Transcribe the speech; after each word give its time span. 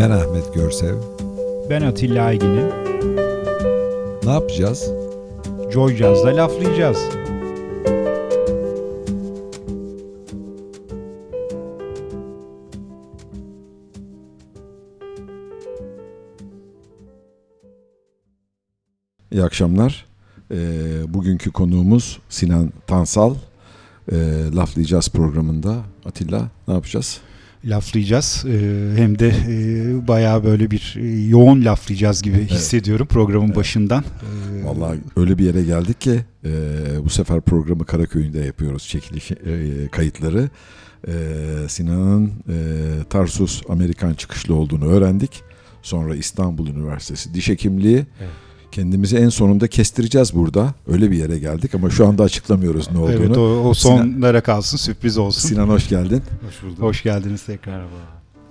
Ben 0.00 0.10
Ahmet 0.10 0.54
Görsev. 0.54 0.94
Ben 1.70 1.82
Atilla 1.82 2.24
Aygin'im. 2.24 2.68
Ne 4.24 4.30
yapacağız? 4.30 4.90
Joy 5.72 5.96
Jazz'da 5.96 6.36
laflayacağız. 6.36 6.98
İyi 19.32 19.42
akşamlar. 19.42 20.06
Ee, 20.50 21.14
bugünkü 21.14 21.52
konuğumuz 21.52 22.18
Sinan 22.28 22.72
Tansal. 22.86 23.34
Ee, 24.12 24.16
Laflayacağız 24.54 25.08
programında. 25.08 25.76
Atilla 26.04 26.50
ne 26.68 26.74
yapacağız? 26.74 27.20
Laflayacağız. 27.64 28.44
Ee, 28.48 28.50
hem 28.96 29.18
de 29.18 29.28
e, 29.48 30.08
bayağı 30.08 30.44
böyle 30.44 30.70
bir 30.70 30.94
e, 31.00 31.20
yoğun 31.28 31.64
laflayacağız 31.64 32.22
gibi 32.22 32.46
hissediyorum 32.46 33.06
programın 33.06 33.46
Evet. 33.46 33.56
başından. 33.56 34.04
Ee, 34.04 34.64
Vallahi 34.64 34.98
öyle 35.16 35.38
bir 35.38 35.44
yere 35.44 35.62
geldik 35.62 36.00
ki 36.00 36.20
e, 36.44 36.50
bu 37.04 37.10
sefer 37.10 37.40
programı 37.40 37.84
Karaköy'ünde 37.84 38.38
yapıyoruz 38.38 38.88
çekiliş 38.88 39.30
e, 39.30 39.36
kayıtları. 39.92 40.48
E, 41.08 41.12
Sinan'ın 41.68 42.26
e, 42.26 42.54
Tarsus 43.10 43.62
Amerikan 43.68 44.14
çıkışlı 44.14 44.54
olduğunu 44.54 44.86
öğrendik. 44.86 45.42
Sonra 45.82 46.16
İstanbul 46.16 46.66
Üniversitesi 46.66 47.34
Diş 47.34 47.48
Hekimliği. 47.48 47.96
Evet. 48.20 48.30
Kendimizi 48.72 49.16
en 49.16 49.28
sonunda 49.28 49.68
kestireceğiz 49.68 50.34
burada. 50.34 50.74
Öyle 50.86 51.10
bir 51.10 51.16
yere 51.16 51.38
geldik 51.38 51.74
ama 51.74 51.90
şu 51.90 52.06
anda 52.06 52.22
açıklamıyoruz 52.22 52.90
ne 52.90 52.98
olduğunu. 52.98 53.12
Evet 53.12 53.38
o, 53.38 53.68
o 53.68 53.74
sonlara 53.74 54.40
kalsın 54.40 54.76
sürpriz 54.76 55.18
olsun. 55.18 55.48
Sinan 55.48 55.68
hoş 55.68 55.88
geldin. 55.88 56.22
Hoş 56.46 56.62
bulduk. 56.62 56.82
Hoş 56.82 57.02
geldiniz 57.02 57.42
tekrar. 57.42 57.80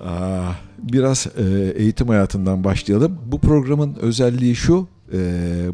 Aa, 0.04 0.52
biraz 0.80 1.28
e, 1.38 1.74
eğitim 1.76 2.08
hayatından 2.08 2.64
başlayalım. 2.64 3.18
Bu 3.26 3.40
programın 3.40 3.96
özelliği 3.96 4.56
şu, 4.56 4.88
e, 5.14 5.20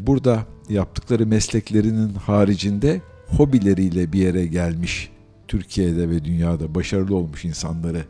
burada 0.00 0.46
yaptıkları 0.68 1.26
mesleklerinin 1.26 2.14
haricinde 2.14 3.00
hobileriyle 3.26 4.12
bir 4.12 4.18
yere 4.18 4.46
gelmiş, 4.46 5.10
Türkiye'de 5.48 6.10
ve 6.10 6.24
dünyada 6.24 6.74
başarılı 6.74 7.16
olmuş 7.16 7.44
insanları 7.44 8.04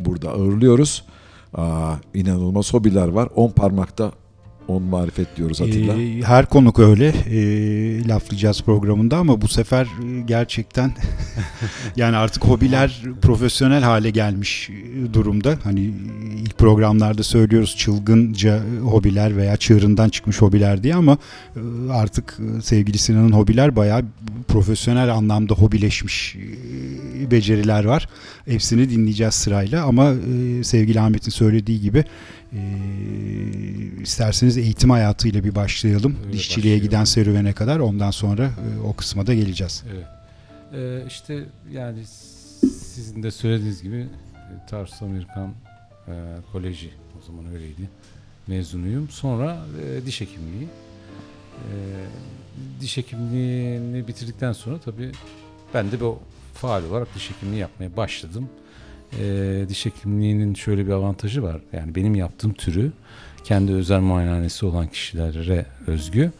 burada 0.00 0.30
ağırlıyoruz. 0.30 1.04
Aa, 1.54 1.94
inanılmaz 2.14 2.74
hobiler 2.74 3.08
var. 3.08 3.28
On 3.34 3.50
parmakta 3.50 4.12
on 4.68 4.82
marifet 4.82 5.36
diyoruz 5.36 5.60
Atilla. 5.60 5.94
Ee, 5.94 6.22
her 6.22 6.46
konuk 6.46 6.78
öyle 6.78 7.08
e, 7.08 8.08
laflayacağız 8.08 8.62
programında 8.62 9.16
ama 9.16 9.40
bu 9.40 9.48
sefer 9.48 9.84
e, 9.84 10.20
gerçekten 10.26 10.92
yani 11.96 12.16
artık 12.16 12.44
hobiler 12.44 13.02
profesyonel 13.22 13.82
hale 13.82 14.10
gelmiş 14.10 14.70
e, 14.70 15.14
durumda. 15.14 15.58
Hani 15.64 15.80
ilk 16.36 16.58
programlarda 16.58 17.22
söylüyoruz 17.22 17.76
çılgınca 17.76 18.62
hobiler 18.82 19.36
veya 19.36 19.56
çığırından 19.56 20.08
çıkmış 20.08 20.42
hobiler 20.42 20.82
diye 20.82 20.94
ama 20.94 21.18
e, 21.56 21.92
artık 21.92 22.38
e, 22.58 22.62
sevgili 22.62 22.98
Sinan'ın 22.98 23.32
hobiler 23.32 23.76
bayağı 23.76 24.04
profesyonel 24.48 25.14
anlamda 25.14 25.54
hobileşmiş 25.54 26.36
e, 26.36 27.30
beceriler 27.30 27.84
var. 27.84 28.08
Hepsini 28.44 28.90
dinleyeceğiz 28.90 29.34
sırayla 29.34 29.84
ama 29.84 30.12
e, 30.12 30.64
sevgili 30.64 31.00
Ahmet'in 31.00 31.30
söylediği 31.30 31.80
gibi 31.80 32.04
e, 32.52 32.60
isterseniz 34.02 34.58
eğitim 34.58 34.90
hayatıyla 34.90 35.44
bir 35.44 35.54
başlayalım. 35.54 36.16
Öyle 36.24 36.32
Dişçiliğe 36.32 36.74
başlayalım. 36.74 36.82
giden 36.90 37.04
serüvene 37.04 37.52
kadar 37.52 37.78
ondan 37.78 38.10
sonra 38.10 38.44
e, 38.44 38.80
o 38.86 38.92
kısma 38.96 39.26
da 39.26 39.34
geleceğiz. 39.34 39.84
Evet. 39.94 40.06
Ee, 40.74 41.02
işte 41.08 41.44
yani 41.72 42.04
sizin 42.84 43.22
de 43.22 43.30
söylediğiniz 43.30 43.82
gibi 43.82 43.96
e, 44.34 44.66
Tarsus 44.70 45.02
Amerikan 45.02 45.52
e, 46.08 46.12
Koleji 46.52 46.90
o 47.20 47.26
zaman 47.26 47.46
öyleydi. 47.54 47.88
Mezunuyum. 48.46 49.08
Sonra 49.08 49.58
e, 49.84 50.06
diş 50.06 50.20
hekimliği. 50.20 50.68
E, 51.58 51.74
diş 52.80 52.96
hekimliğini 52.96 54.08
bitirdikten 54.08 54.52
sonra 54.52 54.78
tabii 54.78 55.12
ben 55.74 55.92
de 55.92 56.00
bir 56.00 56.06
faal 56.54 56.84
olarak 56.84 57.14
diş 57.14 57.30
hekimliği 57.30 57.60
yapmaya 57.60 57.96
başladım. 57.96 58.48
E, 59.20 59.64
diş 59.68 59.86
hekimliğinin 59.86 60.54
şöyle 60.54 60.86
bir 60.86 60.92
avantajı 60.92 61.42
var. 61.42 61.60
Yani 61.72 61.94
benim 61.94 62.14
yaptığım 62.14 62.52
türü 62.52 62.92
kendi 63.44 63.72
özel 63.72 64.00
muayenehanesi 64.00 64.66
olan 64.66 64.86
kişilere 64.88 65.66
özgü. 65.86 66.32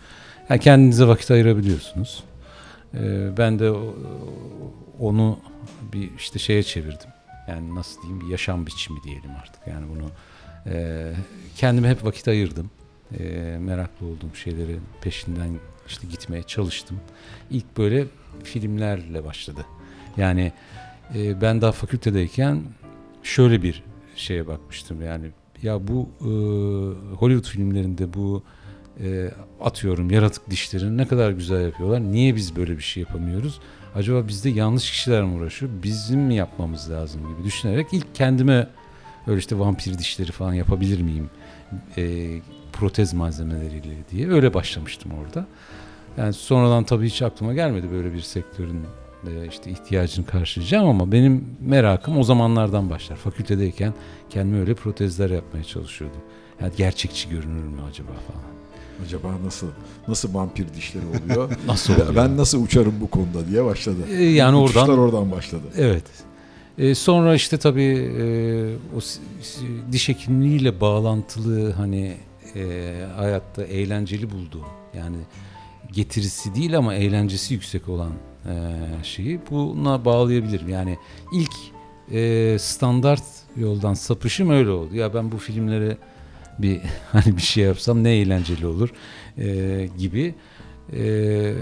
Yani 0.51 0.61
kendinize 0.61 1.07
vakit 1.07 1.31
ayırabiliyorsunuz. 1.31 2.25
Ee, 2.95 3.29
ben 3.39 3.59
de 3.59 3.73
onu 4.99 5.39
bir 5.93 6.11
işte 6.19 6.39
şeye 6.39 6.63
çevirdim. 6.63 7.11
Yani 7.49 7.75
nasıl 7.75 8.03
diyeyim 8.03 8.21
bir 8.21 8.27
yaşam 8.27 8.67
biçimi 8.67 9.03
diyelim 9.05 9.31
artık. 9.43 9.67
Yani 9.67 9.87
bunu 9.95 10.11
e, 10.75 11.13
kendime 11.57 11.89
hep 11.89 12.05
vakit 12.05 12.29
ayırdım. 12.29 12.71
E, 13.19 13.25
meraklı 13.61 14.07
olduğum 14.07 14.35
şeylerin 14.35 14.81
peşinden 15.03 15.51
işte 15.89 16.07
gitmeye 16.11 16.43
çalıştım. 16.43 17.01
İlk 17.51 17.77
böyle 17.77 18.05
filmlerle 18.45 19.25
başladı. 19.25 19.67
Yani 20.17 20.53
e, 21.15 21.41
ben 21.41 21.61
daha 21.61 21.73
fakültedeyken 21.73 22.63
şöyle 23.23 23.63
bir 23.63 23.83
şeye 24.17 24.47
bakmıştım. 24.47 25.03
Yani 25.03 25.31
ya 25.63 25.89
bu 25.89 26.09
e, 26.21 26.31
Hollywood 27.15 27.45
filmlerinde 27.45 28.15
bu 28.15 28.43
e, 29.01 29.31
atıyorum 29.61 30.11
yaratık 30.11 30.51
dişlerini 30.51 30.97
ne 30.97 31.09
kadar 31.09 31.31
güzel 31.31 31.65
yapıyorlar. 31.65 32.01
Niye 32.01 32.37
biz 32.37 32.57
böyle 32.57 32.77
bir 32.77 32.83
şey 32.83 33.03
yapamıyoruz? 33.03 33.61
Acaba 33.95 34.29
bizde 34.29 34.51
yanlış 34.51 34.91
kişiler 34.91 35.23
mi 35.23 35.35
uğraşıyor? 35.35 35.73
Bizim 35.83 36.21
mi 36.21 36.35
yapmamız 36.35 36.91
lazım 36.91 37.21
gibi 37.21 37.45
düşünerek 37.45 37.87
ilk 37.93 38.15
kendime 38.15 38.69
öyle 39.27 39.39
işte 39.39 39.59
vampir 39.59 39.99
dişleri 39.99 40.33
falan 40.33 40.53
yapabilir 40.53 41.01
miyim? 41.01 41.31
E, 41.97 42.29
protez 42.73 43.15
malzemeleriyle 43.15 43.95
diye 44.11 44.31
öyle 44.31 44.55
başlamıştım 44.55 45.13
orada. 45.25 45.47
Yani 46.17 46.33
sonradan 46.33 46.85
tabii 46.85 47.07
hiç 47.07 47.23
aklıma 47.23 47.55
gelmedi 47.55 47.91
böyle 47.93 48.13
bir 48.13 48.21
sektörün 48.21 48.83
işte 49.51 49.71
ihtiyacını 49.71 50.27
karşılayacağım 50.27 50.89
ama 50.89 51.13
benim 51.13 51.57
merakım 51.61 52.19
o 52.19 52.23
zamanlardan 52.23 52.91
başlar. 52.91 53.17
Fakültedeyken 53.17 53.95
kendime 54.31 54.61
öyle 54.61 54.75
protezler 54.75 55.31
yapmaya 55.31 55.65
çalışıyordum. 55.65 56.21
Yani 56.61 56.73
gerçekçi 56.77 57.29
görünür 57.29 57.63
mü 57.65 57.81
acaba 57.91 58.09
falan. 58.09 58.43
Acaba 59.07 59.29
nasıl 59.45 59.67
nasıl 60.09 60.35
vampir 60.35 60.67
dişleri 60.75 61.05
oluyor? 61.07 61.51
Nasıl 61.67 61.93
Ben- 61.95 62.01
oluyor? 62.01 62.17
ben 62.17 62.37
nasıl 62.37 62.65
uçarım 62.65 62.95
bu 63.01 63.11
konuda 63.11 63.49
diye 63.51 63.65
başladı. 63.65 63.97
Ee, 64.11 64.25
yani 64.25 64.57
Uçuşlar 64.57 64.83
oradan 64.83 64.99
oradan 64.99 65.31
başladı. 65.31 65.63
evet. 65.77 66.05
Ee, 66.79 66.95
sonra 66.95 67.35
işte 67.35 67.57
tabii 67.59 67.83
e, 68.21 68.25
o 68.97 69.01
diş 69.93 70.09
hekimliğiyle 70.09 70.81
bağlantılı 70.81 71.73
hani 71.73 72.17
e, 72.57 72.93
hayatta 73.17 73.65
eğlenceli 73.65 74.31
bulduğum 74.31 74.65
yani 74.97 75.17
getirisi 75.93 76.55
değil 76.55 76.79
ama 76.79 76.95
eğlencesi 76.95 77.55
yüksek 77.55 77.89
olan 77.89 78.13
e, 78.49 79.05
şeyi 79.05 79.41
buna 79.51 80.05
bağlayabilirim. 80.05 80.69
Yani 80.69 80.99
ilk 81.33 81.55
e, 82.13 82.57
standart 82.59 83.25
yoldan 83.57 83.95
sapışım 83.95 84.51
öyle 84.51 84.71
oldu. 84.71 84.95
Ya 84.95 85.15
ben 85.15 85.33
bu 85.33 85.39
filmlere 85.39 85.97
bir 86.59 86.81
hani 87.13 87.37
bir 87.37 87.43
şey 87.43 87.65
yapsam 87.65 88.05
ne 88.05 88.11
eğlenceli 88.11 88.67
olur 88.67 88.93
e, 89.39 89.89
gibi. 89.99 90.35
E, 90.93 91.55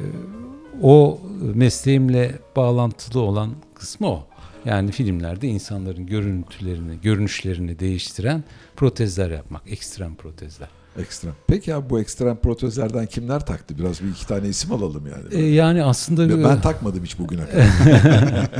o 0.82 1.20
mesleğimle 1.54 2.38
bağlantılı 2.56 3.20
olan 3.20 3.50
kısmı 3.74 4.08
o. 4.08 4.26
Yani 4.64 4.92
filmlerde 4.92 5.48
insanların 5.48 6.06
görüntülerini, 6.06 7.00
görünüşlerini 7.00 7.78
değiştiren 7.78 8.44
protezler 8.76 9.30
yapmak, 9.30 9.62
ekstrem 9.66 10.14
protezler. 10.14 10.68
Ekstrem. 10.98 11.34
Peki 11.46 11.70
ya 11.70 11.90
bu 11.90 12.00
ekstrem 12.00 12.36
protezlerden 12.36 13.06
kimler 13.06 13.46
taktı? 13.46 13.78
Biraz 13.78 14.02
bir 14.02 14.08
iki 14.08 14.26
tane 14.26 14.48
isim 14.48 14.72
alalım 14.72 15.06
yani. 15.06 15.42
E, 15.42 15.46
yani 15.46 15.84
aslında 15.84 16.28
ben, 16.28 16.44
ben 16.44 16.60
takmadım 16.60 17.04
hiç 17.04 17.18
bugüne 17.18 17.46
kadar. 17.50 18.50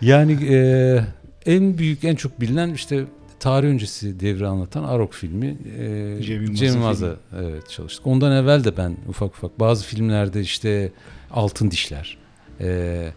yani 0.00 0.32
e, 0.44 1.00
en 1.46 1.78
büyük, 1.78 2.04
en 2.04 2.14
çok 2.14 2.40
bilinen 2.40 2.74
işte 2.74 3.04
tarih 3.40 3.68
öncesi 3.68 4.20
devri 4.20 4.46
anlatan 4.46 4.84
Arok 4.84 5.14
filmi 5.14 5.58
e, 5.78 6.22
Cem 6.22 6.68
Yılmaz'la 6.68 7.16
evet, 7.40 7.68
çalıştık. 7.68 8.06
Ondan 8.06 8.32
evvel 8.32 8.64
de 8.64 8.76
ben 8.76 8.96
ufak 9.08 9.34
ufak 9.34 9.60
bazı 9.60 9.84
filmlerde 9.84 10.40
işte 10.40 10.92
Altın 11.30 11.70
Dişler 11.70 12.18
e, 12.60 13.12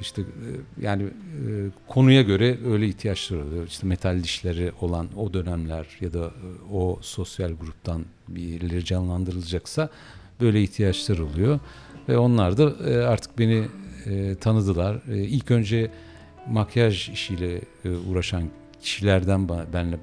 işte 0.00 0.22
e, 0.22 0.48
yani 0.82 1.02
e, 1.02 1.10
konuya 1.88 2.22
göre 2.22 2.58
öyle 2.66 2.88
ihtiyaçlar 2.88 3.38
oluyor. 3.38 3.66
İşte 3.66 3.86
metal 3.86 4.22
dişleri 4.22 4.72
olan 4.80 5.08
o 5.16 5.32
dönemler 5.34 5.86
ya 6.00 6.12
da 6.12 6.24
e, 6.26 6.72
o 6.72 6.98
sosyal 7.02 7.52
gruptan 7.52 8.04
birileri 8.28 8.84
canlandırılacaksa 8.84 9.88
böyle 10.40 10.62
ihtiyaçlar 10.62 11.18
oluyor. 11.18 11.60
Ve 12.08 12.18
onlar 12.18 12.58
da 12.58 12.64
artık 13.08 13.38
beni 13.38 13.66
tanıdılar. 14.40 15.02
İlk 15.06 15.50
önce 15.50 15.90
makyaj 16.48 17.08
işiyle 17.08 17.60
uğraşan 18.10 18.42
kişilerden 18.82 19.48
benle 19.48 19.98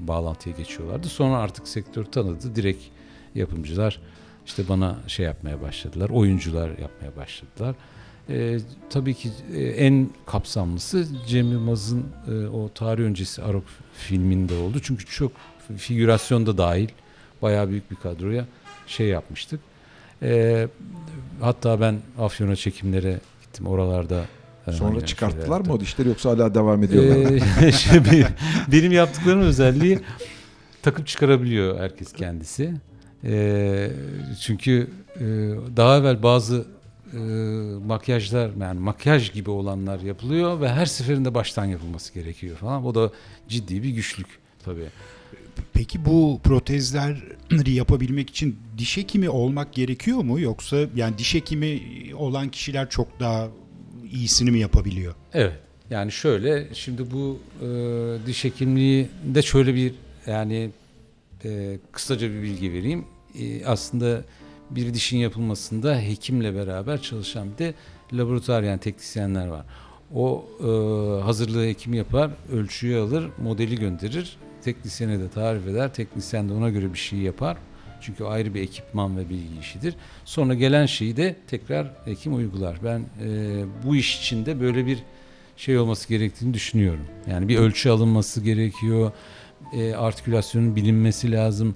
bağlantıya 0.00 0.56
geçiyorlardı. 0.56 1.08
Sonra 1.08 1.36
artık 1.36 1.68
sektör 1.68 2.04
tanıdı. 2.04 2.54
Direkt 2.54 2.84
yapımcılar 3.34 4.00
işte 4.46 4.68
bana 4.68 4.98
şey 5.06 5.26
yapmaya 5.26 5.62
başladılar. 5.62 6.10
Oyuncular 6.10 6.68
yapmaya 6.68 7.16
başladılar. 7.16 7.74
E, 8.28 8.58
tabii 8.90 9.14
ki 9.14 9.30
e, 9.54 9.62
en 9.62 10.08
kapsamlısı 10.26 11.06
Cem 11.26 11.52
Yılmaz'ın 11.52 12.04
e, 12.28 12.46
o 12.46 12.70
tarih 12.74 13.02
öncesi 13.02 13.42
Arok 13.42 13.64
filminde 13.94 14.54
oldu. 14.54 14.78
Çünkü 14.82 15.06
çok 15.06 15.32
figürasyon 15.76 16.46
da 16.46 16.58
dahil 16.58 16.88
bayağı 17.42 17.68
büyük 17.68 17.90
bir 17.90 17.96
kadroya 17.96 18.46
şey 18.86 19.06
yapmıştık. 19.06 19.60
E, 20.22 20.68
hatta 21.40 21.80
ben 21.80 21.98
Afyon'a 22.18 22.56
çekimlere 22.56 23.20
gittim 23.42 23.66
oralarda. 23.66 24.24
e, 24.66 24.72
Sonra 24.72 24.90
aynen 24.94 25.04
çıkarttılar 25.06 25.60
mı 25.60 25.72
o 25.72 25.80
dişleri 25.80 26.08
yoksa 26.08 26.30
hala 26.30 26.54
devam 26.54 26.82
ediyorlar 26.82 27.32
ee, 27.62 27.72
şimdi 27.72 28.26
benim 28.72 28.92
yaptıklarım 28.92 29.40
özelliği 29.40 29.98
takıp 30.82 31.06
çıkarabiliyor 31.06 31.80
herkes 31.80 32.12
kendisi. 32.12 32.74
Ee, 33.24 33.90
çünkü 34.40 34.90
e, 35.16 35.24
daha 35.76 35.96
evvel 35.96 36.22
bazı 36.22 36.66
e, 37.14 37.18
makyajlar 37.86 38.50
yani 38.60 38.80
makyaj 38.80 39.32
gibi 39.32 39.50
olanlar 39.50 40.00
yapılıyor 40.00 40.60
ve 40.60 40.68
her 40.68 40.86
seferinde 40.86 41.34
baştan 41.34 41.64
yapılması 41.64 42.14
gerekiyor 42.14 42.56
falan. 42.56 42.84
O 42.84 42.94
da 42.94 43.10
ciddi 43.48 43.82
bir 43.82 43.90
güçlük 43.90 44.26
tabii. 44.64 44.88
Peki 45.72 46.04
bu 46.04 46.40
protezleri 46.44 47.70
yapabilmek 47.70 48.30
için 48.30 48.58
diş 48.78 48.96
hekimi 48.96 49.30
olmak 49.30 49.72
gerekiyor 49.72 50.18
mu 50.18 50.40
yoksa 50.40 50.76
yani 50.96 51.18
diş 51.18 51.34
hekimi 51.34 51.80
olan 52.14 52.48
kişiler 52.48 52.90
çok 52.90 53.20
daha 53.20 53.48
iyisini 54.12 54.50
mi 54.50 54.58
yapabiliyor? 54.58 55.14
Evet. 55.32 55.52
Yani 55.90 56.12
şöyle 56.12 56.74
şimdi 56.74 57.10
bu 57.10 57.38
e, 57.62 57.66
diş 58.26 58.44
hekimliğinde 58.44 59.42
şöyle 59.42 59.74
bir 59.74 59.94
yani 60.26 60.70
e, 61.44 61.78
kısaca 61.92 62.30
bir 62.30 62.42
bilgi 62.42 62.72
vereyim. 62.72 63.04
E, 63.40 63.66
aslında 63.66 64.24
bir 64.70 64.94
dişin 64.94 65.18
yapılmasında 65.18 66.00
hekimle 66.00 66.54
beraber 66.54 67.02
çalışan 67.02 67.52
bir 67.52 67.58
de 67.58 67.74
laboratuvar 68.12 68.62
yani 68.62 68.80
teknisyenler 68.80 69.46
var. 69.46 69.66
O 70.14 70.44
e, 70.60 70.64
hazırlığı 71.22 71.66
hekim 71.66 71.94
yapar, 71.94 72.30
ölçüyü 72.52 72.98
alır, 72.98 73.30
modeli 73.42 73.78
gönderir. 73.78 74.36
Teknisyene 74.62 75.18
de 75.20 75.28
tarif 75.28 75.66
eder. 75.66 75.94
Teknisyen 75.94 76.48
de 76.48 76.52
ona 76.52 76.70
göre 76.70 76.92
bir 76.92 76.98
şey 76.98 77.18
yapar. 77.18 77.56
Çünkü 78.00 78.24
ayrı 78.24 78.54
bir 78.54 78.60
ekipman 78.60 79.16
ve 79.16 79.28
bilgi 79.28 79.58
işidir. 79.60 79.94
Sonra 80.24 80.54
gelen 80.54 80.86
şeyi 80.86 81.16
de 81.16 81.36
tekrar 81.46 81.90
hekim 82.04 82.36
uygular. 82.36 82.76
Ben 82.84 83.00
e, 83.00 83.64
bu 83.84 83.96
iş 83.96 84.18
içinde 84.18 84.60
böyle 84.60 84.86
bir 84.86 84.98
şey 85.56 85.78
olması 85.78 86.08
gerektiğini 86.08 86.54
düşünüyorum. 86.54 87.04
Yani 87.30 87.48
bir 87.48 87.58
ölçü 87.58 87.90
alınması 87.90 88.40
gerekiyor. 88.40 89.12
E, 89.72 89.94
artikülasyonun 89.94 90.76
bilinmesi 90.76 91.32
lazım. 91.32 91.74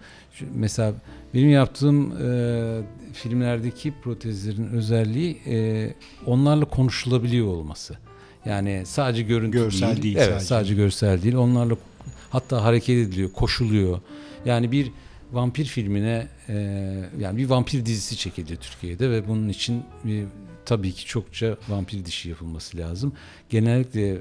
Mesela 0.54 0.94
benim 1.34 1.50
yaptığım 1.50 2.12
e, 2.12 2.80
filmlerdeki 3.12 3.94
protezlerin 4.02 4.68
özelliği 4.68 5.38
e, 5.46 5.88
onlarla 6.26 6.64
konuşulabiliyor 6.64 7.46
olması. 7.46 7.96
Yani 8.44 8.82
sadece 8.86 9.22
görüntü 9.22 9.58
Görsel 9.58 9.88
değil. 9.88 10.02
değil 10.02 10.16
evet, 10.16 10.28
sadece. 10.28 10.44
sadece 10.44 10.74
görsel 10.74 11.22
değil. 11.22 11.34
Onlarla 11.34 11.76
hatta 12.30 12.64
hareket 12.64 13.08
ediliyor, 13.08 13.32
koşuluyor. 13.32 14.00
Yani 14.44 14.72
bir 14.72 14.92
vampir 15.32 15.64
filmine 15.64 16.26
e, 16.48 16.54
yani 17.20 17.36
bir 17.36 17.50
vampir 17.50 17.86
dizisi 17.86 18.16
çekildi 18.16 18.56
Türkiye'de 18.56 19.10
ve 19.10 19.28
bunun 19.28 19.48
için 19.48 19.82
bir, 20.04 20.24
tabii 20.64 20.92
ki 20.92 21.06
çokça 21.06 21.56
vampir 21.68 22.04
dişi 22.04 22.28
yapılması 22.28 22.78
lazım. 22.78 23.12
Genellikle 23.50 24.18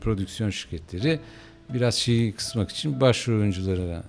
prodüksiyon 0.00 0.50
şirketleri 0.50 1.20
biraz 1.74 1.94
şeyi 1.94 2.32
kısmak 2.32 2.70
için 2.70 3.00
başrol 3.00 3.40
oyunculara 3.40 4.02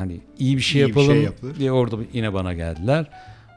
hani 0.00 0.20
iyi 0.38 0.56
bir 0.56 0.62
şey 0.62 0.80
İyi 0.80 0.84
bir 0.84 0.88
yapalım 0.88 1.12
şey 1.12 1.22
yapılır. 1.22 1.56
diye 1.58 1.72
orada 1.72 1.96
yine 2.12 2.34
bana 2.34 2.54
geldiler. 2.54 3.10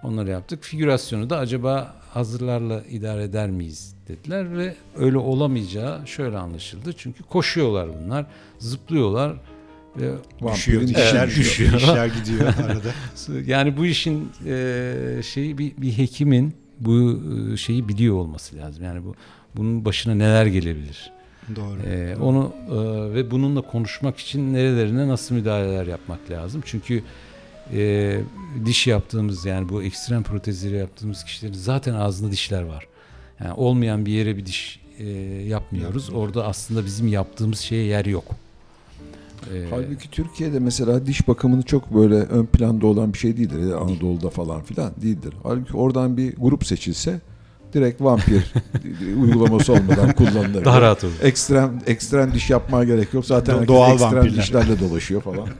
Onları 0.03 0.29
yaptık. 0.29 0.63
Figürasyonu 0.63 1.29
da 1.29 1.37
acaba 1.37 1.95
hazırlarla 2.13 2.83
idare 2.89 3.23
eder 3.23 3.49
miyiz 3.49 3.95
dediler 4.07 4.57
ve 4.57 4.75
öyle 4.97 5.17
olamayacağı 5.17 6.07
şöyle 6.07 6.37
anlaşıldı. 6.37 6.93
Çünkü 6.97 7.23
koşuyorlar 7.23 7.89
bunlar, 8.03 8.25
zıplıyorlar 8.59 9.33
ve 9.97 10.11
Düşüyor, 10.53 10.81
dişler, 10.81 11.15
Evet, 11.15 11.27
düşüyor. 11.27 11.73
düşüyor. 11.73 11.81
dişler 11.81 12.05
gidiyor 12.23 12.47
arada. 12.47 13.41
Yani 13.51 13.77
bu 13.77 13.85
işin 13.85 14.29
e, 14.45 15.21
şeyi 15.23 15.57
bir, 15.57 15.77
bir 15.77 15.97
hekimin 15.97 16.53
bu 16.79 17.19
e, 17.53 17.57
şeyi 17.57 17.87
biliyor 17.89 18.15
olması 18.15 18.55
lazım. 18.55 18.83
Yani 18.83 19.05
bu 19.05 19.15
bunun 19.55 19.85
başına 19.85 20.15
neler 20.15 20.45
gelebilir? 20.45 21.11
Doğru. 21.55 21.89
E, 21.89 22.15
onu 22.15 22.53
e, 22.69 22.75
ve 23.13 23.31
bununla 23.31 23.61
konuşmak 23.61 24.17
için 24.17 24.53
nerelerine 24.53 25.07
nasıl 25.07 25.35
müdahaleler 25.35 25.87
yapmak 25.87 26.31
lazım? 26.31 26.61
Çünkü 26.65 27.03
e, 27.73 28.19
diş 28.65 28.87
yaptığımız 28.87 29.45
yani 29.45 29.69
bu 29.69 29.83
ekstrem 29.83 30.23
protezleri 30.23 30.75
yaptığımız 30.75 31.23
kişilerin 31.23 31.53
zaten 31.53 31.93
ağzında 31.93 32.31
dişler 32.31 32.63
var. 32.63 32.87
Yani 33.39 33.53
olmayan 33.53 34.05
bir 34.05 34.11
yere 34.11 34.37
bir 34.37 34.45
diş 34.45 34.79
e, 34.99 35.09
yapmıyoruz. 35.47 36.09
Orada 36.13 36.45
aslında 36.45 36.85
bizim 36.85 37.07
yaptığımız 37.07 37.59
şeye 37.59 37.83
yer 37.85 38.05
yok. 38.05 38.25
E, 39.53 39.65
Halbuki 39.69 40.11
Türkiye'de 40.11 40.59
mesela 40.59 41.05
diş 41.05 41.27
bakımını 41.27 41.63
çok 41.63 41.93
böyle 41.93 42.15
ön 42.15 42.45
planda 42.45 42.87
olan 42.87 43.13
bir 43.13 43.17
şey 43.17 43.37
değildir. 43.37 43.71
Anadolu'da 43.71 44.29
falan 44.29 44.61
filan 44.61 44.91
değildir. 45.01 45.33
Halbuki 45.43 45.77
oradan 45.77 46.17
bir 46.17 46.35
grup 46.35 46.65
seçilse 46.65 47.21
direkt 47.73 48.01
vampir 48.01 48.43
uygulaması 49.21 49.73
olmadan 49.73 50.13
kullanılır. 50.13 50.65
daha 50.65 50.81
rahat 50.81 51.03
olur. 51.03 51.13
Ekstrem 51.21 51.81
ekstrem 51.87 52.33
diş 52.33 52.49
yapmaya 52.49 52.83
gerek 52.83 53.13
yok. 53.13 53.25
Zaten 53.25 53.67
doğal 53.67 53.91
ekstrem 53.93 54.15
vampirler. 54.15 54.41
dişlerle 54.43 54.79
dolaşıyor 54.79 55.21
falan. 55.21 55.47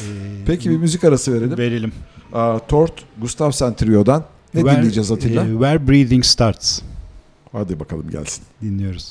Ee, 0.00 0.44
Peki 0.46 0.70
bir 0.70 0.76
müzik 0.76 1.04
arası 1.04 1.32
verelim. 1.34 1.58
verelim. 1.58 1.92
Aa, 2.32 2.58
Tort, 2.68 2.92
Gustav 3.20 3.50
Santrio'dan 3.50 4.24
ne 4.54 4.60
Where- 4.60 4.76
dinleyeceğiz 4.76 5.10
Atilla? 5.12 5.44
e, 5.44 5.50
Where 5.50 5.88
Breathing 5.88 6.24
Starts 6.24 6.80
Hadi 7.52 7.80
bakalım 7.80 8.10
gelsin. 8.10 8.44
dinliyoruz. 8.62 9.10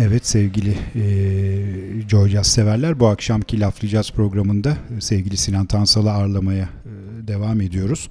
Evet 0.00 0.26
sevgili 0.26 0.74
e, 0.94 2.08
Joy 2.08 2.28
Jazz 2.28 2.46
severler 2.46 3.00
bu 3.00 3.06
akşamki 3.06 3.60
Laflayacağız 3.60 4.10
programında 4.10 4.76
sevgili 5.00 5.36
Sinan 5.36 5.66
Tansal'ı 5.66 6.10
ağırlamaya 6.12 6.62
e, 6.64 7.28
devam 7.28 7.60
ediyoruz. 7.60 8.08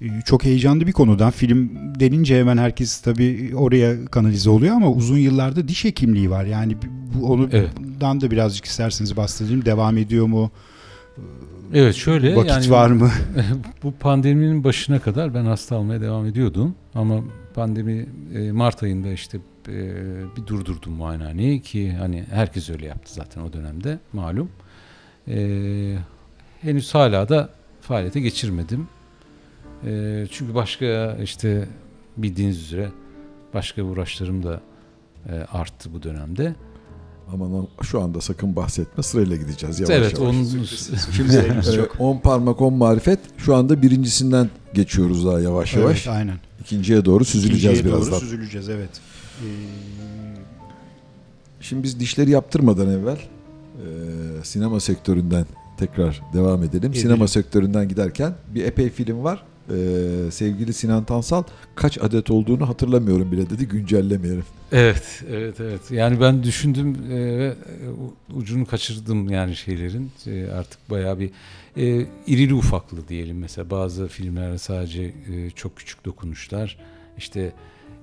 E, 0.00 0.06
çok 0.24 0.44
heyecanlı 0.44 0.86
bir 0.86 0.92
konudan 0.92 1.30
film 1.30 1.70
denince 2.00 2.40
hemen 2.40 2.58
herkes 2.58 3.00
tabii 3.00 3.52
oraya 3.56 4.04
kanalize 4.06 4.50
oluyor 4.50 4.74
ama 4.74 4.90
uzun 4.90 5.18
yıllarda 5.18 5.68
diş 5.68 5.84
hekimliği 5.84 6.30
var. 6.30 6.44
Yani 6.44 6.76
bu 7.14 7.26
onu 7.32 7.48
Evet. 7.52 7.70
bundan 7.78 8.20
da 8.20 8.30
birazcık 8.30 8.64
isterseniz 8.64 9.16
bahsedelim. 9.16 9.64
Devam 9.64 9.98
ediyor 9.98 10.26
mu? 10.26 10.50
Evet 11.74 11.94
şöyle 11.94 12.36
Vakit 12.36 12.50
yani 12.50 12.70
var 12.70 12.90
mı? 12.90 13.10
bu 13.82 13.92
pandeminin 13.92 14.64
başına 14.64 14.98
kadar 14.98 15.34
ben 15.34 15.44
hasta 15.44 15.76
almaya 15.76 16.00
devam 16.00 16.26
ediyordum. 16.26 16.74
Ama 16.94 17.20
pandemi 17.54 18.06
Mart 18.52 18.82
ayında 18.82 19.12
işte 19.12 19.38
e, 19.68 19.94
bir 20.36 20.46
durdurdum 20.46 20.92
muayenehaneyi 20.92 21.62
ki 21.62 21.92
hani 21.92 22.24
herkes 22.30 22.70
öyle 22.70 22.86
yaptı 22.86 23.14
zaten 23.14 23.40
o 23.42 23.52
dönemde 23.52 23.98
malum. 24.12 24.50
E, 25.28 25.96
henüz 26.60 26.94
hala 26.94 27.28
da 27.28 27.50
faaliyete 27.80 28.20
geçirmedim. 28.20 28.88
E, 29.86 30.24
çünkü 30.30 30.54
başka 30.54 31.16
işte 31.22 31.68
bildiğiniz 32.16 32.58
üzere 32.58 32.88
başka 33.54 33.82
uğraşlarım 33.82 34.42
da 34.42 34.60
e, 35.28 35.32
arttı 35.32 35.92
bu 35.94 36.02
dönemde. 36.02 36.54
Aman 37.32 37.68
şu 37.82 38.00
anda 38.00 38.20
sakın 38.20 38.56
bahsetme 38.56 39.02
sırayla 39.02 39.36
gideceğiz 39.36 39.80
yavaş 39.80 39.94
evet 39.96 40.18
yavaş. 40.18 40.34
onun 40.34 40.64
Şimdi 41.16 41.36
e, 41.36 41.98
10 41.98 42.18
parmak 42.18 42.60
10 42.60 42.74
marifet 42.74 43.18
şu 43.38 43.54
anda 43.54 43.82
birincisinden 43.82 44.50
geçiyoruz 44.74 45.26
daha 45.26 45.40
yavaş 45.40 45.74
yavaş. 45.74 46.06
Evet, 46.06 46.16
aynen. 46.16 46.36
İkinciye 46.60 47.04
doğru 47.04 47.24
süzüleceğiz 47.24 47.78
İkinciye 47.78 47.94
birazdan. 47.94 48.12
Doğru 48.12 48.20
süzüleceğiz 48.20 48.68
evet. 48.68 48.90
Ee, 49.42 49.92
Şimdi 51.60 51.82
biz 51.82 52.00
dişleri 52.00 52.30
yaptırmadan 52.30 52.90
evvel 52.90 53.16
e, 53.16 53.84
sinema 54.42 54.80
sektöründen 54.80 55.46
tekrar 55.76 56.22
devam 56.32 56.62
edelim. 56.62 56.78
Edelim. 56.78 56.94
Sinema 56.94 57.28
sektöründen 57.28 57.88
giderken 57.88 58.34
bir 58.54 58.64
epey 58.64 58.90
film 58.90 59.24
var. 59.24 59.44
E, 59.70 60.30
sevgili 60.30 60.72
Sinan 60.72 61.04
Tansal 61.04 61.42
kaç 61.74 61.98
adet 61.98 62.30
olduğunu 62.30 62.68
hatırlamıyorum 62.68 63.32
bile 63.32 63.50
dedi 63.50 63.68
güncellemeyelim. 63.68 64.44
Evet, 64.72 65.22
evet, 65.30 65.60
evet. 65.60 65.90
Yani 65.90 66.20
ben 66.20 66.42
düşündüm 66.42 66.96
e, 67.10 67.38
ve 67.38 67.46
e, 67.46 68.34
ucunu 68.34 68.66
kaçırdım 68.66 69.30
yani 69.30 69.56
şeylerin. 69.56 70.10
E, 70.26 70.46
artık 70.50 70.90
bayağı 70.90 71.18
bir 71.18 71.30
e, 71.76 72.06
irili 72.26 72.54
ufaklı 72.54 73.08
diyelim 73.08 73.38
mesela 73.38 73.70
bazı 73.70 74.08
filmlerde 74.08 74.58
sadece 74.58 75.02
e, 75.02 75.50
çok 75.50 75.76
küçük 75.76 76.04
dokunuşlar. 76.04 76.78
İşte 77.18 77.52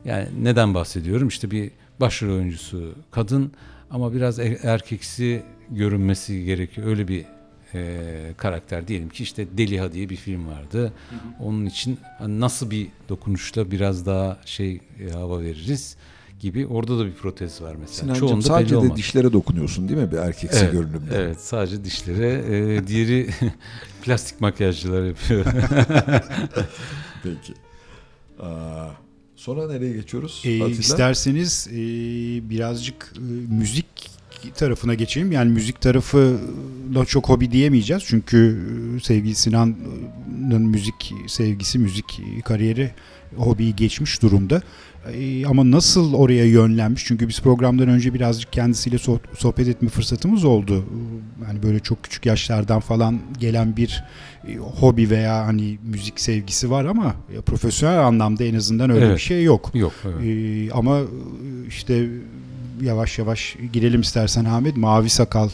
yani 0.06 0.28
neden 0.42 0.74
bahsediyorum? 0.74 1.28
İşte 1.28 1.52
bir 1.52 1.72
başrol 2.00 2.36
oyuncusu 2.36 2.96
kadın 3.12 3.52
ama 3.92 4.14
biraz 4.14 4.40
e- 4.40 4.60
erkeksi 4.64 5.44
görünmesi 5.70 6.44
gerekiyor. 6.46 6.88
Öyle 6.88 7.08
bir 7.08 7.26
e, 7.74 8.34
karakter 8.38 8.88
diyelim 8.88 9.10
ki 9.10 9.24
işte 9.24 9.58
Deliha 9.58 9.92
diye 9.92 10.10
bir 10.10 10.16
film 10.16 10.48
vardı. 10.48 10.94
Onun 11.40 11.66
için 11.66 12.00
hani 12.18 12.40
nasıl 12.40 12.72
bir 12.72 12.88
dokunuşla 13.10 13.72
biraz 13.72 14.06
daha 14.06 14.40
şey 14.46 14.80
e, 15.08 15.12
hava 15.12 15.42
veririz 15.42 15.98
gibi. 16.40 16.68
Orada 16.68 17.00
da 17.00 17.06
bir 17.06 17.14
protez 17.14 17.62
var 17.62 17.76
mesela. 17.80 18.02
Sinancığım 18.02 18.28
Çoğunda 18.28 18.48
sadece 18.48 18.66
belli 18.76 18.82
de 18.82 18.86
olmaz. 18.86 18.98
dişlere 18.98 19.34
dokunuyorsun 19.34 19.90
değil 19.90 20.00
mi 20.00 20.12
bir 20.12 20.18
erkeksi 20.18 20.60
Evet, 20.60 20.72
görünümde? 20.72 21.16
Evet 21.16 21.42
sadece 21.42 21.84
dişlere. 21.84 22.32
E, 22.76 22.88
diğeri 22.88 23.30
plastik 24.04 24.42
makyajcılar 24.42 25.04
yapıyor. 25.06 25.46
Peki. 27.24 27.54
Aa, 28.40 28.88
sonra 29.40 29.68
nereye 29.68 29.94
geçiyoruz? 29.94 30.42
E, 30.46 30.64
Atilla? 30.64 30.80
isterseniz 30.80 31.68
e, 31.72 31.80
birazcık 32.50 33.14
e, 33.18 33.22
müzik 33.54 33.86
tarafına 34.56 34.94
geçelim. 34.94 35.32
Yani 35.32 35.52
müzik 35.52 35.82
tarafı 35.82 36.40
da 36.96 37.06
çok 37.06 37.30
hobi 37.30 37.52
diyemeyeceğiz. 37.52 38.04
Çünkü 38.06 38.60
e, 38.98 39.00
sevgili 39.00 39.36
Sinan'ın 39.36 40.62
müzik 40.62 41.14
sevgisi, 41.28 41.80
müzik 41.80 42.22
kariyeri 42.46 42.92
hobiyi 43.38 43.76
geçmiş 43.76 44.22
durumda. 44.22 44.62
Ama 45.48 45.72
nasıl 45.72 46.14
oraya 46.14 46.46
yönlenmiş? 46.46 47.06
Çünkü 47.06 47.28
biz 47.28 47.40
programdan 47.42 47.88
önce 47.88 48.14
birazcık 48.14 48.54
kendisiyle 48.54 48.96
soh- 48.96 49.20
sohbet 49.38 49.68
etme 49.68 49.90
fırsatımız 49.90 50.46
oldu. 50.46 50.86
Yani 51.48 51.64
böyle 51.64 51.80
çok 51.80 52.04
küçük 52.04 52.26
yaşlardan 52.26 52.80
falan 52.80 53.20
gelen 53.40 53.78
bir 53.78 54.04
e, 54.48 54.56
hobi 54.56 55.10
veya 55.10 55.46
hani 55.46 55.78
müzik 55.84 56.20
sevgisi 56.20 56.72
var 56.72 56.86
ama 56.86 57.16
e, 57.38 57.42
profesyonel 57.42 58.00
anlamda 58.00 58.44
en 58.44 58.56
azından 58.56 58.90
öyle 58.90 59.06
Evet. 59.06 59.16
bir 59.18 59.22
şey 59.22 59.44
yok. 59.44 59.72
Yok. 59.74 59.94
Evet. 60.06 60.24
Ee, 60.26 60.72
ama 60.74 61.00
e, 61.00 61.06
işte 61.68 62.08
yavaş 62.82 63.20
yavaş 63.20 63.56
girelim 63.74 64.02
istersen 64.02 64.46
Ahmet. 64.46 64.78
Mavi 64.78 65.10
Sakal'la 65.10 65.50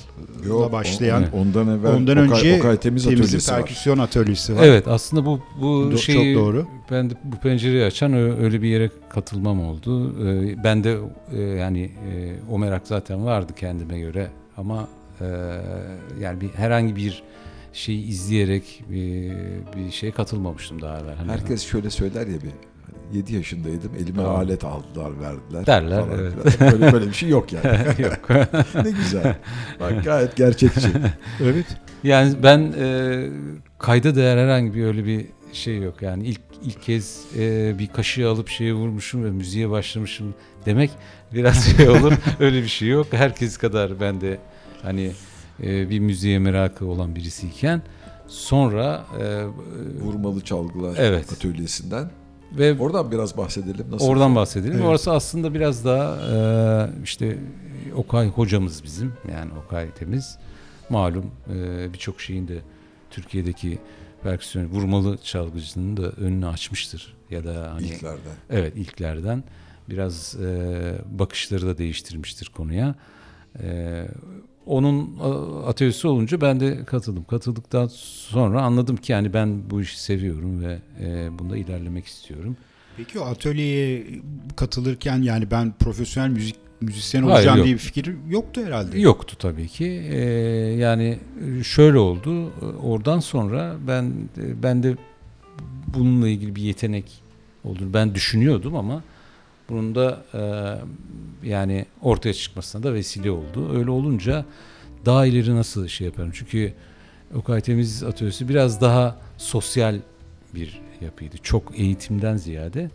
Yok, 0.48 0.72
başlayan 0.72 1.24
on- 1.34 1.40
ondan 1.40 1.68
evvel 1.80 1.94
ondan 1.94 2.18
Okay, 2.18 2.40
önce 2.40 2.58
Okay 2.60 2.78
Temiz 2.78 3.04
Temiz'in 3.04 3.24
Atölyesi 3.26 3.52
var. 3.52 3.58
perküsyon 3.58 3.98
atölyesi 3.98 4.56
var. 4.56 4.64
Evet 4.64 4.88
aslında 4.88 5.26
bu 5.26 5.40
bu 5.62 5.66
Do- 5.66 5.98
şeyi 5.98 6.36
çok 6.36 6.44
doğru. 6.44 6.68
ben 6.92 7.10
de 7.10 7.14
bu 7.24 7.36
pencereyi 7.38 7.84
açan 7.84 8.14
öyle 8.14 8.62
bir 8.62 8.68
yere 8.68 8.90
katılmam 9.10 9.62
oldu. 9.66 10.16
Ee, 10.28 10.64
Ben 10.64 10.84
de 10.84 10.98
e, 11.34 11.42
yani 11.42 11.82
e, 11.84 12.34
o 12.52 12.60
merak 12.60 12.82
zaten 12.88 13.26
vardı 13.26 13.54
kendime 13.60 14.00
göre 14.00 14.28
ama 14.58 14.88
e, 15.22 15.26
yani 16.22 16.42
bir 16.42 16.50
herhangi 16.50 16.96
bir 16.96 17.24
şeyi 17.74 18.06
izleyerek 18.08 18.84
bir, 18.90 19.32
bir 19.78 19.92
şeye 19.92 20.12
katılmamıştım 20.12 20.82
daha 20.82 21.00
evvel. 21.00 21.16
Hani 21.16 21.32
Herkes 21.32 21.64
şöyle 21.66 21.90
söyler 21.90 22.28
ya 22.28 22.34
bir 22.42 22.50
7 23.14 23.36
yaşındaydım 23.36 23.92
elime 24.00 24.18
Tamam. 24.18 24.36
alet 24.36 24.64
aldılar 24.64 25.12
verdiler. 25.20 25.66
Derler, 25.66 26.00
falan 26.06 26.20
evet. 26.20 26.34
Böyle, 26.62 26.94
böyle 26.94 27.08
bir 27.08 27.14
şey 27.14 27.30
yok 27.30 27.54
yani. 27.54 27.68
yok. 28.00 28.30
ne 28.86 28.92
güzel. 28.92 29.36
Bak 29.80 30.04
gayet 30.04 30.36
gerçekçi. 30.36 30.88
Evet. 31.44 31.66
Yani 32.04 32.34
ben 32.44 32.74
e, 32.80 33.28
kayda 33.80 34.16
değer 34.16 34.38
herhangi 34.38 34.74
bir 34.76 34.86
öyle 34.86 35.06
bir 35.06 35.26
şey 35.54 35.78
yok. 35.82 36.02
Yani 36.02 36.26
ilk 36.28 36.42
ilk 36.64 36.82
kez 36.84 37.26
e, 37.38 37.76
bir 37.80 37.88
kaşığı 37.88 38.30
alıp 38.30 38.50
şeye 38.50 38.74
vurmuşum 38.74 39.24
ve 39.26 39.32
müziğe 39.32 39.70
başlamışım 39.70 40.36
demek 40.66 40.92
biraz 41.34 41.66
şey 41.78 41.90
olur. 41.90 42.14
öyle 42.40 42.64
bir 42.64 42.68
şey 42.68 42.88
yok. 42.88 43.08
Herkes 43.12 43.58
kadar 43.58 44.00
ben 44.00 44.22
de 44.22 44.38
hani 44.84 45.12
e, 45.64 45.90
bir 45.90 46.00
müziğe 46.00 46.40
merakı 46.40 46.86
olan 46.86 47.16
birisiyken 47.16 47.82
sonra 48.28 49.06
e, 49.22 49.44
Vurmalı 50.02 50.42
çalgılar 50.42 50.96
Evet. 51.00 51.34
atölyesinden. 51.34 52.10
Ve 52.52 52.80
Oradan 52.80 53.12
biraz 53.12 53.38
bahsedelim. 53.38 53.86
Nasıl? 53.92 54.06
Oradan 54.08 54.36
bahsedelim. 54.36 54.74
Evet. 54.76 54.86
Orası 54.86 55.12
aslında 55.12 55.54
biraz 55.54 55.86
daha 55.86 56.18
e, 56.36 57.04
işte 57.04 57.38
Okay 57.96 58.28
hocamız 58.28 58.84
bizim 58.84 59.14
yani 59.32 59.52
Okay 59.66 59.92
Temiz. 59.92 60.38
Malum 60.90 61.32
e, 61.56 61.94
birçok 61.94 62.22
şeyin 62.22 62.48
de 62.48 62.58
Türkiye'deki 63.12 63.80
perküsyon 64.24 64.66
vurmalı 64.66 65.18
çalgıcının 65.24 65.98
da 65.98 66.10
önünü 66.12 66.48
açmıştır. 66.48 67.16
Ya 67.32 67.44
da 67.44 67.74
hani 67.74 67.86
İlklerden. 67.88 68.20
evet 68.50 68.76
ilklerden 68.76 69.44
biraz 69.90 70.36
e, 70.36 70.96
bakışları 71.12 71.68
da 71.68 71.78
değiştirmiştir 71.78 72.52
konuya. 72.56 72.96
E, 73.64 74.06
onun 74.66 75.18
a- 75.22 75.66
atölyesi 75.68 76.08
olunca 76.08 76.42
ben 76.42 76.60
de 76.60 76.86
katıldım. 76.86 77.24
Katıldıktan 77.24 77.88
sonra 77.92 78.62
anladım 78.62 78.96
ki 78.98 79.12
yani 79.12 79.34
ben 79.34 79.70
bu 79.70 79.82
işi 79.82 80.02
seviyorum 80.04 80.62
ve 80.64 80.78
e, 81.02 81.40
bunda 81.40 81.58
ilerlemek 81.58 82.06
istiyorum. 82.06 82.58
Peki 82.98 83.20
o 83.20 83.24
atölyeye 83.26 84.06
katılırken 84.56 85.22
yani 85.22 85.52
ben 85.52 85.74
profesyonel 85.80 86.30
müzik 86.30 86.56
müzisyen 86.82 87.24
Hayır, 87.24 87.36
olacağım 87.36 87.58
yok. 87.58 87.66
diye 87.66 87.76
bir 87.76 87.80
fikir 87.82 88.16
yoktu 88.30 88.62
herhalde. 88.66 89.00
Yoktu 89.00 89.36
tabii 89.40 89.68
ki. 89.68 89.86
Ee, 89.86 90.18
yani 90.80 91.18
şöyle 91.64 91.98
oldu. 91.98 92.52
Oradan 92.84 93.20
sonra 93.20 93.76
ben 93.88 94.14
ben 94.64 94.84
de 94.84 94.96
bununla 95.88 96.28
ilgili 96.30 96.56
bir 96.56 96.62
yetenek 96.62 97.06
olduğunu 97.64 97.94
ben 97.94 98.16
düşünüyordum 98.16 98.76
ama 98.76 99.04
bunun 99.70 99.96
da 99.96 100.24
e, 100.34 100.40
yani 101.48 101.86
ortaya 102.02 102.34
çıkmasına 102.34 102.84
da 102.84 102.94
vesile 102.94 103.32
oldu. 103.32 103.78
Öyle 103.78 103.92
olunca 103.92 104.46
daha 105.06 105.26
ileri 105.26 105.56
nasıl 105.56 105.88
şey 105.88 106.08
yaparım? 106.08 106.32
Çünkü 106.34 106.74
Okay 107.36 107.62
Temiz 107.62 108.04
Atölyesi 108.04 108.50
biraz 108.50 108.82
daha 108.82 109.18
sosyal 109.38 110.00
bir 110.56 110.82
yapıydı. 111.02 111.36
Çok 111.44 111.80
eğitimden 111.80 112.38
ziyade. 112.38 112.90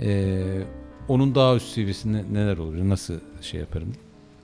Ee, 0.00 0.62
onun 1.08 1.34
daha 1.34 1.56
üst 1.56 1.68
seviyesinde 1.68 2.24
neler 2.32 2.56
olur, 2.56 2.88
nasıl 2.88 3.14
şey 3.42 3.60
yaparım 3.60 3.92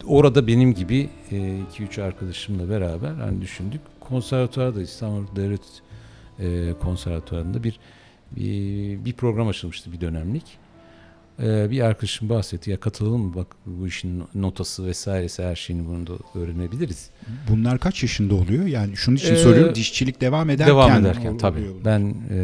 orada 0.07 0.47
benim 0.47 0.75
gibi 0.75 1.09
2-3 1.31 2.03
arkadaşımla 2.03 2.71
beraber 2.71 3.15
hani 3.15 3.41
düşündük. 3.41 3.81
Konservatuvarda 4.01 4.83
İstanbul 4.83 5.37
Devlet 5.37 5.83
e, 6.39 6.75
Konservatuvarı'nda 6.81 7.65
bir, 7.65 7.79
bir 8.33 9.05
bir 9.05 9.13
program 9.13 9.49
açılmıştı 9.49 9.93
bir 9.93 10.01
dönemlik. 10.01 10.59
E, 11.43 11.71
bir 11.71 11.81
arkadaşım 11.81 12.29
bahsetti 12.29 12.71
ya 12.71 12.81
katılalım 12.81 13.21
mı 13.21 13.35
bak 13.35 13.47
bu 13.67 13.87
işin 13.87 14.23
notası 14.35 14.87
vesairesi 14.87 15.43
her 15.43 15.57
şeyini 15.57 15.87
bunu 15.89 16.07
da 16.07 16.13
öğrenebiliriz. 16.35 17.11
Bunlar 17.51 17.79
kaç 17.79 18.03
yaşında 18.03 18.35
oluyor? 18.35 18.67
Yani 18.67 18.97
şunun 18.97 19.17
için 19.17 19.35
Ee, 19.35 19.37
soruyorum. 19.37 19.75
Dişçilik 19.75 20.21
devam 20.21 20.51
ederken. 20.51 20.75
devam 20.75 21.01
ederken 21.01 21.39
tabii 21.39 21.61
bu. 21.61 21.85
ben 21.85 22.15
e, 22.31 22.37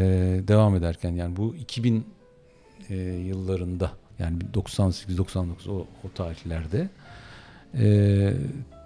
devam 0.47 0.75
ederken 0.75 1.11
yani 1.11 1.35
bu 1.35 1.55
2000 1.55 2.05
e, 2.89 2.95
yıllarında 3.27 3.91
Yani 4.19 4.37
98-99 4.53 5.45
o, 5.69 5.73
o 5.77 6.11
tarihlerde. 6.15 6.89
Ee, 7.79 8.33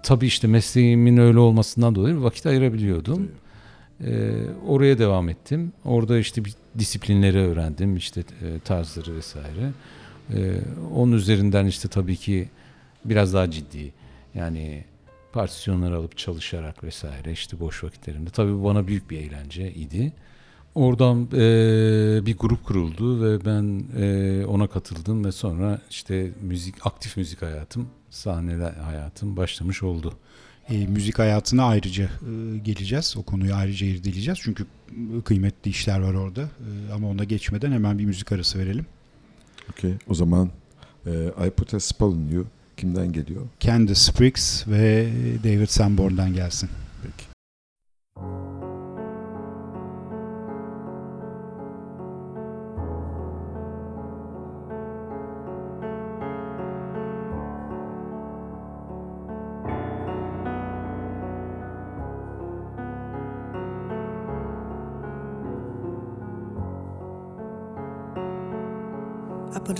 tabii 0.02 0.26
işte 0.26 0.46
mesleğimin 0.48 1.16
öyle 1.16 1.38
olmasından 1.38 1.94
dolayı 1.94 2.22
vakit 2.22 2.46
ayırabiliyordum. 2.46 3.30
Ee, 4.04 4.32
oraya 4.68 4.98
devam 4.98 5.28
ettim. 5.28 5.72
Orada 5.84 6.18
işte 6.18 6.44
bir 6.44 6.54
disiplinleri 6.78 7.38
öğrendim. 7.38 7.96
işte 7.96 8.20
e, 8.20 8.58
tarzları 8.64 9.16
vesaire. 9.16 9.70
Ee, 10.34 10.60
onun 10.94 11.12
üzerinden 11.12 11.66
işte 11.66 11.88
tabii 11.88 12.16
ki 12.16 12.48
biraz 13.04 13.34
daha 13.34 13.50
ciddi. 13.50 13.92
Yani 14.34 14.84
partisyonları 15.32 15.96
alıp 15.96 16.18
çalışarak 16.18 16.84
vesaire 16.84 17.32
işte 17.32 17.60
boş 17.60 17.84
vakitlerimde. 17.84 18.30
Tabii 18.30 18.52
bu 18.52 18.64
bana 18.64 18.86
büyük 18.86 19.10
bir 19.10 19.18
eğlence 19.18 19.72
idi. 19.74 20.12
Oradan 20.74 21.28
e, 21.32 22.26
bir 22.26 22.36
grup 22.38 22.64
kuruldu 22.64 23.24
ve 23.24 23.44
ben 23.44 23.84
e, 24.02 24.46
ona 24.46 24.66
katıldım 24.66 25.24
ve 25.24 25.32
sonra 25.32 25.80
işte 25.90 26.30
müzik 26.42 26.86
aktif 26.86 27.16
müzik 27.16 27.42
hayatım, 27.42 27.88
sahne 28.10 28.64
hayatım 28.64 29.36
başlamış 29.36 29.82
oldu. 29.82 30.14
E, 30.68 30.86
müzik 30.86 31.18
hayatına 31.18 31.64
ayrıca 31.64 32.04
e, 32.04 32.58
geleceğiz. 32.58 33.14
O 33.16 33.22
konuyu 33.22 33.54
ayrıca 33.54 33.86
irdeleyeceğiz. 33.86 34.38
Çünkü 34.42 34.66
kıymetli 35.24 35.70
işler 35.70 36.00
var 36.00 36.14
orada. 36.14 36.42
E, 36.42 36.92
ama 36.92 37.08
ona 37.08 37.24
geçmeden 37.24 37.72
hemen 37.72 37.98
bir 37.98 38.04
müzik 38.04 38.32
arası 38.32 38.58
verelim. 38.58 38.86
Okay. 39.72 39.94
O 40.08 40.14
zaman 40.14 40.50
e, 41.06 41.10
I 41.46 41.50
Put 41.50 41.74
a 41.74 41.80
Spell 41.80 42.08
on 42.08 42.28
You 42.32 42.44
kimden 42.76 43.12
geliyor? 43.12 43.42
Candice 43.60 44.00
Spriggs 44.00 44.68
ve 44.68 45.08
David 45.44 45.68
Sanborn'dan 45.68 46.34
gelsin. 46.34 46.70
Peki. 47.02 47.24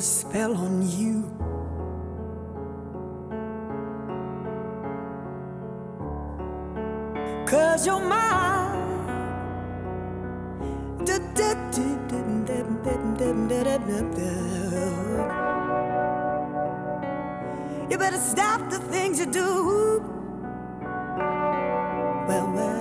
A 0.02 0.04
spell 0.04 0.56
on 0.56 0.82
you. 0.98 1.16
Cause 7.46 7.86
you're 7.86 8.00
mine. 8.00 8.42
You 17.90 17.98
better 17.98 18.18
stop 18.18 18.70
the 18.70 18.78
things 18.78 19.20
you 19.20 19.26
do. 19.26 20.02
Well, 22.26 22.52
well, 22.56 22.71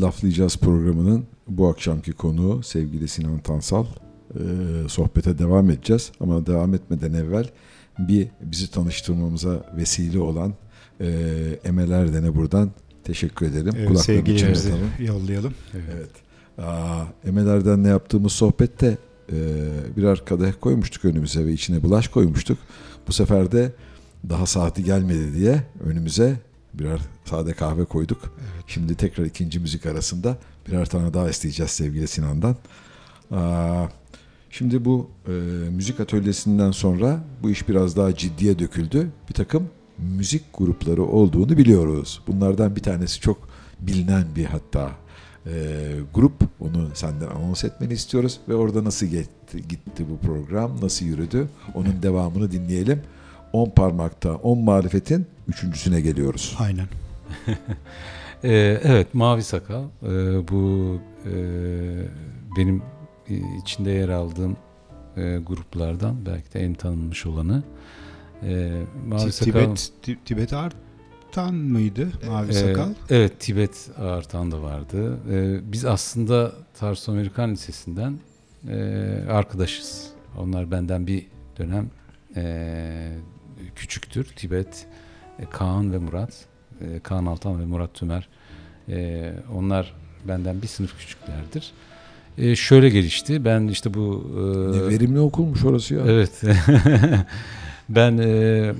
Laflayacağız 0.00 0.56
programının 0.56 1.24
bu 1.48 1.68
akşamki 1.68 2.12
konuğu 2.12 2.62
sevgili 2.62 3.08
Sinan 3.08 3.38
Tansal. 3.38 3.84
Ee, 4.34 4.38
sohbete 4.88 5.38
devam 5.38 5.70
edeceğiz 5.70 6.12
ama 6.20 6.46
devam 6.46 6.74
etmeden 6.74 7.12
evvel 7.12 7.48
bir 7.98 8.28
bizi 8.40 8.70
tanıştırmamıza 8.70 9.72
vesile 9.76 10.18
olan 10.20 10.54
e, 11.00 11.08
Emel 11.64 11.90
Erden'e 11.90 12.34
buradan 12.36 12.70
teşekkür 13.04 13.46
ederim. 13.46 13.72
Evet, 13.78 14.00
sevgilerimizi 14.00 14.72
yollayalım. 14.98 15.54
Evet. 15.74 16.10
Aa, 16.58 17.04
Emel 17.24 17.46
Erden'le 17.46 17.84
yaptığımız 17.84 18.32
sohbette 18.32 18.98
e, 19.32 19.36
birer 19.96 20.24
kadeh 20.24 20.52
koymuştuk 20.60 21.04
önümüze 21.04 21.46
ve 21.46 21.52
içine 21.52 21.82
bulaş 21.82 22.08
koymuştuk. 22.08 22.58
Bu 23.08 23.12
sefer 23.12 23.52
de 23.52 23.72
daha 24.28 24.46
saati 24.46 24.84
gelmedi 24.84 25.34
diye 25.34 25.62
önümüze 25.84 26.36
birer 26.74 27.00
sade 27.24 27.52
kahve 27.52 27.84
koyduk. 27.84 28.36
Şimdi 28.66 28.94
tekrar 28.94 29.24
ikinci 29.24 29.60
müzik 29.60 29.86
arasında 29.86 30.38
birer 30.68 30.86
tane 30.86 31.14
daha 31.14 31.30
isteyeceğiz 31.30 31.70
sevgili 31.70 32.08
Sinan'dan. 32.08 32.56
Aa, 33.30 33.86
şimdi 34.50 34.84
bu 34.84 35.10
e, 35.26 35.30
müzik 35.70 36.00
atölyesinden 36.00 36.70
sonra 36.70 37.24
bu 37.42 37.50
iş 37.50 37.68
biraz 37.68 37.96
daha 37.96 38.14
ciddiye 38.14 38.58
döküldü. 38.58 39.10
Bir 39.28 39.34
takım 39.34 39.68
müzik 39.98 40.42
grupları 40.54 41.02
olduğunu 41.02 41.56
biliyoruz. 41.56 42.22
Bunlardan 42.26 42.76
bir 42.76 42.82
tanesi 42.82 43.20
çok 43.20 43.48
bilinen 43.80 44.24
bir 44.36 44.44
hatta 44.44 44.90
e, 45.46 45.52
grup. 46.14 46.32
Onu 46.60 46.88
senden 46.94 47.26
anons 47.26 47.64
etmeni 47.64 47.92
istiyoruz 47.92 48.40
ve 48.48 48.54
orada 48.54 48.84
nasıl 48.84 49.06
gitti, 49.06 49.68
gitti 49.68 50.06
bu 50.10 50.26
program, 50.26 50.80
nasıl 50.82 51.06
yürüdü 51.06 51.48
onun 51.74 52.02
devamını 52.02 52.52
dinleyelim. 52.52 53.02
10 53.52 53.70
parmakta 53.70 54.34
10 54.34 54.58
marifetin 54.58 55.26
üçüncüsüne 55.48 56.00
geliyoruz. 56.00 56.56
Aynen. 56.60 56.86
Ee, 58.44 58.80
evet 58.84 59.14
Mavi 59.14 59.42
Sakal 59.42 59.82
Ee, 60.02 60.08
bu 60.48 60.98
e, 61.26 61.32
benim 62.56 62.82
e, 63.28 63.34
içinde 63.62 63.90
yer 63.90 64.08
aldığım 64.08 64.56
e, 65.16 65.38
gruplardan 65.46 66.26
belki 66.26 66.52
de 66.52 66.60
en 66.60 66.74
tanınmış 66.74 67.26
olanı. 67.26 67.62
Mavi 69.08 69.32
Sakal 69.32 69.44
Tibet, 69.44 69.92
Ti- 70.02 70.18
Tibet 70.24 70.52
Artan 70.52 71.54
mıydı 71.54 72.08
Mavi 72.28 72.50
Ee, 72.50 72.52
Sakal? 72.52 72.88
Evet 73.10 73.40
Tibet 73.40 73.90
Artan 73.98 74.50
da 74.50 74.62
vardı. 74.62 75.18
Ee, 75.30 75.72
biz 75.72 75.84
aslında 75.84 76.52
Tarsus 76.78 77.08
Amerikan 77.08 77.50
Lisesi'nden 77.52 78.18
e, 78.68 78.74
arkadaşız. 79.30 80.10
Onlar 80.38 80.70
benden 80.70 81.06
bir 81.06 81.26
dönem 81.58 81.90
e, 82.36 83.12
küçüktür. 83.76 84.24
Tibet, 84.24 84.86
e, 85.38 85.44
Kaan 85.50 85.92
ve 85.92 85.98
Murat. 85.98 86.44
E, 86.80 87.00
Kaan 87.00 87.26
Altan 87.26 87.60
ve 87.60 87.64
Murat 87.64 87.94
Tümer. 87.94 88.28
E, 88.88 89.32
onlar 89.54 89.94
benden 90.28 90.62
bir 90.62 90.66
sınıf 90.66 90.98
küçüklerdir. 90.98 91.72
E, 92.38 92.56
şöyle 92.56 92.88
gelişti. 92.88 93.44
Ben 93.44 93.66
işte 93.68 93.94
bu... 93.94 94.30
e, 94.74 94.78
Ne 94.78 94.88
verimli 94.88 95.20
okulmuş 95.20 95.64
orası 95.64 95.94
ya. 95.94 96.00
Evet. 96.06 96.42
ben 97.88 98.18
e, 98.18 98.24
e, 98.28 98.74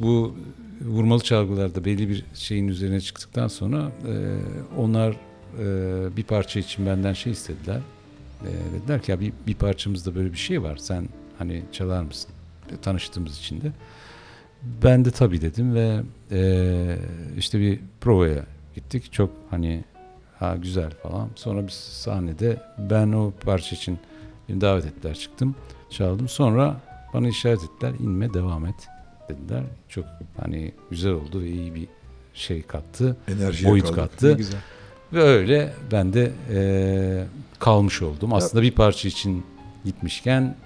bu 0.00 0.34
vurmalı 0.80 1.20
çalgılarda 1.22 1.84
belli 1.84 2.08
bir 2.08 2.24
şeyin 2.34 2.68
üzerine 2.68 3.00
çıktıktan 3.00 3.48
sonra 3.48 3.92
e, 4.08 4.14
onlar 4.76 5.10
e, 5.60 6.16
bir 6.16 6.22
parça 6.22 6.60
için 6.60 6.86
benden 6.86 7.12
şey 7.12 7.32
istediler. 7.32 7.80
E, 8.42 8.50
dediler 8.80 9.02
ki 9.02 9.10
ya 9.10 9.20
bir, 9.20 9.32
bir 9.46 9.54
parçamızda 9.54 10.14
böyle 10.14 10.32
bir 10.32 10.38
şey 10.38 10.62
var. 10.62 10.76
Sen 10.76 11.08
hani 11.38 11.62
çalar 11.72 12.02
mısın? 12.02 12.30
E, 12.72 12.76
Tanıştığımız 12.76 13.38
için 13.38 13.60
de. 13.60 13.72
Ben 14.84 15.04
de 15.04 15.10
tabii 15.10 15.40
dedim 15.40 15.74
ve 15.74 16.00
e, 16.32 16.98
işte 17.38 17.60
bir 17.60 17.80
provaya 18.00 18.42
gittik. 18.74 19.12
Çok 19.12 19.30
hani 19.50 19.84
ha, 20.38 20.56
güzel 20.56 20.90
falan. 20.90 21.28
Sonra 21.34 21.62
bir 21.66 21.72
sahnede 21.72 22.62
ben 22.78 23.12
o 23.12 23.32
parça 23.44 23.76
için 23.76 23.98
beni 24.48 24.60
davet 24.60 24.86
ettiler 24.86 25.14
çıktım 25.14 25.54
çaldım. 25.90 26.28
Sonra 26.28 26.80
bana 27.14 27.28
işaret 27.28 27.60
ettiler 27.64 27.92
inme 28.00 28.34
devam 28.34 28.66
et 28.66 28.74
dediler. 29.28 29.62
Çok 29.88 30.04
hani 30.40 30.72
güzel 30.90 31.12
oldu 31.12 31.40
ve 31.40 31.48
iyi 31.48 31.74
bir 31.74 31.88
şey 32.34 32.62
kattı. 32.62 33.16
Enerjiye 33.28 33.70
boyut 33.70 33.84
kaldık. 33.84 33.96
kattı. 34.12 34.28
Ne 34.28 34.34
güzel. 34.34 34.60
Ve 35.12 35.22
öyle 35.22 35.72
ben 35.92 36.12
de 36.12 36.32
eee, 36.52 37.26
kalmış 37.58 38.02
oldum. 38.02 38.32
Aslında 38.32 38.62
bir 38.62 38.70
parça 38.72 39.08
için 39.08 39.44
gitmişken 39.84 40.56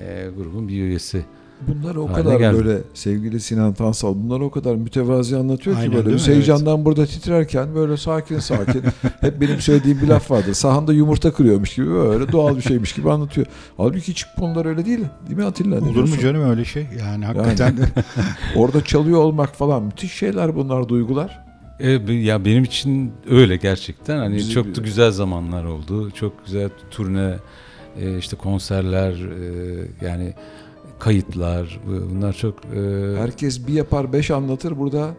eee, 0.00 0.28
grubun 0.30 0.68
bir 0.68 0.82
üyesi. 0.82 1.24
Bunlar 1.68 1.94
o 1.94 2.02
Haline 2.08 2.14
kadar 2.22 2.38
geldi. 2.40 2.56
böyle 2.58 2.78
sevgili 2.94 3.40
Sinan 3.40 3.74
Tansal 3.74 4.14
bunlar 4.14 4.40
o 4.40 4.50
kadar 4.50 4.74
mütevazi 4.74 5.36
anlatıyor 5.36 5.76
Aynen, 5.76 5.90
ki 5.90 5.96
böyle 5.96 6.14
biz 6.14 6.28
heyecandan 6.28 6.84
burada 6.84 7.06
titrerken 7.06 7.74
böyle 7.74 7.96
sakin 7.96 8.38
sakin 8.38 8.82
hep 9.20 9.40
benim 9.40 9.60
söylediğim 9.60 10.00
bir 10.02 10.08
laf 10.08 10.30
vardır. 10.30 10.54
Sahanda 10.54 10.92
yumurta 10.92 11.32
kırıyormuş 11.32 11.74
gibi 11.74 11.90
böyle 11.90 12.32
doğal 12.32 12.56
bir 12.56 12.62
şeymiş 12.62 12.92
gibi 12.92 13.10
anlatıyor. 13.10 13.46
Halbuki 13.76 14.08
hiç 14.08 14.26
bunlar 14.40 14.66
öyle 14.66 14.84
değil. 14.86 15.00
Değil 15.26 15.36
mi 15.38 15.44
Atilla? 15.44 15.76
Olur 15.78 16.08
mu 16.08 16.18
canım 16.22 16.50
öyle 16.50 16.64
şey? 16.64 16.86
Yani 17.00 17.24
hakikaten 17.24 17.76
Orada 18.56 18.84
çalıyor 18.84 19.18
olmak 19.18 19.54
falan 19.54 19.82
müthiş 19.82 20.12
şeyler 20.12 20.56
bunlar 20.56 20.88
duygular. 20.88 21.44
E, 21.80 21.90
ya 22.12 22.44
benim 22.44 22.64
için 22.64 23.12
öyle 23.30 23.56
gerçekten. 23.56 24.18
Hani 24.18 24.36
Bizi 24.36 24.50
çok 24.52 24.66
bir- 24.66 24.74
da 24.74 24.80
güzel 24.80 25.10
zamanlar 25.10 25.64
oldu. 25.64 26.10
Çok 26.10 26.44
güzel 26.46 26.68
turne, 26.90 27.34
e, 28.00 28.18
işte 28.18 28.36
konserler, 28.36 29.10
e, 29.12 30.06
yani 30.06 30.34
kayıtlar. 31.00 31.80
Bu- 31.86 32.10
Bunlar 32.10 32.32
çok 32.32 32.54
e, 32.64 32.78
Herkes 33.18 33.66
bir 33.66 33.72
yapar 33.72 34.12
beş 34.12 34.30
anlatır 34.30 34.78
burada. 34.78 35.10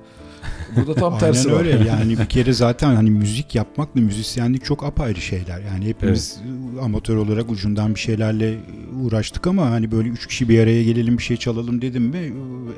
Burada 0.76 0.94
tam 0.94 1.14
Aynen 1.14 1.20
tersi 1.20 1.52
var. 1.52 1.60
öyle 1.60 1.70
yani 1.90 2.20
bir 2.20 2.26
kere 2.26 2.54
zaten 2.54 2.96
hani 2.96 3.12
müzik 3.12 3.56
yapmakla 3.56 4.02
müzisyenlik 4.02 4.66
çok 4.66 4.84
apayrı 4.84 5.22
şeyler. 5.22 5.60
Yani 5.60 5.86
hepimiz 5.86 6.40
e, 6.78 6.82
amatör 6.82 7.16
olarak 7.16 7.52
ucundan 7.52 7.96
bir 7.96 8.00
şeylerle 8.00 8.58
uğraştık 9.04 9.48
ama 9.48 9.72
hani 9.72 9.92
böyle 9.92 10.10
üç 10.10 10.28
kişi 10.28 10.50
bir 10.50 10.60
araya 10.60 10.84
gelelim 10.84 11.18
bir 11.18 11.24
şey 11.24 11.38
çalalım 11.38 11.82
dedim 11.82 12.04
mi 12.04 12.18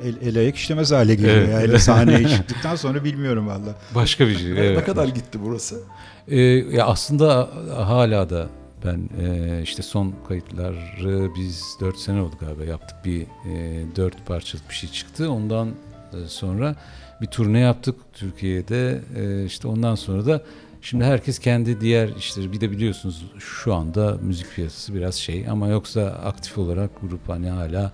e, 0.04 0.08
el, 0.08 0.14
el 0.28 0.38
ayak 0.38 0.56
işlemez 0.56 0.92
hale 0.92 1.14
geliyor. 1.14 1.34
Evet. 1.36 1.68
Yani 1.68 1.78
sahneye 1.78 2.28
çıktıktan 2.28 2.76
sonra 2.76 3.04
bilmiyorum 3.04 3.46
valla. 3.46 3.74
başka 3.94 4.28
bir 4.28 4.38
şey. 4.38 4.54
Ne 4.54 4.58
evet. 4.60 4.86
kadar 4.86 5.08
gitti 5.08 5.38
burası? 5.44 5.80
E, 6.28 6.40
ya 6.40 6.86
aslında 6.86 7.48
hala 7.76 8.30
da 8.30 8.48
ben 8.84 9.08
e, 9.20 9.60
işte 9.62 9.82
son 9.82 10.14
kayıtları 10.28 11.30
biz 11.38 11.76
4 11.80 11.98
sene 11.98 12.20
oldu 12.20 12.36
galiba 12.40 12.64
yaptık 12.64 12.96
bir 13.04 13.22
e, 13.22 13.96
4 13.96 14.26
parçalık 14.26 14.70
bir 14.70 14.74
şey 14.74 14.90
çıktı. 14.90 15.30
Ondan 15.30 15.68
e, 16.12 16.28
sonra 16.28 16.76
bir 17.20 17.26
turne 17.26 17.58
yaptık 17.58 17.96
Türkiye'de. 18.12 19.00
E, 19.16 19.44
işte 19.44 19.68
ondan 19.68 19.94
sonra 19.94 20.26
da 20.26 20.42
şimdi 20.82 21.04
herkes 21.04 21.38
kendi 21.38 21.80
diğer 21.80 22.08
işleri 22.08 22.52
bir 22.52 22.60
de 22.60 22.70
biliyorsunuz 22.70 23.26
şu 23.38 23.74
anda 23.74 24.18
müzik 24.22 24.54
piyasası 24.54 24.94
biraz 24.94 25.14
şey 25.14 25.48
ama 25.48 25.68
yoksa 25.68 26.02
aktif 26.02 26.58
olarak 26.58 26.90
grup 27.00 27.28
hani 27.28 27.50
hala 27.50 27.92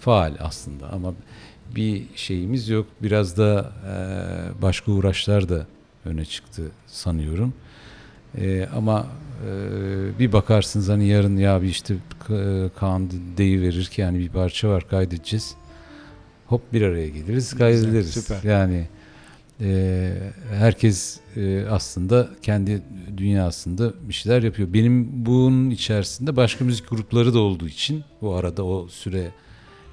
faal 0.00 0.34
aslında 0.40 0.90
ama 0.92 1.14
bir 1.74 2.04
şeyimiz 2.14 2.68
yok. 2.68 2.86
Biraz 3.02 3.36
da 3.38 3.72
e, 3.86 4.62
başka 4.62 4.92
uğraşlar 4.92 5.48
da 5.48 5.66
öne 6.04 6.24
çıktı 6.24 6.62
sanıyorum. 6.86 7.54
E, 8.38 8.68
ama 8.76 9.06
bir 10.18 10.32
bakarsınız 10.32 10.88
hani 10.88 11.06
yarın 11.06 11.36
ya 11.36 11.62
bir 11.62 11.68
işte 11.68 11.94
Ka- 12.28 12.70
Kaan 12.76 13.10
deyiverir 13.36 13.84
ki 13.84 14.00
yani 14.00 14.18
bir 14.18 14.28
parça 14.28 14.68
var 14.68 14.88
kaydedeceğiz. 14.88 15.54
Hop 16.46 16.72
bir 16.72 16.82
araya 16.82 17.08
geliriz 17.08 17.54
kaydederiz. 17.54 18.10
süper. 18.10 18.42
Yani 18.50 18.86
e, 19.60 20.12
herkes 20.58 21.20
e, 21.36 21.64
aslında 21.70 22.28
kendi 22.42 22.82
dünyasında 23.16 23.92
bir 24.08 24.12
şeyler 24.14 24.42
yapıyor. 24.42 24.72
Benim 24.72 25.26
bunun 25.26 25.70
içerisinde 25.70 26.36
başka 26.36 26.64
müzik 26.64 26.90
grupları 26.90 27.34
da 27.34 27.38
olduğu 27.38 27.68
için 27.68 28.04
bu 28.20 28.34
arada 28.34 28.64
o 28.64 28.88
süre 28.88 29.30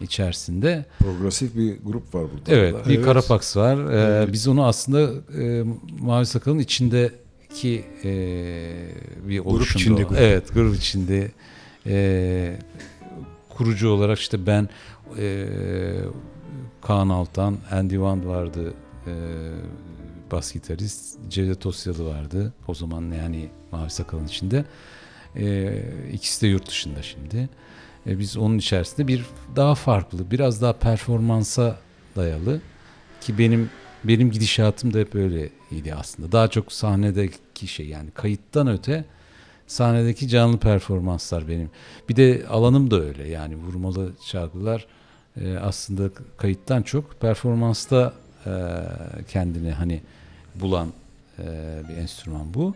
içerisinde 0.02 0.86
Progresif 1.00 1.56
bir 1.56 1.78
grup 1.84 2.16
var 2.16 2.24
burada. 2.34 2.52
Evet, 2.56 2.76
bir 2.88 2.96
Evet. 2.96 3.06
Karapax 3.06 3.58
var. 3.58 3.92
Ee, 3.92 4.18
Evet. 4.20 4.34
Biz 4.34 4.48
onu 4.48 4.66
aslında 4.66 5.12
e, 5.42 5.64
Mavi 6.00 6.26
Sakal'ın 6.26 6.60
içindeki 7.50 7.86
e, 8.04 8.10
bir 9.30 9.40
oluşumda. 9.40 9.84
içinde 9.84 10.04
grup. 10.04 10.20
Evet, 10.20 10.54
grup 10.54 10.76
içinde 10.76 11.32
e, 11.86 12.60
kurucu 13.50 13.90
olarak 13.90 14.20
işte 14.20 14.46
ben 14.46 14.70
e, 15.18 15.48
Kaan 16.82 17.10
Altan, 17.10 17.58
Andy 17.72 17.94
Wand 17.94 18.26
vardı 18.26 18.74
e, 19.08 19.14
bas 20.32 20.54
gitarist, 20.54 21.18
Cevdet 21.30 21.62
Tosyalı 21.62 22.06
vardı 22.06 22.54
o 22.68 22.74
zaman 22.74 23.12
yani 23.12 23.50
Mavi 23.72 23.90
Sakal'ın 23.90 24.28
içinde. 24.28 24.66
E, 25.36 25.78
ikisi 26.14 26.42
de 26.42 26.48
yurt 26.48 26.68
dışında 26.68 27.02
şimdi. 27.02 27.50
E, 28.08 28.20
biz 28.20 28.38
onun 28.38 28.58
içerisinde 28.58 29.08
bir 29.08 29.26
daha 29.56 29.76
farklı, 29.76 30.32
biraz 30.32 30.62
daha 30.62 30.74
performansa 30.74 31.80
dayalı 32.16 32.62
ki 33.22 33.38
benim 33.38 33.70
benim 34.04 34.32
gidişatım 34.32 34.94
da 34.94 35.00
hep 35.00 35.16
öyleydi 35.16 35.96
aslında. 35.96 36.32
Daha 36.32 36.48
çok 36.48 36.72
sahnedeki 36.72 37.68
şey 37.68 37.86
yani 37.88 38.12
kayıttan 38.12 38.68
öte 38.68 39.06
sahnedeki 39.68 40.28
canlı 40.28 40.58
performanslar 40.58 41.48
benim. 41.48 41.70
Bir 42.10 42.16
de 42.16 42.46
alanım 42.50 42.92
da 42.92 43.02
öyle 43.02 43.28
yani 43.28 43.56
vurmalı 43.56 44.12
çalgılar 44.26 44.88
e, 45.42 45.58
aslında 45.58 46.10
kayıttan 46.38 46.82
çok 46.82 47.22
performansta 47.22 48.14
e, 48.46 48.52
kendini 49.28 49.72
hani 49.72 50.02
bulan 50.56 50.88
e, 51.40 51.44
bir 51.90 51.98
enstrüman 51.98 52.54
bu. 52.54 52.76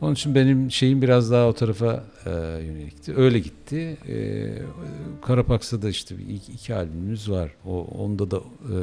Onun 0.00 0.12
için 0.12 0.34
benim 0.34 0.70
şeyim 0.70 1.02
biraz 1.02 1.30
daha 1.30 1.46
o 1.48 1.52
tarafa 1.52 2.04
e, 2.26 2.30
yönelikti. 2.64 3.16
Öyle 3.16 3.38
gitti. 3.38 3.96
E, 4.08 4.48
Karapaksa'da 5.22 5.88
işte 5.88 6.14
iki, 6.14 6.52
iki 6.52 6.74
albümümüz 6.74 7.30
var. 7.30 7.50
O 7.66 7.84
onda 7.84 8.30
da 8.30 8.36
e, 8.36 8.76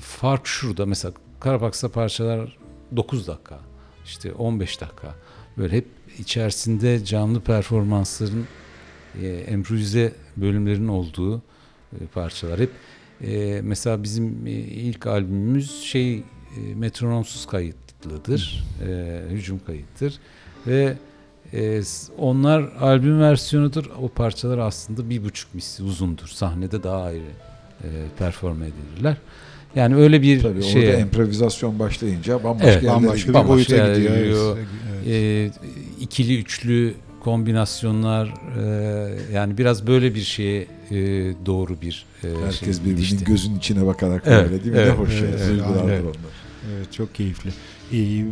fark 0.00 0.46
şurada. 0.46 0.86
Mesela 0.86 1.14
Karapaksa 1.40 1.88
parçalar 1.88 2.56
9 2.96 3.28
dakika, 3.28 3.60
işte 4.04 4.32
15 4.32 4.80
dakika. 4.80 5.14
Böyle 5.58 5.76
hep 5.76 5.86
içerisinde 6.18 7.04
canlı 7.04 7.40
performansların 7.40 8.46
e, 9.22 9.52
improvize 9.52 10.12
bölümlerin 10.36 10.88
olduğu 10.88 11.38
e, 11.92 12.06
parçalar. 12.14 12.60
Hep 12.60 12.70
e, 13.22 13.60
mesela 13.62 14.02
bizim 14.02 14.46
e, 14.46 14.50
ilk 14.50 15.06
albümümüz 15.06 15.82
şey 15.82 16.16
e, 16.18 16.22
metronomsuz 16.74 17.46
kayıtlıdır. 17.46 18.64
E, 18.88 19.20
hücum 19.30 19.60
kayıttır. 19.66 20.18
Ve 20.66 20.96
e, 21.52 21.82
onlar 22.18 22.62
albüm 22.80 23.20
versiyonudur. 23.20 23.90
O 24.02 24.08
parçalar 24.08 24.58
aslında 24.58 25.10
bir 25.10 25.24
buçuk 25.24 25.54
misli 25.54 25.84
uzundur. 25.84 26.26
Sahnede 26.26 26.82
daha 26.82 27.02
ayrı 27.02 27.30
e, 27.82 27.88
perform 28.18 28.62
edilirler. 28.62 29.16
Yani 29.76 29.96
öyle 29.96 30.22
bir 30.22 30.42
Tabii 30.42 30.62
şey. 30.62 30.88
orada 30.88 30.98
improvizasyon 31.00 31.78
başlayınca 31.78 32.44
bambaşka 32.44 32.70
Evet, 32.70 32.86
Bambaşka 32.88 33.28
bir 33.28 33.34
Bambaşka 33.34 33.54
boyuta 33.54 33.76
yerlere 33.76 33.96
gidiyor. 33.98 34.16
gidiyor. 34.18 34.56
Evet. 34.56 34.66
Evet. 35.08 35.52
e, 35.56 36.00
ikili 36.00 36.38
üçlü 36.40 36.94
kombinasyonlar 37.20 38.34
e, 38.58 39.34
yani 39.34 39.58
biraz 39.58 39.86
böyle 39.86 40.14
bir 40.14 40.20
şeye 40.22 40.60
e, 40.90 40.96
doğru 41.46 41.80
bir 41.80 42.06
e, 42.24 42.28
Herkes 42.44 42.60
şey 42.60 42.68
birbirinin 42.68 42.96
gidişti. 42.96 43.24
gözünün 43.24 43.58
içine 43.58 43.86
bakarak 43.86 44.22
Evet, 44.26 44.50
böyle 44.50 44.64
değil 44.64 44.74
mi? 44.74 44.80
evet, 44.80 44.92
ne 44.98 45.04
hoş 45.04 45.10
şey. 45.10 45.28
evet, 45.28 45.48
Duygulardır 45.50 45.80
aynen. 45.90 46.02
onlar. 46.02 46.14
Evet, 46.76 46.92
çok 46.92 47.14
keyifli. 47.14 47.50
Ee, 47.92 48.24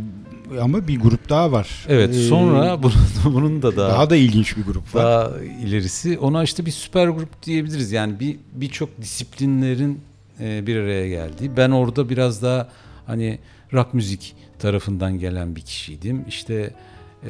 ama 0.61 0.87
bir 0.87 0.99
grup 0.99 1.29
daha 1.29 1.51
var. 1.51 1.85
Evet 1.89 2.09
Ee, 2.15 2.27
sonra 2.27 2.83
bunun, 2.83 2.95
bunun 3.25 3.61
da 3.61 3.77
daha, 3.77 3.89
daha 3.89 4.09
da 4.09 4.15
ilginç 4.15 4.57
bir 4.57 4.63
grup 4.63 4.95
var. 4.95 5.03
daha 5.03 5.39
ilerisi 5.41 6.19
ona 6.19 6.43
işte 6.43 6.65
bir 6.65 6.71
süper 6.71 7.07
grup 7.07 7.43
diyebiliriz. 7.43 7.91
Yani 7.91 8.19
bir 8.19 8.37
birçok 8.53 9.01
disiplinlerin 9.01 10.01
e, 10.39 10.67
bir 10.67 10.75
araya 10.75 11.07
geldiği. 11.09 11.57
Ben 11.57 11.69
orada 11.69 12.09
biraz 12.09 12.41
daha 12.41 12.69
hani 13.05 13.39
rock 13.73 13.93
müzik 13.93 14.35
tarafından 14.59 15.19
gelen 15.19 15.55
bir 15.55 15.61
kişiydim. 15.61 16.25
İşte 16.27 16.73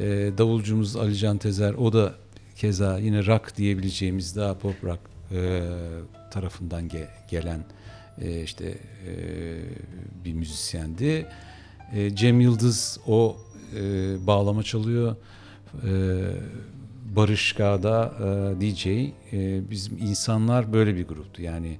davulcumuz 0.38 0.96
Ali 0.96 1.16
Can 1.16 1.38
Tezer 1.38 1.74
o 1.74 1.92
da 1.92 2.14
keza 2.56 2.98
yine 2.98 3.26
rock 3.26 3.56
diyebileceğimiz 3.56 4.36
daha 4.36 4.58
pop 4.58 4.84
rock 4.84 5.00
e, 5.32 5.60
tarafından 6.30 6.88
ge- 6.88 7.08
gelen 7.30 7.64
e, 8.20 8.42
işte 8.42 8.64
e, 9.06 9.12
bir 10.24 10.32
müzisyendi. 10.32 11.26
E, 11.92 12.16
Cem 12.16 12.40
Yıldız 12.40 12.98
o 13.06 13.36
e, 13.76 13.80
bağlama 14.26 14.62
çalıyor. 14.62 15.16
E, 15.86 15.90
Barış 17.16 17.52
Kağda 17.52 18.12
e, 18.20 18.60
DJ. 18.60 18.86
E, 18.86 19.10
bizim 19.70 19.98
insanlar 19.98 20.72
böyle 20.72 20.96
bir 20.96 21.06
gruptu 21.06 21.42
yani. 21.42 21.78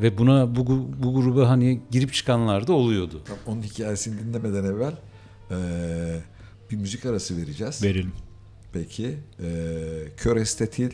Ve 0.00 0.18
buna 0.18 0.56
bu, 0.56 0.88
bu 1.02 1.14
gruba 1.14 1.48
hani 1.48 1.80
girip 1.90 2.12
çıkanlar 2.12 2.66
da 2.66 2.72
oluyordu. 2.72 3.20
Tam 3.24 3.36
Onun 3.46 3.62
hikayesini 3.62 4.18
dinlemeden 4.18 4.64
evvel 4.64 4.92
eee, 5.50 5.56
bir 6.70 6.76
müzik 6.76 7.06
arası 7.06 7.36
vereceğiz. 7.36 7.82
Verelim. 7.82 8.12
Peki. 8.72 9.04
Eee 9.42 9.48
Kör 10.16 10.36
Estetil 10.36 10.90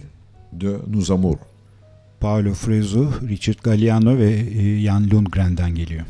de 0.52 0.76
Nous 0.86 1.10
Amour. 1.10 1.36
Paolo 2.20 2.54
Fresu, 2.54 3.12
Richard 3.28 3.58
Galliano 3.62 4.18
ve 4.18 4.30
e, 4.32 4.80
Jan 4.80 5.10
Lundgren'den 5.10 5.74
geliyor 5.74 6.04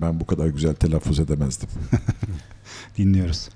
ben 0.00 0.20
bu 0.20 0.26
kadar 0.26 0.46
güzel 0.46 0.74
telaffuz 0.74 1.20
edemezdim. 1.20 1.68
Dinliyoruz. 2.98 3.48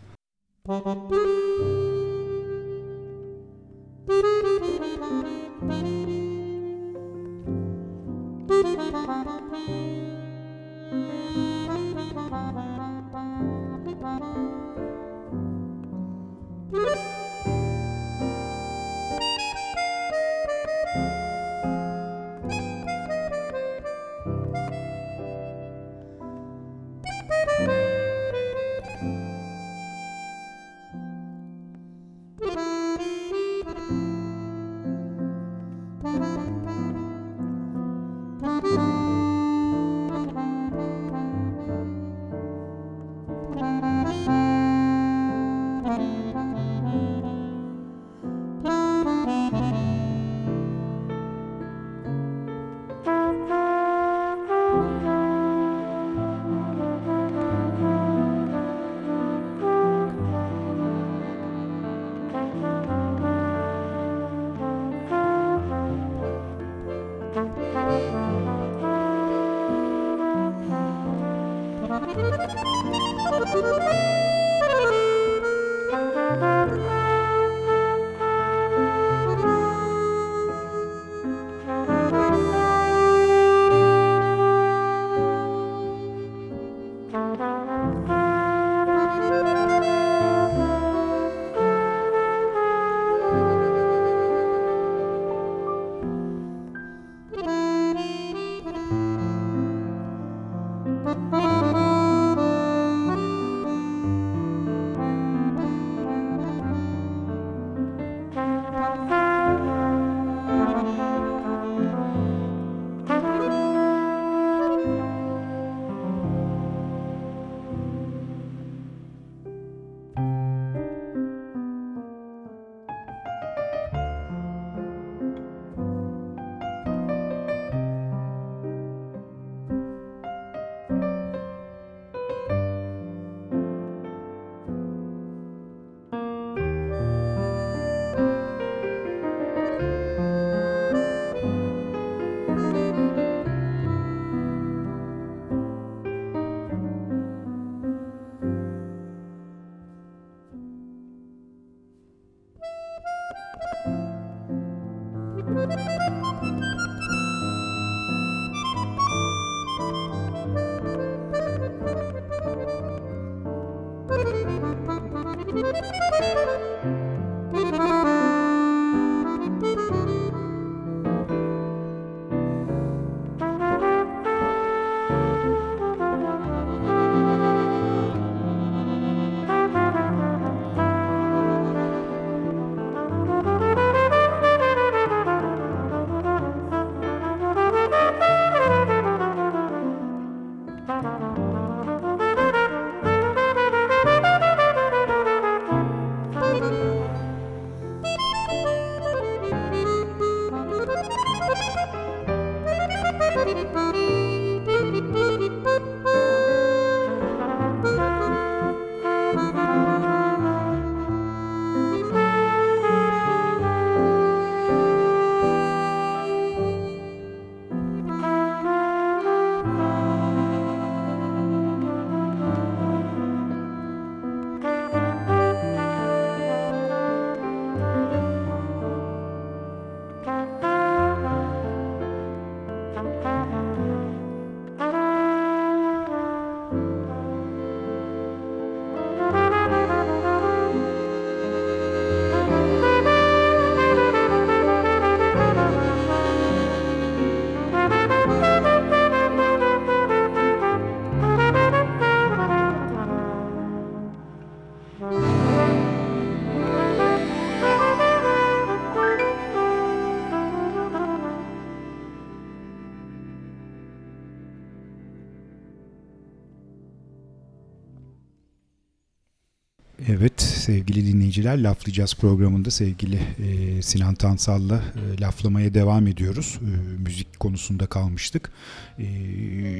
Evet 270.08 270.42
sevgili 270.42 271.06
dinleyiciler 271.06 271.62
Laflayacağız 271.62 272.14
programında 272.14 272.70
sevgili 272.70 273.18
e, 273.38 273.82
Sinan 273.82 274.14
Tansal'la 274.14 274.74
e, 274.76 275.20
laflamaya 275.20 275.74
devam 275.74 276.06
ediyoruz. 276.06 276.60
E, 276.62 276.98
müzik 277.02 277.40
konusunda 277.40 277.86
kalmıştık. 277.86 278.52
E, 278.98 279.06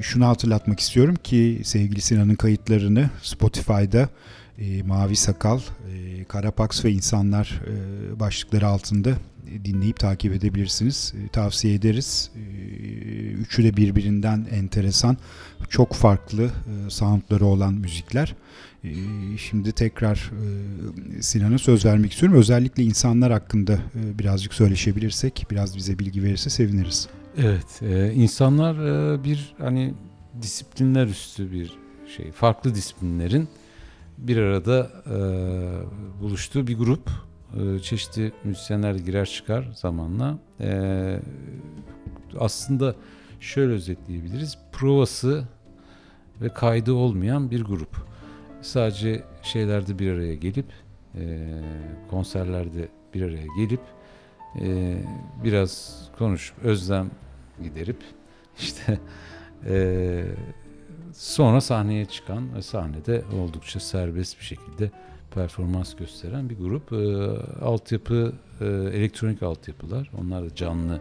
şunu 0.03 0.27
hatırlatmak 0.27 0.81
istiyorum 0.81 1.17
ki 1.25 1.61
sevgili 1.65 2.01
Sinan'ın 2.01 2.35
kayıtlarını 2.35 3.11
Spotify'da 3.23 4.09
e, 4.59 4.83
Mavi 4.83 5.17
Sakal, 5.17 5.59
e, 5.59 6.25
Karapaks 6.25 6.85
ve 6.85 6.93
İnsanlar 6.93 7.61
e, 7.67 8.21
başlıkları 8.21 8.67
altında 8.67 9.11
dinleyip 9.65 10.01
takip 10.01 10.33
edebilirsiniz. 10.33 11.15
E, 11.25 11.29
tavsiye 11.29 11.75
ederiz. 11.75 12.31
E, 12.37 12.41
üçü 13.33 13.65
de 13.65 13.77
birbirinden 13.77 14.47
enteresan, 14.51 15.17
çok 15.69 15.93
farklı 15.93 16.45
e, 16.45 16.91
soundları 16.91 17.47
olan 17.47 17.75
müzikler. 17.75 18.35
Ee, 18.85 18.91
Şimdi 19.39 19.73
tekrar 19.73 20.31
e, 21.19 21.23
Sinan'a 21.23 21.59
söz 21.59 21.85
vermek 21.85 22.13
istiyorum. 22.13 22.39
Özellikle 22.39 22.83
insanlar 22.83 23.33
hakkında 23.33 23.73
e, 23.73 24.19
birazcık 24.19 24.55
söyleşebilirsek, 24.55 25.47
biraz 25.51 25.77
bize 25.77 25.99
bilgi 25.99 26.23
verirse 26.23 26.51
seviniriz. 26.51 27.09
Evet, 27.37 27.83
e, 27.83 28.13
insanlar 28.13 28.77
bir 29.25 29.55
hani 29.59 29.95
disiplinler 30.43 31.07
üstü 31.07 31.53
bir 31.53 31.73
şey, 32.17 32.33
farklı 32.33 32.75
disiplinlerin 32.75 33.49
bir 34.19 34.37
arada 34.37 34.91
buluştuğu 36.21 36.67
bir 36.67 36.79
grup. 36.79 37.11
Çeşitli 37.83 38.33
müzisyenler 38.45 38.95
girer 38.95 39.27
çıkar 39.27 39.71
zamanla. 39.75 40.39
Aslında 42.39 42.95
şöyle 43.41 43.73
özetleyebiliriz. 43.73 44.59
Provası 44.73 45.45
ve 46.41 46.49
kaydı 46.49 46.93
olmayan 46.93 47.51
bir 47.51 47.65
grup. 47.65 48.12
Sadece 48.63 49.23
şeylerde 49.43 49.99
bir 49.99 50.13
araya 50.13 50.35
gelip, 50.35 50.67
e, 51.15 51.49
konserlerde 52.11 52.89
bir 53.15 53.23
araya 53.23 53.47
gelip 53.57 53.81
e, 54.61 54.97
biraz 55.45 56.03
konuşup 56.19 56.65
özlem 56.65 57.11
giderip 57.63 57.97
işte 58.59 58.99
e, 59.67 60.25
sonra 61.15 61.61
sahneye 61.61 62.05
çıkan 62.05 62.55
ve 62.55 62.63
sahnede 62.63 63.23
oldukça 63.41 63.81
serbest 63.81 64.41
bir 64.41 64.45
şekilde 64.45 64.91
performans 65.35 65.95
gösteren 65.95 66.51
bir 66.51 66.59
grup. 66.59 66.93
E, 66.93 66.97
altyapı 67.65 68.33
e, 68.61 68.65
elektronik 68.67 69.43
altyapılar. 69.43 70.11
Onlar 70.21 70.45
da 70.45 70.55
canlı 70.55 71.01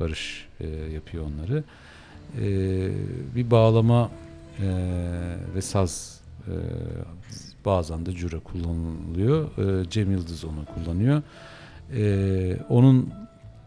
barış 0.00 0.48
e, 0.60 0.66
yapıyor 0.66 1.24
onları. 1.26 1.64
E, 2.40 2.46
bir 3.34 3.50
bağlama 3.50 4.10
e, 4.58 4.66
ve 5.54 5.62
saz 5.62 6.19
e, 6.48 6.54
bazen 7.64 8.06
de 8.06 8.12
cüre 8.12 8.38
kullanılıyor. 8.38 9.58
E, 9.58 9.90
Cem 9.90 10.10
Yıldız 10.10 10.44
onu 10.44 10.64
kullanıyor. 10.74 11.22
E, 11.94 12.56
onun 12.68 13.12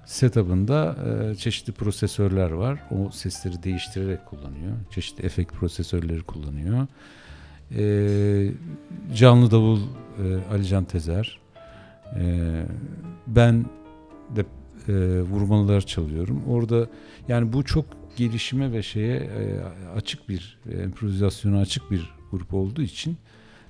setup'ında 0.05 0.95
e, 1.31 1.35
çeşitli 1.35 1.73
prosesörler 1.73 2.51
var. 2.51 2.79
O 2.91 3.11
sesleri 3.11 3.63
değiştirerek 3.63 4.25
kullanıyor. 4.25 4.73
Çeşitli 4.91 5.25
efekt 5.25 5.53
prosesörleri 5.53 6.21
kullanıyor. 6.21 6.87
E, 7.77 8.51
canlı 9.15 9.51
davul 9.51 9.79
e, 9.79 10.53
Alican 10.53 10.83
Tezer. 10.83 11.39
E, 12.15 12.63
ben 13.27 13.65
de 14.35 14.45
e, 14.87 15.21
vurmalılar 15.21 15.81
çalıyorum. 15.81 16.43
Orada 16.47 16.87
yani 17.27 17.53
bu 17.53 17.63
çok 17.63 17.85
gelişime 18.17 18.71
ve 18.71 18.83
şeye 18.83 19.17
e, 19.17 19.61
açık 19.95 20.29
bir 20.29 20.59
e, 20.71 20.83
improvizasyona 20.83 21.59
açık 21.59 21.91
bir 21.91 22.09
grup 22.33 22.53
olduğu 22.53 22.81
için 22.81 23.17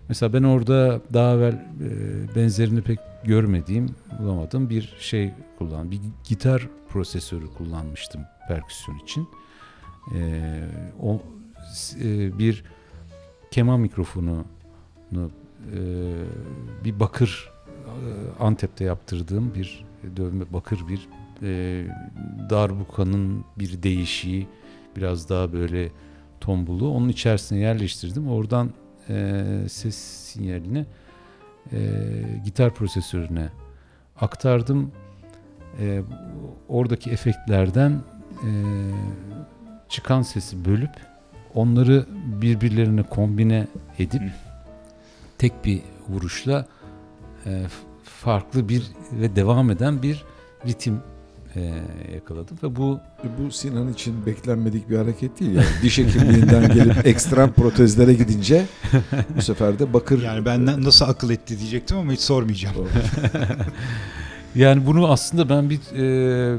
mesela 0.09 0.33
ben 0.33 0.43
orada 0.43 1.01
daha 1.13 1.33
evvel 1.33 1.53
e, 1.53 2.35
benzerini 2.35 2.81
pek 2.81 2.99
görmediğim, 3.23 3.95
bulamadığım 4.19 4.69
bir 4.69 4.95
şey 4.99 5.31
kullan. 5.57 5.91
Bir 5.91 5.99
gitar 6.23 6.69
prosesörü 6.89 7.47
kullanmıştım 7.47 8.21
perküsyon 8.47 8.97
için. 8.97 9.27
E, 10.15 10.19
o 11.01 11.21
e, 12.03 12.39
bir 12.39 12.63
keman 13.51 13.79
mikrofonu 13.79 14.45
bir 16.83 16.99
bakır 16.99 17.51
Antep'te 18.39 18.83
yaptırdığım 18.83 19.55
bir 19.55 19.85
dövme 20.17 20.53
bakır 20.53 20.79
bir 20.87 21.09
darbukanın 22.49 23.45
bir 23.59 23.83
değişiği 23.83 24.47
biraz 24.95 25.29
daha 25.29 25.53
böyle 25.53 25.91
tombulu 26.43 26.89
onun 26.89 27.09
içerisine 27.09 27.59
yerleştirdim. 27.59 28.27
Oradan 28.27 28.71
e, 29.09 29.43
ses 29.69 29.95
sinyalini 29.95 30.85
e, 31.71 31.79
gitar 32.45 32.73
prosesörüne 32.73 33.49
aktardım. 34.21 34.91
E, 35.79 36.01
oradaki 36.67 37.09
efektlerden 37.09 37.91
e, 38.31 38.49
çıkan 39.89 40.21
sesi 40.21 40.65
bölüp 40.65 40.91
onları 41.55 42.05
birbirlerine 42.41 43.03
kombine 43.03 43.67
edip 43.99 44.21
tek 45.37 45.65
bir 45.65 45.81
vuruşla 46.09 46.65
e, 47.45 47.63
farklı 48.03 48.69
bir 48.69 48.83
ve 49.11 49.35
devam 49.35 49.71
eden 49.71 50.03
bir 50.03 50.23
ritim 50.67 51.01
e, 51.55 51.73
yakaladım 52.13 52.57
ve 52.63 52.75
bu 52.75 52.99
Bu 53.39 53.51
Sinan 53.51 53.93
için 53.93 54.25
beklenmedik 54.25 54.89
bir 54.89 54.97
hareket 54.97 55.39
değil. 55.39 55.55
Yani 55.55 55.65
diş 55.81 55.97
hekimliğinden 55.97 56.73
gelip 56.73 57.05
ekstrem 57.07 57.51
protezlere 57.51 58.13
gidince 58.13 58.65
bu 59.37 59.41
sefer 59.41 59.79
de 59.79 59.93
bakır 59.93 60.21
Yani 60.23 60.45
ben 60.45 60.65
na- 60.65 60.81
nasıl 60.81 61.05
akıl 61.05 61.29
etti 61.29 61.59
diyecektim 61.59 61.97
ama 61.97 62.11
hiç 62.11 62.19
sormayacağım. 62.19 62.75
yani 64.55 64.85
bunu 64.85 65.11
aslında 65.11 65.49
ben 65.49 65.69
bir 65.69 65.79
e, 65.95 66.55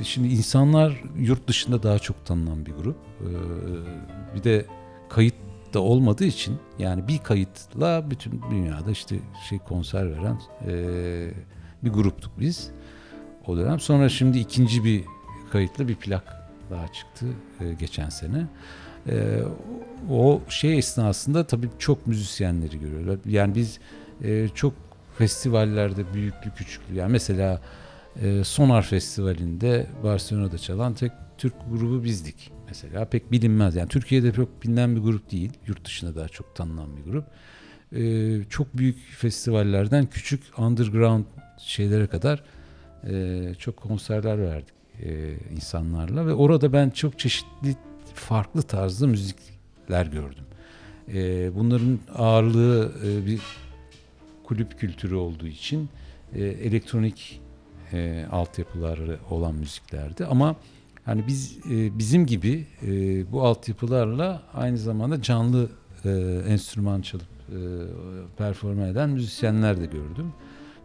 e, 0.00 0.04
şimdi 0.04 0.28
insanlar 0.28 1.02
yurt 1.18 1.48
dışında 1.48 1.82
daha 1.82 1.98
çok 1.98 2.26
tanınan 2.26 2.66
bir 2.66 2.72
grup. 2.72 2.96
E, 3.20 3.28
bir 4.34 4.44
de 4.44 4.66
kayıt 5.08 5.34
da 5.74 5.80
olmadığı 5.80 6.24
için 6.24 6.56
yani 6.78 7.08
bir 7.08 7.18
kayıtla 7.18 8.10
bütün 8.10 8.42
dünyada 8.50 8.90
işte 8.90 9.16
şey 9.48 9.58
konser 9.58 10.10
veren 10.12 10.40
e, 10.66 10.74
bir 11.84 11.90
gruptuk 11.90 12.32
biz 12.40 12.70
o 13.46 13.56
dönem. 13.56 13.80
Sonra 13.80 14.08
şimdi 14.08 14.38
ikinci 14.38 14.84
bir 14.84 15.04
kayıtla 15.52 15.88
bir 15.88 15.94
plak 15.94 16.50
daha 16.70 16.88
çıktı 16.88 17.26
e, 17.60 17.72
geçen 17.72 18.08
sene. 18.08 18.46
E, 19.08 19.38
o 20.10 20.40
şey 20.48 20.78
esnasında 20.78 21.46
tabii 21.46 21.68
çok 21.78 22.06
müzisyenleri 22.06 22.80
görüyorlar. 22.80 23.18
Yani 23.26 23.54
biz 23.54 23.78
e, 24.24 24.48
çok 24.54 24.74
festivallerde 25.18 26.14
büyüklü 26.14 26.50
küçüklü 26.56 26.94
yani 26.94 27.12
mesela 27.12 27.60
e, 28.22 28.44
Sonar 28.44 28.82
Festivali'nde 28.82 29.86
Barcelona'da 30.04 30.58
çalan 30.58 30.94
tek 30.94 31.12
Türk 31.38 31.54
grubu 31.70 32.04
bizdik 32.04 32.52
mesela 32.68 33.04
pek 33.04 33.32
bilinmez 33.32 33.76
yani 33.76 33.88
Türkiye'de 33.88 34.32
çok 34.32 34.62
bilinen 34.62 34.96
bir 34.96 35.00
grup 35.00 35.30
değil 35.30 35.52
yurt 35.66 35.84
dışında 35.84 36.16
daha 36.16 36.28
çok 36.28 36.54
tanınan 36.56 36.96
bir 36.96 37.10
grup 37.10 37.24
E, 37.92 38.44
çok 38.50 38.76
büyük 38.76 38.98
festivallerden 38.98 40.06
küçük 40.06 40.58
underground 40.58 41.24
şeylere 41.58 42.06
kadar 42.06 42.44
e, 43.08 43.54
çok 43.58 43.76
konserler 43.76 44.38
verdik 44.38 44.74
e, 45.02 45.34
insanlarla 45.56 46.26
ve 46.26 46.34
orada 46.34 46.72
ben 46.72 46.90
çok 46.90 47.18
çeşitli 47.18 47.76
farklı 48.14 48.62
tarzda 48.62 49.06
müzikler 49.06 50.06
gördüm. 50.06 50.44
E, 51.14 51.50
bunların 51.56 51.98
ağırlığı 52.14 52.92
e, 53.04 53.26
bir 53.26 53.40
kulüp 54.44 54.78
kültürü 54.78 55.14
olduğu 55.14 55.46
için 55.46 55.88
e, 56.34 56.44
elektronik 56.44 57.40
e, 57.92 58.26
altyapıları 58.30 59.18
olan 59.30 59.54
müziklerdi 59.54 60.26
ama 60.26 60.56
hani 61.04 61.26
biz 61.26 61.58
e, 61.70 61.98
bizim 61.98 62.26
gibi 62.26 62.66
e, 62.82 62.92
bu 63.32 63.42
altyapılarla 63.42 64.42
aynı 64.54 64.78
zamanda 64.78 65.22
canlı 65.22 65.68
e, 66.04 66.10
enstrüman 66.48 67.02
çalıp 67.02 67.26
e, 67.48 67.58
performe 68.36 68.88
eden 68.88 69.10
müzisyenler 69.10 69.80
de 69.80 69.86
gördüm. 69.86 70.32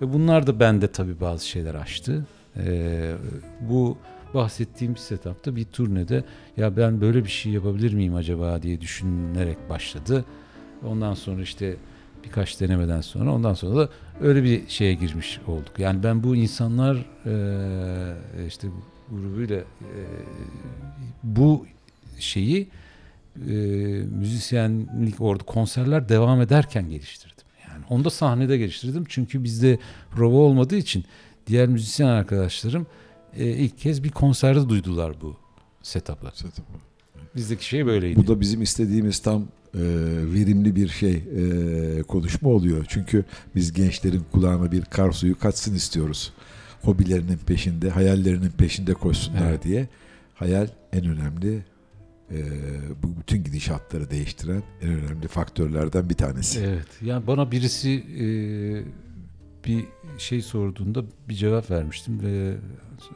Ve 0.06 0.14
bunlar 0.14 0.47
da 0.47 0.60
bende 0.60 0.88
tabii 0.88 1.20
bazı 1.22 1.47
şeyler 1.47 1.76
açtı. 1.76 2.26
Ee, 2.58 3.16
bu 3.62 3.97
bahsettiğim 4.34 4.97
setupta 4.97 5.56
bir 5.56 5.66
turnede 5.66 6.24
ya 6.58 6.78
ben 6.78 7.01
böyle 7.01 7.24
bir 7.24 7.30
şey 7.30 7.51
yapabilir 7.51 7.93
miyim 7.93 8.16
acaba 8.16 8.62
diye 8.62 8.82
düşünerek 8.82 9.70
başladı. 9.70 10.26
Ondan 10.88 11.14
sonra 11.14 11.41
işte 11.41 11.76
birkaç 12.24 12.62
denemeden 12.62 13.01
sonra 13.01 13.34
ondan 13.34 13.53
sonra 13.53 13.76
da 13.76 13.89
öyle 14.22 14.43
bir 14.43 14.68
şeye 14.68 14.93
girmiş 14.93 15.39
olduk. 15.47 15.80
Yani 15.80 16.03
ben 16.03 16.24
bu 16.24 16.36
insanlar 16.36 16.95
e, 17.26 18.47
işte 18.47 18.68
grubuyla 19.12 19.58
e, 19.58 19.66
bu 21.24 21.66
şeyi 22.20 22.68
e, 23.47 23.53
müzisyenlik 24.20 25.22
orada 25.22 25.43
konserler 25.43 26.10
devam 26.10 26.41
ederken 26.41 26.89
geliştirdim. 26.89 27.35
Onu 27.90 28.06
da 28.06 28.10
sahnede 28.10 28.58
geliştirdim. 28.58 29.04
Çünkü 29.10 29.44
bizde 29.44 29.80
prova 30.16 30.38
olmadığı 30.38 30.76
için 30.76 31.06
diğer 31.48 31.68
müzisyen 31.68 32.08
arkadaşlarım 32.08 32.88
e, 33.38 33.46
ilk 33.46 33.78
kez 33.78 34.04
bir 34.04 34.10
konserde 34.10 34.70
duydular 34.70 35.22
bu 35.22 35.38
setup'ı. 35.82 36.32
Setup'ı. 36.34 36.74
Bizdeki 37.36 37.66
şey 37.66 37.86
böyleydi. 37.86 38.20
Bu 38.20 38.28
da 38.28 38.40
bizim 38.40 38.62
istediğimiz 38.62 39.20
tam 39.20 39.42
e, 39.42 39.80
verimli 40.34 40.76
bir 40.76 40.88
şey 40.88 41.14
e, 41.14 42.04
konuşma 42.04 42.50
oluyor. 42.50 42.86
Çünkü 42.88 43.24
biz 43.56 43.74
gençlerin 43.74 44.24
kulağına 44.32 44.72
bir 44.72 44.82
kar 44.82 45.12
suyu 45.12 45.40
kaçsın 45.40 45.76
istiyoruz. 45.76 46.34
Hobilerinin 46.82 47.38
peşinde, 47.38 47.90
hayallerinin 47.90 48.50
peşinde 48.50 48.94
koşsunlar 48.94 49.50
Evet. 49.50 49.64
diye. 49.64 49.88
Hayal 50.36 50.68
en 50.94 51.06
önemli 51.06 51.66
e, 52.32 52.38
bu 53.03 53.19
bütün 53.19 53.43
gidişatları 53.43 54.11
değiştiren 54.11 54.63
en 54.82 54.89
önemli 54.89 55.28
faktörlerden 55.28 56.09
bir 56.09 56.15
tanesi. 56.15 56.59
Evet. 56.59 56.88
Yani 57.01 57.28
bana 57.28 57.51
birisi 57.51 57.91
e, 58.19 58.26
bir 59.65 59.86
şey 60.17 60.41
sorduğunda 60.41 61.03
bir 61.30 61.34
cevap 61.34 61.71
vermiştim 61.71 62.21
ve 62.23 62.55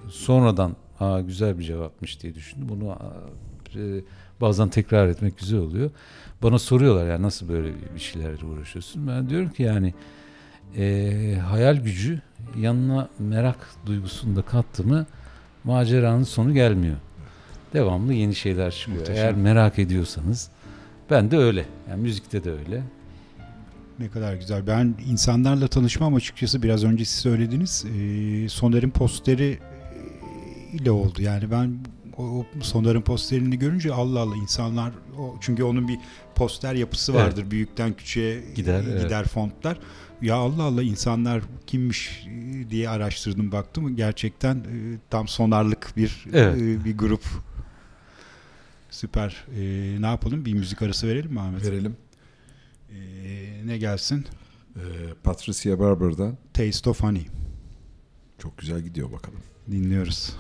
sonradan 0.10 0.76
ha 0.98 1.22
güzel 1.22 1.60
bir 1.60 1.64
cevapmış 1.64 2.24
diye 2.24 2.36
düşündüm. 2.36 2.70
Bunu 2.70 2.98
e, 3.76 4.02
bazen 4.42 4.70
tekrar 4.70 5.08
etmek 5.08 5.38
güzel 5.38 5.60
oluyor. 5.60 5.92
Bana 6.44 6.60
soruyorlar 6.60 7.08
yani 7.08 7.22
nasıl 7.22 7.50
böyle 7.50 7.74
bir 7.96 8.00
şeylerle 8.00 8.46
uğraşıyorsun? 8.46 9.08
Ben 9.08 9.30
diyorum 9.30 9.50
ki 9.50 9.64
yani 9.64 9.94
e, 10.78 11.38
hayal 11.50 11.76
gücü 11.76 12.22
yanına 12.58 13.10
merak 13.20 13.70
duygusunu 13.86 14.36
da 14.36 14.42
kattı 14.42 14.84
mı 14.84 15.06
maceranın 15.64 16.24
sonu 16.24 16.54
gelmiyor. 16.54 16.98
Devamlı 17.74 18.14
yeni 18.14 18.36
şeyler 18.36 18.72
çıkıyor. 18.72 18.98
Muhteşem. 18.98 19.24
Eğer 19.24 19.34
merak 19.36 19.80
ediyorsanız 19.80 20.50
ben 21.10 21.32
de 21.32 21.38
öyle. 21.38 21.66
Yani 21.90 22.02
müzikte 22.02 22.44
de 22.44 22.52
öyle. 22.52 22.84
Ne 24.00 24.10
kadar 24.10 24.34
güzel. 24.36 24.68
Ben 24.68 24.96
insanlarla 25.10 25.68
tanışmam 25.68 26.16
açıkçası 26.16 26.64
biraz 26.64 26.84
önce 26.84 27.06
siz 27.06 27.20
söylediniz. 27.20 27.86
E, 27.86 28.50
Soner'in 28.50 28.90
posteri 28.90 29.60
e, 30.74 30.78
ile 30.78 30.92
oldu. 30.92 31.22
Yani 31.22 31.52
ben 31.52 31.78
o, 32.18 32.46
Soner'in 32.62 33.02
posterini 33.02 33.60
görünce 33.60 33.94
Allah 33.94 34.20
Allah 34.20 34.36
insanlar 34.36 34.92
o, 35.20 35.36
çünkü 35.42 35.64
onun 35.64 35.88
bir 35.88 35.98
poster 36.36 36.74
yapısı 36.76 37.12
Evet. 37.12 37.22
vardır. 37.22 37.52
Büyükten 37.52 37.94
küçüğe 37.94 38.42
Gider, 38.56 38.80
e, 38.80 38.84
evet. 38.90 39.04
gider 39.04 39.24
fontlar. 39.26 39.78
Ya 40.22 40.36
Allah 40.36 40.64
Allah 40.64 40.84
insanlar 40.84 41.42
kimmiş 41.68 42.28
e, 42.28 42.70
diye 42.70 42.90
araştırdım 42.90 43.52
baktım. 43.52 43.96
Gerçekten 43.96 44.64
tam 45.10 45.28
sonarlık 45.28 45.94
bir 45.98 46.26
Evet. 46.34 46.58
bir 46.86 46.98
grup. 46.98 47.24
Süper. 49.00 49.46
E, 49.56 49.62
ne 50.02 50.06
yapalım? 50.06 50.46
Bir 50.46 50.54
müzik 50.54 50.82
arası 50.82 51.08
verelim 51.08 51.32
mi 51.32 51.40
Ahmet? 51.40 51.66
Verelim. 51.66 51.98
E, 52.90 52.98
ne 53.66 53.78
gelsin? 53.78 54.26
E, 54.76 54.82
Patricia 55.24 55.80
Barber'dan 55.80 56.38
Taste 56.54 56.90
of 56.90 57.04
Honey. 57.04 57.28
çok 58.38 58.58
güzel 58.58 58.82
gidiyor 58.82 59.12
bakalım. 59.12 59.40
Dinliyoruz. 59.72 60.36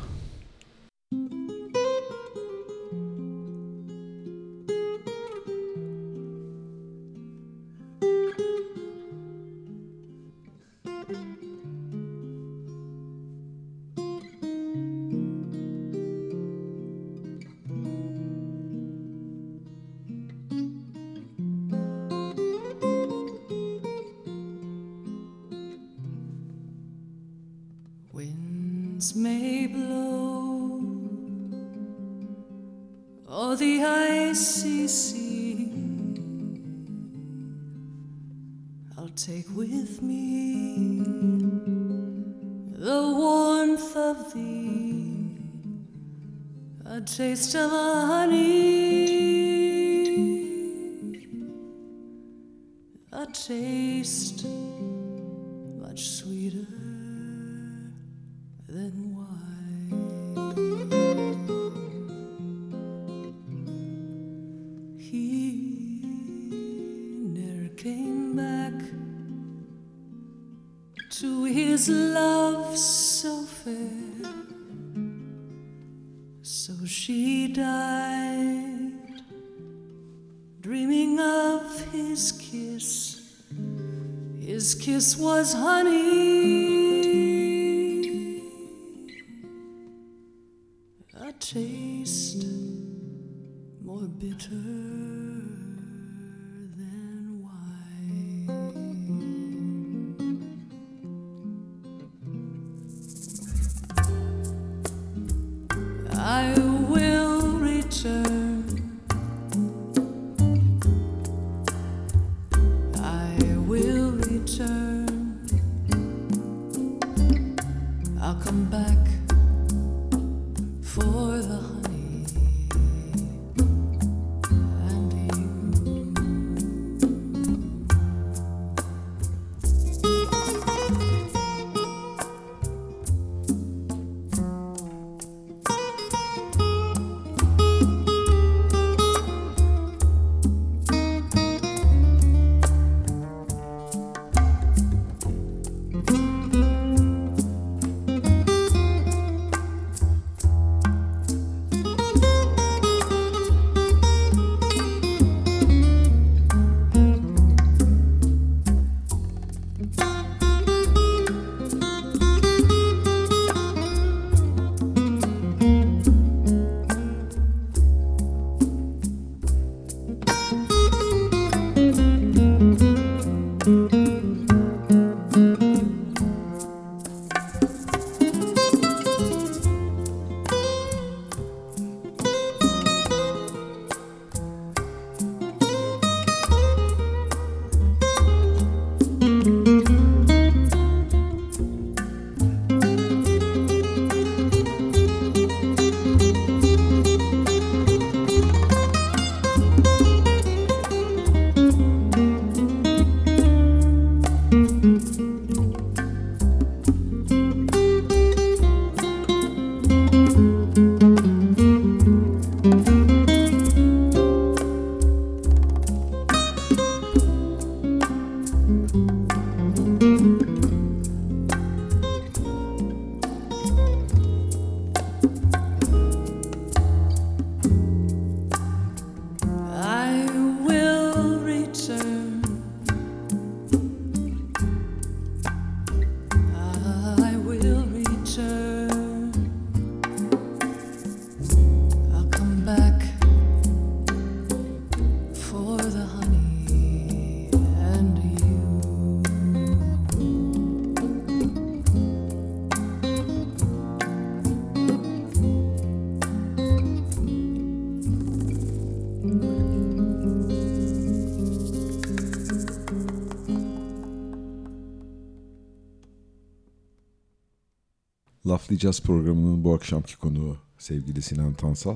Laflayacağız 268.69 269.01
programının 269.01 269.63
bu 269.63 269.73
akşamki 269.73 270.17
konuğu 270.17 270.57
sevgili 270.77 271.21
Sinan 271.21 271.53
Tansal. 271.53 271.95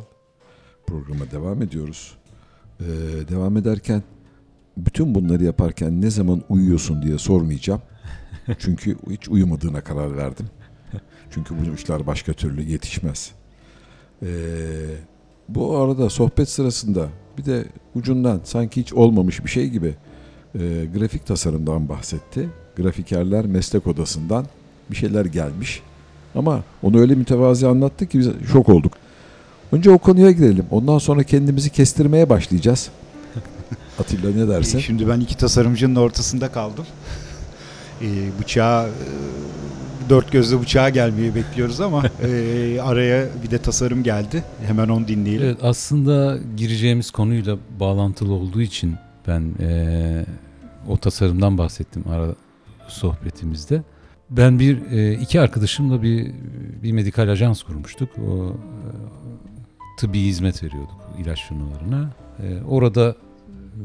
Programa 0.87 1.31
devam 1.31 1.61
ediyoruz. 1.61 2.17
Ee, 2.79 2.85
devam 3.29 3.57
ederken 3.57 4.03
bütün 4.77 5.15
bunları 5.15 5.43
yaparken 5.43 6.01
ne 6.01 6.09
zaman 6.09 6.41
uyuyorsun 6.49 7.01
diye 7.01 7.17
sormayacağım. 7.17 7.81
Çünkü 8.59 8.97
hiç 9.09 9.29
uyumadığına 9.29 9.83
karar 9.83 10.17
verdim. 10.17 10.45
Çünkü 11.31 11.55
bu 11.59 11.75
işler 11.75 12.07
başka 12.07 12.33
türlü 12.33 12.61
yetişmez. 12.61 13.31
Ee, 14.23 14.27
bu 15.49 15.77
arada 15.77 16.09
sohbet 16.09 16.49
sırasında 16.49 17.09
bir 17.37 17.45
de 17.45 17.65
ucundan 17.95 18.41
sanki 18.43 18.81
hiç 18.81 18.93
olmamış 18.93 19.45
bir 19.45 19.49
şey 19.49 19.69
gibi 19.69 19.95
e, 20.55 20.85
grafik 20.97 21.25
tasarımdan 21.25 21.89
bahsetti. 21.89 22.49
Grafikerler 22.77 23.45
meslek 23.45 23.87
odasından 23.87 24.45
bir 24.91 24.95
şeyler 24.95 25.25
gelmiş. 25.25 25.83
Ama 26.35 26.63
onu 26.83 26.99
öyle 26.99 27.15
mütevazi 27.15 27.67
anlattı 27.67 28.05
ki 28.07 28.19
biz 28.19 28.29
şok 28.51 28.69
olduk. 28.69 28.93
Önce 29.71 29.91
o 29.91 29.97
konuya 29.97 30.31
girelim. 30.31 30.65
Ondan 30.71 30.97
sonra 30.97 31.23
kendimizi 31.23 31.69
kestirmeye 31.69 32.29
başlayacağız. 32.29 32.89
Atilla 33.99 34.29
ne 34.35 34.47
dersin? 34.47 34.77
Ee, 34.77 34.81
Şimdi 34.81 35.07
ben 35.07 35.19
iki 35.19 35.37
tasarımcının 35.37 35.95
ortasında 35.95 36.51
kaldım. 36.51 36.85
Ee, 38.01 38.05
bıçağı 38.41 38.87
e, 38.87 38.91
dört 40.09 40.31
gözle 40.31 40.61
bıçağa 40.61 40.89
gelmeyi 40.89 41.35
bekliyoruz 41.35 41.81
ama 41.81 42.03
e, 42.23 42.77
araya 42.81 43.25
bir 43.43 43.51
de 43.51 43.57
tasarım 43.57 44.03
geldi. 44.03 44.43
Hemen 44.67 44.89
onu 44.89 45.07
dinleyelim. 45.07 45.45
Evet 45.47 45.57
aslında 45.63 46.37
gireceğimiz 46.57 47.11
konuyla 47.11 47.57
bağlantılı 47.79 48.33
olduğu 48.33 48.61
için 48.61 48.95
ben 49.27 49.43
eee, 49.59 50.25
o 50.89 50.97
tasarımdan 50.97 51.57
bahsettim 51.57 52.03
ara 52.09 52.27
sohbetimizde. 52.87 53.83
Ben 54.29 54.59
bir 54.59 54.81
eee, 54.91 55.13
iki 55.13 55.41
arkadaşımla 55.41 56.01
bir 56.01 56.31
bir 56.83 56.91
medikal 56.91 57.29
ajans 57.29 57.63
kurmuştuk. 57.63 58.09
O 58.17 58.47
eee, 58.47 58.53
tıbbi 59.99 60.19
hizmet 60.21 60.63
veriyorduk 60.63 60.97
ilaç 61.19 61.47
firmalarına. 61.47 62.09
Eee, 62.43 62.61
orada 62.67 63.15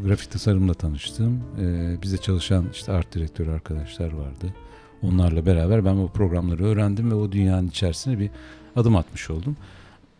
grafik 0.05 0.30
tasarımla 0.30 0.74
tanıştım. 0.74 1.41
Eee 1.61 1.97
bize 2.03 2.16
çalışan 2.18 2.64
işte 2.72 2.93
art 2.93 3.14
direktörü 3.14 3.51
arkadaşlar 3.51 4.12
vardı. 4.12 4.55
Onlarla 5.03 5.47
beraber 5.47 5.84
ben 5.84 5.95
o 5.97 6.09
programları 6.09 6.64
öğrendim 6.64 7.11
ve 7.11 7.14
o 7.14 7.32
dünyanın 7.32 7.68
içerisine 7.68 8.18
bir 8.18 8.30
adım 8.76 8.97
atmış 8.97 9.30
oldum. 9.30 9.57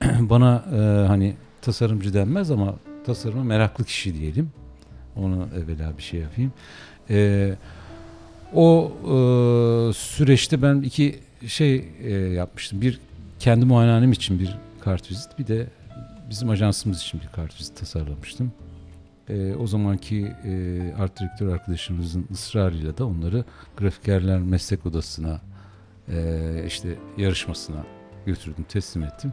Bana 0.21 0.65
e, 0.73 1.07
hani 1.07 1.35
tasarımcı 1.63 2.15
denmez 2.15 2.51
ama 2.51 2.75
tasarıma 3.07 3.45
meraklı 3.45 3.85
kişi 3.85 4.15
diyelim. 4.15 4.51
Onu 5.17 5.49
evvela 5.57 5.99
bir 5.99 6.03
şey 6.03 6.21
yapayım. 6.21 6.53
E, 7.11 7.55
o 8.55 8.93
e, 9.03 9.93
süreçte 9.93 10.63
ben 10.63 10.83
iki 10.83 11.19
şey 11.47 11.85
e, 12.03 12.11
yapmıştım. 12.13 12.81
Bir 12.81 13.01
kendi 13.39 13.65
muayenehanem 13.65 14.13
için 14.13 14.39
bir 14.41 14.57
kartvizit 14.81 15.39
bir 15.39 15.47
de 15.47 15.67
bizim 16.31 16.51
ajansımız 16.51 17.03
için 17.03 17.21
bir 17.21 17.29
kartvizit 17.29 17.77
tasarlamıştım. 17.77 18.53
E, 19.29 19.55
o 19.55 19.67
zamanki 19.67 20.33
e, 20.45 20.81
art 20.99 21.21
direktör 21.21 21.49
arkadaşımızın 21.49 22.27
ısrarıyla 22.33 22.99
da 22.99 23.07
onları 23.07 23.45
grafikerler 23.77 24.39
meslek 24.39 24.87
odasına 24.87 25.41
e, 26.09 26.65
işte 26.67 26.89
yarışmasına 27.19 27.85
götürdüm, 28.27 28.65
teslim 28.69 29.03
ettim. 29.05 29.33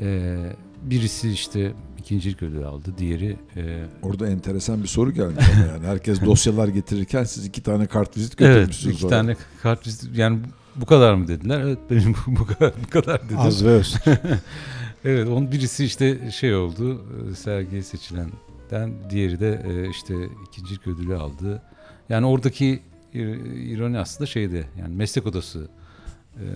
Ee, 0.00 0.36
birisi 0.82 1.30
işte 1.30 1.72
ikincilik 2.06 2.42
ödülü 2.42 2.66
aldı, 2.66 2.90
diğeri 2.98 3.36
e, 3.56 3.84
Orada 4.02 4.28
enteresan 4.28 4.82
bir 4.82 4.88
soru 4.88 5.10
ama 5.10 5.22
yani. 5.22 5.86
Herkes 5.86 6.20
dosyalar 6.24 6.68
getirirken 6.68 7.24
siz 7.24 7.46
iki 7.46 7.62
tane 7.62 7.86
kartvizit 7.86 8.40
evet 8.40 8.54
götürmüşsünüz 8.54 8.96
iki 8.96 9.06
oraya. 9.06 9.10
tane 9.10 9.36
kart 9.62 9.86
vizit- 9.86 10.16
yani 10.18 10.38
bu 10.76 10.86
kadar 10.86 11.14
mı 11.14 11.28
dediler? 11.28 11.60
Evet 11.60 11.78
benim 11.90 12.14
bu, 12.26 12.46
kadar 12.46 12.72
bu 12.86 12.90
kadar 12.90 13.24
dedim. 13.24 13.38
Az 13.38 13.64
ve 13.64 13.68
öz. 13.68 13.96
evet 15.04 15.28
onun 15.28 15.52
birisi 15.52 15.84
işte 15.84 16.30
şey 16.30 16.54
oldu 16.54 17.02
e, 17.30 17.34
sergiye 17.34 17.82
seçilenden 17.82 18.92
diğeri 19.10 19.40
de 19.40 19.62
e, 19.68 19.90
işte 19.90 20.14
ikincilik 20.48 20.86
ödülü 20.86 21.16
aldı. 21.16 21.62
Yani 22.08 22.26
oradaki 22.26 22.80
ir- 23.14 23.72
ironi 23.74 23.98
aslında 23.98 24.26
şeyde 24.26 24.64
yani 24.80 24.94
meslek 24.94 25.26
odası 25.26 25.68
e, 26.36 26.46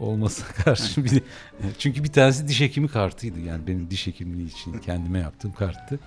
olmasına 0.00 0.48
karşı 0.64 1.04
bir 1.04 1.22
çünkü 1.78 2.04
bir 2.04 2.12
tanesi 2.12 2.48
diş 2.48 2.60
hekimi 2.60 2.88
kartıydı 2.88 3.40
yani 3.40 3.66
benim 3.66 3.90
diş 3.90 4.06
hekimliği 4.06 4.48
için 4.48 4.78
kendime 4.78 5.18
yaptığım 5.18 5.52
karttı. 5.52 5.98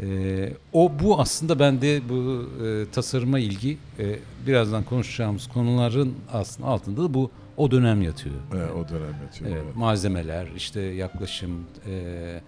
E, 0.00 0.52
o 0.72 0.92
bu 1.02 1.20
aslında 1.20 1.58
bende 1.58 2.08
bu 2.08 2.48
e, 2.64 2.90
tasarıma 2.90 3.38
ilgi 3.38 3.78
e, 3.98 4.18
birazdan 4.46 4.82
konuşacağımız 4.82 5.46
konuların 5.46 6.14
aslında 6.32 6.68
altında 6.68 7.02
da 7.02 7.14
bu 7.14 7.30
o 7.56 7.70
dönem 7.70 8.02
yatıyor. 8.02 8.34
Evet, 8.54 8.70
o 8.70 8.88
dönem 8.88 9.14
yatıyor. 9.22 9.50
Evet, 9.50 9.62
evet. 9.64 9.76
malzemeler, 9.76 10.46
işte 10.56 10.80
yaklaşım, 10.80 11.66
e, 11.86 12.40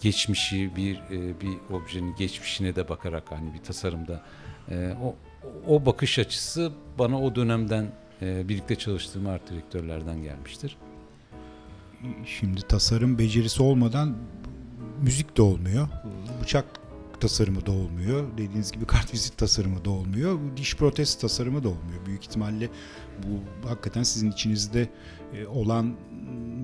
geçmişi 0.00 0.76
bir 0.76 0.96
e, 0.96 1.40
bir 1.40 1.74
objenin 1.74 2.16
geçmişine 2.16 2.76
de 2.76 2.88
bakarak 2.88 3.24
hani 3.30 3.54
bir 3.54 3.58
tasarımda 3.58 4.22
e, 4.70 4.94
o 5.02 5.14
o 5.68 5.86
bakış 5.86 6.18
açısı 6.18 6.72
bana 6.98 7.22
o 7.22 7.34
dönemden 7.34 7.86
birlikte 8.22 8.76
çalıştığım 8.76 9.26
art 9.26 9.50
direktörlerden 9.50 10.22
gelmiştir. 10.22 10.76
Şimdi 12.26 12.60
tasarım 12.60 13.18
becerisi 13.18 13.62
olmadan 13.62 14.16
müzik 15.02 15.36
de 15.36 15.42
olmuyor. 15.42 15.88
Bıçak 16.42 16.64
tasarımı 17.20 17.66
da 17.66 17.70
olmuyor. 17.70 18.24
Dediğiniz 18.32 18.72
gibi 18.72 18.84
kartvizit 18.84 19.38
tasarımı 19.38 19.84
da 19.84 19.90
olmuyor. 19.90 20.38
Diş 20.56 20.76
protez 20.76 21.14
tasarımı 21.14 21.64
da 21.64 21.68
olmuyor. 21.68 22.06
Büyük 22.06 22.24
ihtimalle 22.24 22.68
bu 23.22 23.68
hakikaten 23.68 24.02
sizin 24.02 24.30
içinizde 24.30 24.88
e, 25.34 25.46
olan 25.46 25.94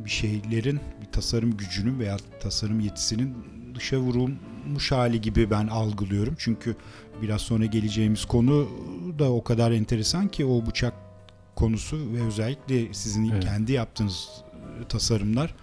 bir 0.04 0.10
şeylerin 0.10 0.80
bir 1.00 1.12
tasarım 1.12 1.56
gücünün 1.56 1.98
veya 1.98 2.16
tasarım 2.40 2.80
yetisinin 2.80 3.34
dışa 3.74 3.98
vurulmuş 3.98 4.92
hali 4.92 5.20
gibi 5.20 5.50
ben 5.50 5.66
algılıyorum. 5.66 6.34
Çünkü 6.38 6.76
biraz 7.22 7.40
sonra 7.40 7.64
geleceğimiz 7.64 8.24
konu 8.24 8.68
da 9.18 9.32
o 9.32 9.44
kadar 9.44 9.72
enteresan 9.72 10.28
ki 10.28 10.44
o 10.44 10.66
bıçak 10.66 11.07
konusu 11.58 12.12
ve 12.12 12.22
özellikle 12.22 12.94
sizin 12.94 13.30
Evet. 13.30 13.44
kendi 13.44 13.72
yaptığınız 13.72 14.28
e, 14.84 14.88
tasarımlar 14.88 15.54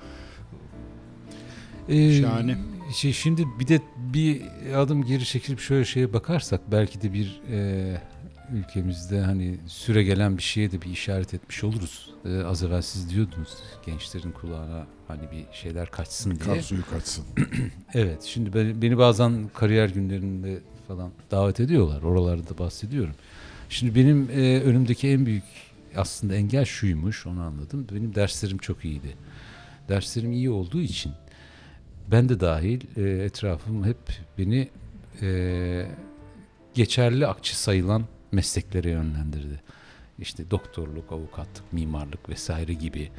Ee, 1.90 2.22
Şahane. 2.22 2.58
Şey, 2.94 3.14
şimdi 3.14 3.46
bir 3.60 3.68
de 3.68 3.82
bir 3.98 4.42
adım 4.76 5.06
geri 5.06 5.26
çekilip 5.26 5.60
şöyle 5.60 5.86
şeye 5.86 6.14
bakarsak 6.14 6.62
belki 6.72 7.02
de 7.02 7.14
bir 7.14 7.42
e, 7.52 8.02
ülkemizde 8.54 9.22
hani 9.22 9.58
süre 9.68 10.04
gelen 10.04 10.38
bir 10.38 10.44
şeye 10.44 10.72
de 10.72 10.82
bir 10.82 10.90
işaret 10.90 11.34
etmiş 11.34 11.64
oluruz. 11.64 12.10
E, 12.26 12.44
az 12.44 12.64
evvel 12.64 12.82
siz 12.82 13.10
diyordunuz 13.10 13.50
gençlerin 13.86 14.32
kulağına 14.32 14.88
hani 15.08 15.22
bir 15.32 15.46
şeyler 15.54 15.92
kaçsın 15.92 16.32
diye. 16.32 16.56
Kar 16.56 16.62
suyu 16.62 16.86
kaçsın. 16.90 17.26
Evet 17.94 18.24
şimdi 18.24 18.54
beni, 18.54 18.82
beni 18.82 18.98
bazen 18.98 19.50
kariyer 19.54 19.90
günlerinde 19.90 20.60
falan 20.88 21.12
davet 21.32 21.60
ediyorlar. 21.60 22.02
Oralarda 22.02 22.58
bahsediyorum. 22.58 23.14
Şimdi 23.70 23.96
benim 23.96 24.30
e, 24.34 24.62
önümdeki 24.62 25.08
en 25.10 25.26
büyük 25.26 25.44
aslında 25.98 26.36
engel 26.36 26.66
şuymuş 26.66 27.26
onu 27.28 27.42
anladım. 27.42 27.88
Benim 27.92 28.16
derslerim 28.16 28.58
çok 28.58 28.86
iyiydi. 28.86 29.18
Derslerim 29.90 30.32
iyi 30.32 30.50
olduğu 30.50 30.82
için 30.82 31.12
ben 32.12 32.30
de 32.30 32.40
dahil 32.40 32.82
e, 32.98 33.24
etrafım 33.24 33.86
hep 33.86 33.98
beni 34.38 34.70
e, 35.22 35.88
geçerli 36.74 37.28
akçe 37.28 37.54
sayılan 37.54 38.06
mesleklere 38.32 38.90
yönlendirdi. 38.90 39.62
İşte 40.20 40.52
doktorluk, 40.52 41.12
avukatlık, 41.12 41.74
mimarlık 41.74 42.30
vesaire 42.30 42.74
gibi. 42.74 43.10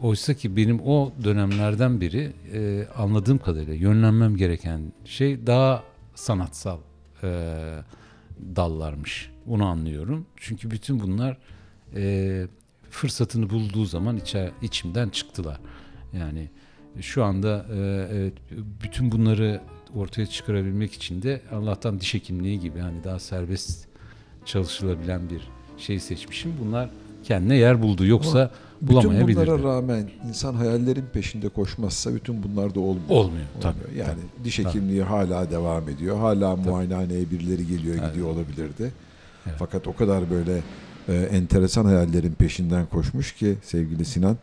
Oysa 0.00 0.34
ki 0.34 0.56
benim 0.56 0.80
o 0.80 1.12
dönemlerden 1.24 2.00
biri 2.00 2.32
e, 2.52 2.88
anladığım 2.96 3.38
kadarıyla 3.38 3.74
yönlenmem 3.74 4.36
gereken 4.36 4.92
şey 5.04 5.46
daha 5.46 5.82
sanatsal 6.14 6.78
e, 7.22 7.28
dallarmış. 8.56 9.30
Onu 9.46 9.66
anlıyorum. 9.66 10.26
Çünkü 10.36 10.70
bütün 10.70 11.00
bunlar 11.00 11.38
e, 11.94 12.46
fırsatını 12.90 13.50
bulduğu 13.50 13.84
zaman 13.84 14.16
içe, 14.16 14.50
içimden 14.62 15.08
çıktılar. 15.08 15.60
Yani 16.18 16.48
şu 17.00 17.24
anda 17.24 17.66
e, 17.74 18.08
evet, 18.12 18.32
bütün 18.82 19.12
bunları 19.12 19.60
ortaya 19.94 20.26
çıkarabilmek 20.26 20.92
için 20.92 21.22
de 21.22 21.40
Allah'tan 21.52 22.00
diş 22.00 22.14
hekimliği 22.14 22.60
gibi 22.60 22.78
hani 22.78 23.04
daha 23.04 23.18
serbest 23.18 23.86
çalışılabilen 24.44 25.30
bir 25.30 25.40
şey 25.78 26.00
seçmişim. 26.00 26.52
Bunlar 26.64 26.90
kendine 27.24 27.56
yer 27.56 27.82
buldu. 27.82 28.06
Yoksa 28.06 28.50
Bütün 28.82 28.96
bulamayabilirdi. 28.96 29.46
bunlara 29.46 29.62
rağmen 29.62 30.10
insan 30.28 30.54
hayallerin 30.54 31.04
peşinde 31.12 31.48
koşmazsa 31.48 32.14
bütün 32.14 32.42
bunlar 32.42 32.74
da 32.74 32.80
olmuyor. 32.80 33.08
Olmuyor, 33.08 33.46
tabii, 33.60 33.98
Yani 33.98 34.18
diş 34.44 34.56
tabii. 34.56 34.66
hekimliği 34.68 35.02
hala 35.02 35.50
devam 35.50 35.88
ediyor. 35.88 36.16
Hala 36.18 36.56
muayenehaneye 36.56 37.30
birileri 37.30 37.66
geliyor 37.66 37.96
Evet. 38.00 38.08
gidiyor 38.10 38.28
olabilirdi. 38.28 38.92
Evet. 39.46 39.56
Fakat 39.58 39.86
o 39.88 39.96
kadar 39.96 40.30
böyle 40.30 40.60
e, 41.08 41.14
enteresan 41.14 41.84
hayallerin 41.84 42.32
peşinden 42.32 42.86
koşmuş 42.86 43.32
ki 43.32 43.54
sevgili 43.64 44.04
Sinan. 44.04 44.36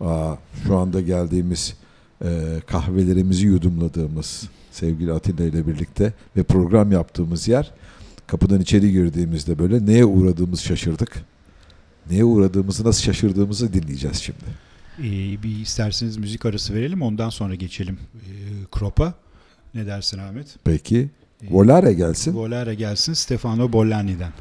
Aa, 0.00 0.34
şu 0.66 0.76
anda 0.76 1.00
geldiğimiz 1.00 1.74
e, 2.24 2.60
kahvelerimizi 2.66 3.46
yudumladığımız 3.46 4.48
sevgili 4.72 5.12
Atilla 5.12 5.44
ile 5.44 5.66
birlikte 5.66 6.12
ve 6.36 6.42
program 6.42 6.92
yaptığımız 6.92 7.48
yer 7.48 7.72
kapıdan 8.26 8.60
içeri 8.60 8.92
girdiğimizde 8.92 9.58
böyle 9.58 9.86
neye 9.86 10.04
uğradığımız 10.04 10.60
şaşırdık. 10.60 11.24
neye 12.10 12.24
uğradığımızı, 12.24 12.84
nasıl 12.84 13.02
şaşırdığımızı 13.02 13.72
dinleyeceğiz 13.72 14.16
şimdi. 14.16 14.38
Ee, 14.98 15.42
bir 15.42 15.60
isterseniz 15.60 16.16
müzik 16.16 16.46
arası 16.46 16.74
verelim 16.74 17.02
ondan 17.02 17.30
sonra 17.30 17.54
geçelim 17.54 17.98
e, 18.14 18.30
Krop'a. 18.72 19.14
Ne 19.74 19.86
dersin 19.86 20.18
Ahmet? 20.18 20.46
Peki. 20.64 21.10
Ee, 21.42 21.46
Volare 21.50 21.92
gelsin. 21.92 22.34
Volare 22.34 22.74
gelsin 22.74 23.12
Stefano 23.12 23.72
Bollani'den. 23.72 24.32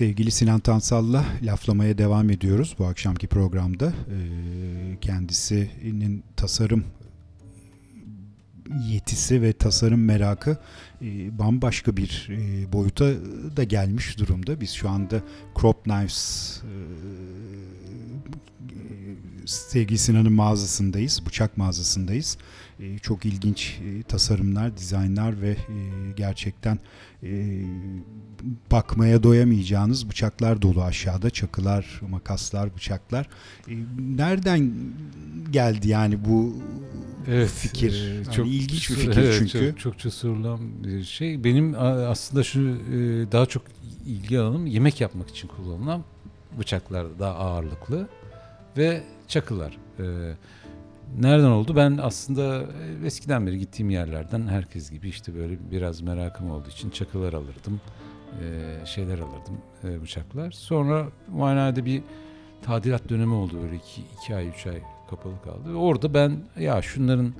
Sevgili 0.00 0.30
Sinan 0.30 0.60
Tansal'la 0.60 1.24
laflamaya 1.42 1.98
devam 1.98 2.30
ediyoruz 2.30 2.76
bu 2.78 2.86
akşamki 2.86 3.26
programda. 3.26 3.86
Ee, 3.86 4.96
kendisinin 5.00 6.24
tasarım 6.36 6.84
yetisi 8.88 9.42
ve 9.42 9.52
tasarım 9.52 10.04
merakı 10.04 10.56
e, 11.02 11.38
bambaşka 11.38 11.96
bir 11.96 12.28
e, 12.30 12.72
boyuta 12.72 13.04
da 13.56 13.64
gelmiş 13.64 14.18
durumda. 14.18 14.60
Biz 14.60 14.70
şu 14.70 14.88
anda 14.88 15.20
Crop 15.60 15.84
Knives 15.84 16.60
e, 16.64 16.74
sevgili 19.46 19.98
Sinan'ın 19.98 20.32
mağazasındayız, 20.32 21.22
bıçak 21.26 21.56
mağazasındayız. 21.56 22.38
E, 22.80 22.98
çok 22.98 23.24
ilginç 23.26 23.80
e, 23.84 24.02
tasarımlar, 24.02 24.76
dizaynlar 24.76 25.42
ve 25.42 25.50
e, 25.50 25.56
gerçekten 26.16 26.78
e, 27.22 27.62
bakmaya 28.72 29.22
doyamayacağınız 29.22 30.08
bıçaklar 30.08 30.62
dolu 30.62 30.82
aşağıda. 30.82 31.30
Çakılar, 31.30 32.00
makaslar, 32.08 32.76
bıçaklar. 32.76 33.28
Nereden 33.98 34.72
geldi 35.50 35.88
yani 35.88 36.24
bu 36.24 36.56
fikir? 37.54 38.20
e, 38.20 38.24
Hani 38.36 38.48
ilginç 38.48 38.90
bir 38.90 38.94
fikir 38.94 39.16
evet, 39.16 39.34
çünkü. 39.38 39.68
Çok, 39.70 39.78
çokça 39.78 40.10
sorulan 40.10 40.84
bir 40.84 41.04
şey. 41.04 41.44
Benim 41.44 41.74
aslında 41.78 42.42
şu 42.42 42.60
daha 43.32 43.46
çok 43.46 43.62
ilgi 44.06 44.38
alanım 44.38 44.66
yemek 44.66 45.00
yapmak 45.00 45.30
için 45.30 45.48
kullanılan 45.48 46.04
bıçaklar 46.58 47.18
daha 47.18 47.34
ağırlıklı 47.34 48.08
ve 48.76 49.02
çakılar. 49.28 49.78
E, 49.98 50.34
nereden 51.18 51.50
oldu? 51.50 51.76
Ben 51.76 51.98
aslında 52.02 52.62
e, 53.02 53.06
eskiden 53.06 53.46
beri 53.46 53.58
gittiğim 53.58 53.90
yerlerden 53.90 54.46
herkes 54.46 54.90
gibi 54.90 55.08
işte 55.08 55.34
böyle 55.34 55.58
biraz 55.70 56.00
merakım 56.00 56.50
olduğu 56.50 56.68
için 56.68 56.90
çakılar 56.90 57.32
alırdım. 57.32 57.80
e, 58.42 58.86
şeyler 58.86 59.18
alırdım, 59.18 59.58
e, 59.84 60.02
bıçaklar. 60.02 60.50
Sonra 60.50 61.06
muayenede 61.28 61.84
bir 61.84 62.02
tadilat 62.62 63.08
dönemi 63.08 63.34
oldu 63.34 63.52
böyle 63.62 63.76
iki, 63.76 64.02
iki 64.22 64.34
ay, 64.36 64.48
üç 64.48 64.66
ay 64.66 64.78
kapalı 65.10 65.42
kaldı. 65.44 65.74
Orada 65.74 66.14
ben 66.14 66.32
ya 66.58 66.82
şunların 66.82 67.34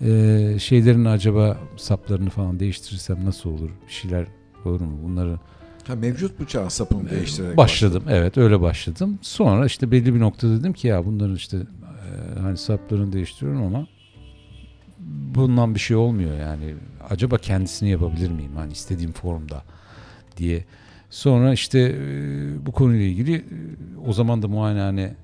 e, 0.00 0.56
şeylerini 0.58 1.08
acaba 1.08 1.58
saplarını 1.76 2.30
falan 2.30 2.60
değiştirirsem 2.60 3.24
nasıl 3.24 3.50
olur? 3.50 3.70
Bir 3.86 3.92
şeyler 3.92 4.26
olur 4.64 4.80
mu? 4.80 4.98
Bunları 5.04 5.38
Ha, 5.86 5.94
mevcut 5.94 6.40
bıçağın 6.40 6.68
sapını 6.68 7.10
değiştirerek 7.10 7.56
başladım. 7.56 8.02
Evet 8.08 8.38
öyle 8.38 8.60
başladım. 8.60 9.18
Sonra 9.22 9.66
işte 9.66 9.90
belli 9.90 10.14
bir 10.14 10.20
noktada 10.20 10.58
dedim 10.60 10.72
ki 10.72 10.88
ya 10.88 11.06
bunların 11.06 11.34
işte 11.34 11.58
e, 12.36 12.40
hani 12.40 12.56
saplarını 12.56 13.12
değiştiriyorum 13.12 13.62
ama 13.62 13.86
bundan 15.34 15.74
bir 15.74 15.80
şey 15.80 15.96
olmuyor 15.96 16.38
yani. 16.38 16.74
Acaba 17.10 17.38
kendisini 17.38 17.88
yapabilir 17.90 18.30
miyim? 18.30 18.52
Hani 18.56 18.72
istediğim 18.72 19.12
formda 19.12 19.62
diye. 20.36 20.64
Sonra 21.10 21.52
işte 21.52 21.78
e, 21.80 22.66
bu 22.66 22.72
konuyla 22.72 23.04
ilgili 23.04 23.34
e, 23.36 23.42
o 24.06 24.12
zaman 24.12 24.42
da 24.42 24.48
muayenehane 24.48 25.14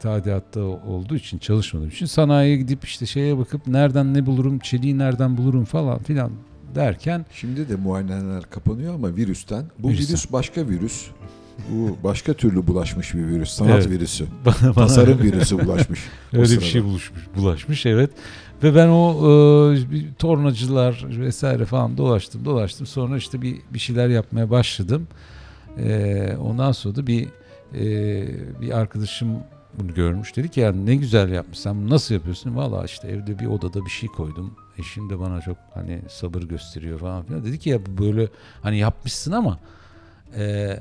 tadilatta 0.00 0.60
olduğu 0.60 1.16
için 1.16 1.38
çalışmadığım 1.38 1.88
için 1.88 2.06
sanayiye 2.06 2.56
gidip 2.56 2.84
işte 2.84 3.06
şeye 3.06 3.38
bakıp 3.38 3.66
nereden 3.66 4.14
ne 4.14 4.26
bulurum, 4.26 4.58
çeliği 4.58 4.98
nereden 4.98 5.36
bulurum 5.36 5.64
falan 5.64 5.98
filan 5.98 6.30
derken 6.74 7.26
Şimdi 7.32 7.68
de 7.68 7.76
muayenehaneler 7.76 8.42
kapanıyor 8.50 8.94
ama 8.94 9.16
virüsten. 9.16 9.64
Bu 9.78 9.88
Virüsten. 9.88 10.08
virüs 10.08 10.32
başka 10.32 10.68
virüs. 10.68 11.10
Bu 11.70 11.96
başka 12.04 12.34
türlü 12.34 12.66
bulaşmış 12.66 13.14
bir 13.14 13.26
virüs. 13.26 13.50
Sanat 13.50 13.70
Evet. 13.70 13.90
virüsü. 13.90 14.26
bana, 14.46 14.54
bana 14.62 14.72
Tasarım 14.74 15.18
virüsü 15.18 15.66
bulaşmış. 15.66 16.00
Öyle 16.32 16.42
bir 16.42 16.48
sırada. 16.48 16.64
şey 16.64 16.84
buluşmuş, 16.84 17.20
bulaşmış 17.36 17.86
evet. 17.86 18.10
Ve 18.62 18.74
ben 18.74 18.88
o 18.88 19.12
e, 19.14 19.90
bir 19.90 20.14
tornacılar 20.14 21.04
vesaire 21.20 21.64
falan 21.64 21.96
dolaştım 21.96 22.44
dolaştım. 22.44 22.86
Sonra 22.86 23.16
işte 23.16 23.42
bir 23.42 23.56
bir 23.70 23.78
şeyler 23.78 24.08
yapmaya 24.08 24.50
başladım. 24.50 25.06
E, 25.78 26.36
ondan 26.40 26.72
sonra 26.72 26.96
da 26.96 27.06
bir 27.06 27.28
e, 27.74 27.84
bir 28.60 28.78
arkadaşım 28.78 29.28
bunu 29.78 29.94
görmüş. 29.94 30.36
Dedi 30.36 30.48
ki 30.48 30.60
ya 30.60 30.72
ne 30.72 30.96
güzel 30.96 31.32
yapmışsın. 31.32 31.90
Nasıl 31.90 32.14
yapıyorsun? 32.14 32.56
Valla 32.56 32.84
işte 32.84 33.08
evde 33.08 33.38
bir 33.38 33.46
odada 33.46 33.84
bir 33.84 33.90
şey 33.90 34.08
koydum. 34.08 34.54
Eşim 34.78 35.10
de 35.10 35.20
bana 35.20 35.40
çok 35.40 35.56
hani 35.74 36.00
sabır 36.08 36.42
gösteriyor 36.42 36.98
falan 36.98 37.22
filan. 37.22 37.44
Dedi 37.44 37.58
ki 37.58 37.70
ya 37.70 37.78
böyle 37.98 38.28
hani 38.62 38.78
yapmışsın 38.78 39.32
ama 39.32 39.58
e, 40.36 40.76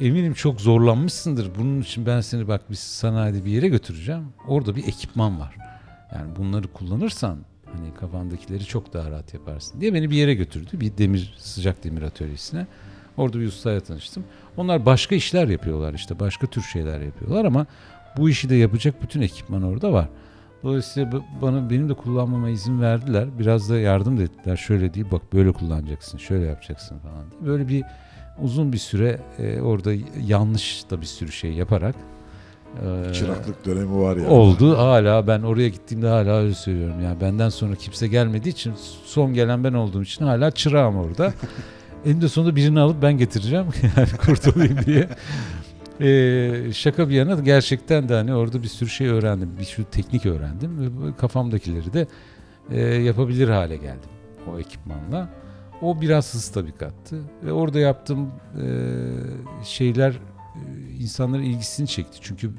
eminim 0.00 0.34
çok 0.34 0.60
zorlanmışsındır. 0.60 1.50
Bunun 1.58 1.80
için 1.80 2.06
ben 2.06 2.20
seni 2.20 2.48
bak 2.48 2.60
biz 2.70 2.78
sanayide 2.78 3.44
bir 3.44 3.50
yere 3.50 3.68
götüreceğim. 3.68 4.24
Orada 4.48 4.76
bir 4.76 4.88
ekipman 4.88 5.40
var. 5.40 5.56
Yani 6.14 6.36
bunları 6.36 6.68
kullanırsan 6.68 7.38
hani 7.72 7.94
kafandakileri 7.94 8.64
çok 8.64 8.92
daha 8.92 9.10
rahat 9.10 9.34
yaparsın 9.34 9.80
diye 9.80 9.94
beni 9.94 10.10
bir 10.10 10.16
yere 10.16 10.34
götürdü. 10.34 10.70
Bir 10.80 10.98
demir 10.98 11.34
sıcak 11.38 11.84
demir 11.84 12.02
atölyesine. 12.02 12.66
Orada 13.16 13.40
bir 13.40 13.46
ustayla 13.46 13.80
tanıştım. 13.80 14.24
Onlar 14.56 14.86
başka 14.86 15.14
işler 15.14 15.48
yapıyorlar 15.48 15.94
işte 15.94 16.20
başka 16.20 16.46
tür 16.46 16.62
şeyler 16.62 17.00
yapıyorlar 17.00 17.44
ama 17.44 17.66
bu 18.16 18.30
işi 18.30 18.48
de 18.48 18.54
yapacak 18.54 19.02
bütün 19.02 19.20
ekipman 19.20 19.62
orada 19.62 19.92
var. 19.92 20.08
Dolayısıyla 20.62 21.22
bana 21.42 21.70
benim 21.70 21.88
de 21.88 21.94
kullanmama 21.94 22.48
izin 22.48 22.80
verdiler. 22.80 23.38
Biraz 23.38 23.70
da 23.70 23.78
yardım 23.78 24.18
da 24.18 24.22
ettiler. 24.22 24.56
Şöyle 24.56 24.94
değil 24.94 25.06
bak 25.12 25.32
böyle 25.32 25.52
kullanacaksın, 25.52 26.18
şöyle 26.18 26.44
yapacaksın 26.44 26.98
falan 26.98 27.30
diye. 27.30 27.50
Böyle 27.50 27.68
bir 27.68 27.84
uzun 28.42 28.72
bir 28.72 28.78
süre 28.78 29.20
e, 29.38 29.60
orada 29.60 29.92
yanlış 30.26 30.84
da 30.90 31.00
bir 31.00 31.06
sürü 31.06 31.32
şey 31.32 31.52
yaparak 31.52 31.94
e, 33.08 33.12
Çıraklık 33.12 33.66
dönemi 33.66 34.00
var 34.00 34.16
ya. 34.16 34.28
oldu. 34.28 34.78
Hala 34.78 35.26
ben 35.26 35.42
oraya 35.42 35.68
gittiğimde 35.68 36.08
hala 36.08 36.36
öyle 36.36 36.54
söylüyorum. 36.54 37.00
Yani 37.04 37.20
benden 37.20 37.48
sonra 37.48 37.74
kimse 37.74 38.08
gelmediği 38.08 38.52
için 38.52 38.72
son 39.04 39.34
gelen 39.34 39.64
ben 39.64 39.72
olduğum 39.72 40.02
için 40.02 40.24
hala 40.24 40.50
çırağım 40.50 40.96
orada. 40.96 41.32
Eninde 42.06 42.28
sonunda 42.28 42.56
birini 42.56 42.80
alıp 42.80 43.02
ben 43.02 43.18
getireceğim. 43.18 43.66
Yani 43.96 44.08
kurtulayım 44.26 44.78
diye. 44.86 45.08
Ee, 46.00 46.72
şaka 46.72 47.08
bir 47.08 47.14
yana 47.14 47.34
gerçekten 47.34 48.08
de 48.08 48.14
hani 48.14 48.34
orada 48.34 48.62
bir 48.62 48.68
sürü 48.68 48.88
şey 48.90 49.06
öğrendim. 49.08 49.50
Bir 49.58 49.64
sürü 49.64 49.86
teknik 49.86 50.26
öğrendim 50.26 50.78
ve 51.06 51.16
kafamdakileri 51.20 51.92
de 51.92 52.06
e, 52.70 52.80
yapabilir 52.80 53.48
hale 53.48 53.76
geldim 53.76 54.10
o 54.54 54.58
ekipmanla. 54.58 55.28
O 55.84 56.00
biraz 56.00 56.34
hız 56.34 56.48
tabii 56.48 56.72
kattı 56.72 57.22
ve 57.44 57.52
orada 57.52 57.78
yaptığım 57.78 58.30
e, 58.62 58.66
şeyler 59.64 60.10
e, 60.10 60.20
insanların 61.00 61.42
ilgisini 61.42 61.88
çekti. 61.88 62.18
Çünkü 62.22 62.50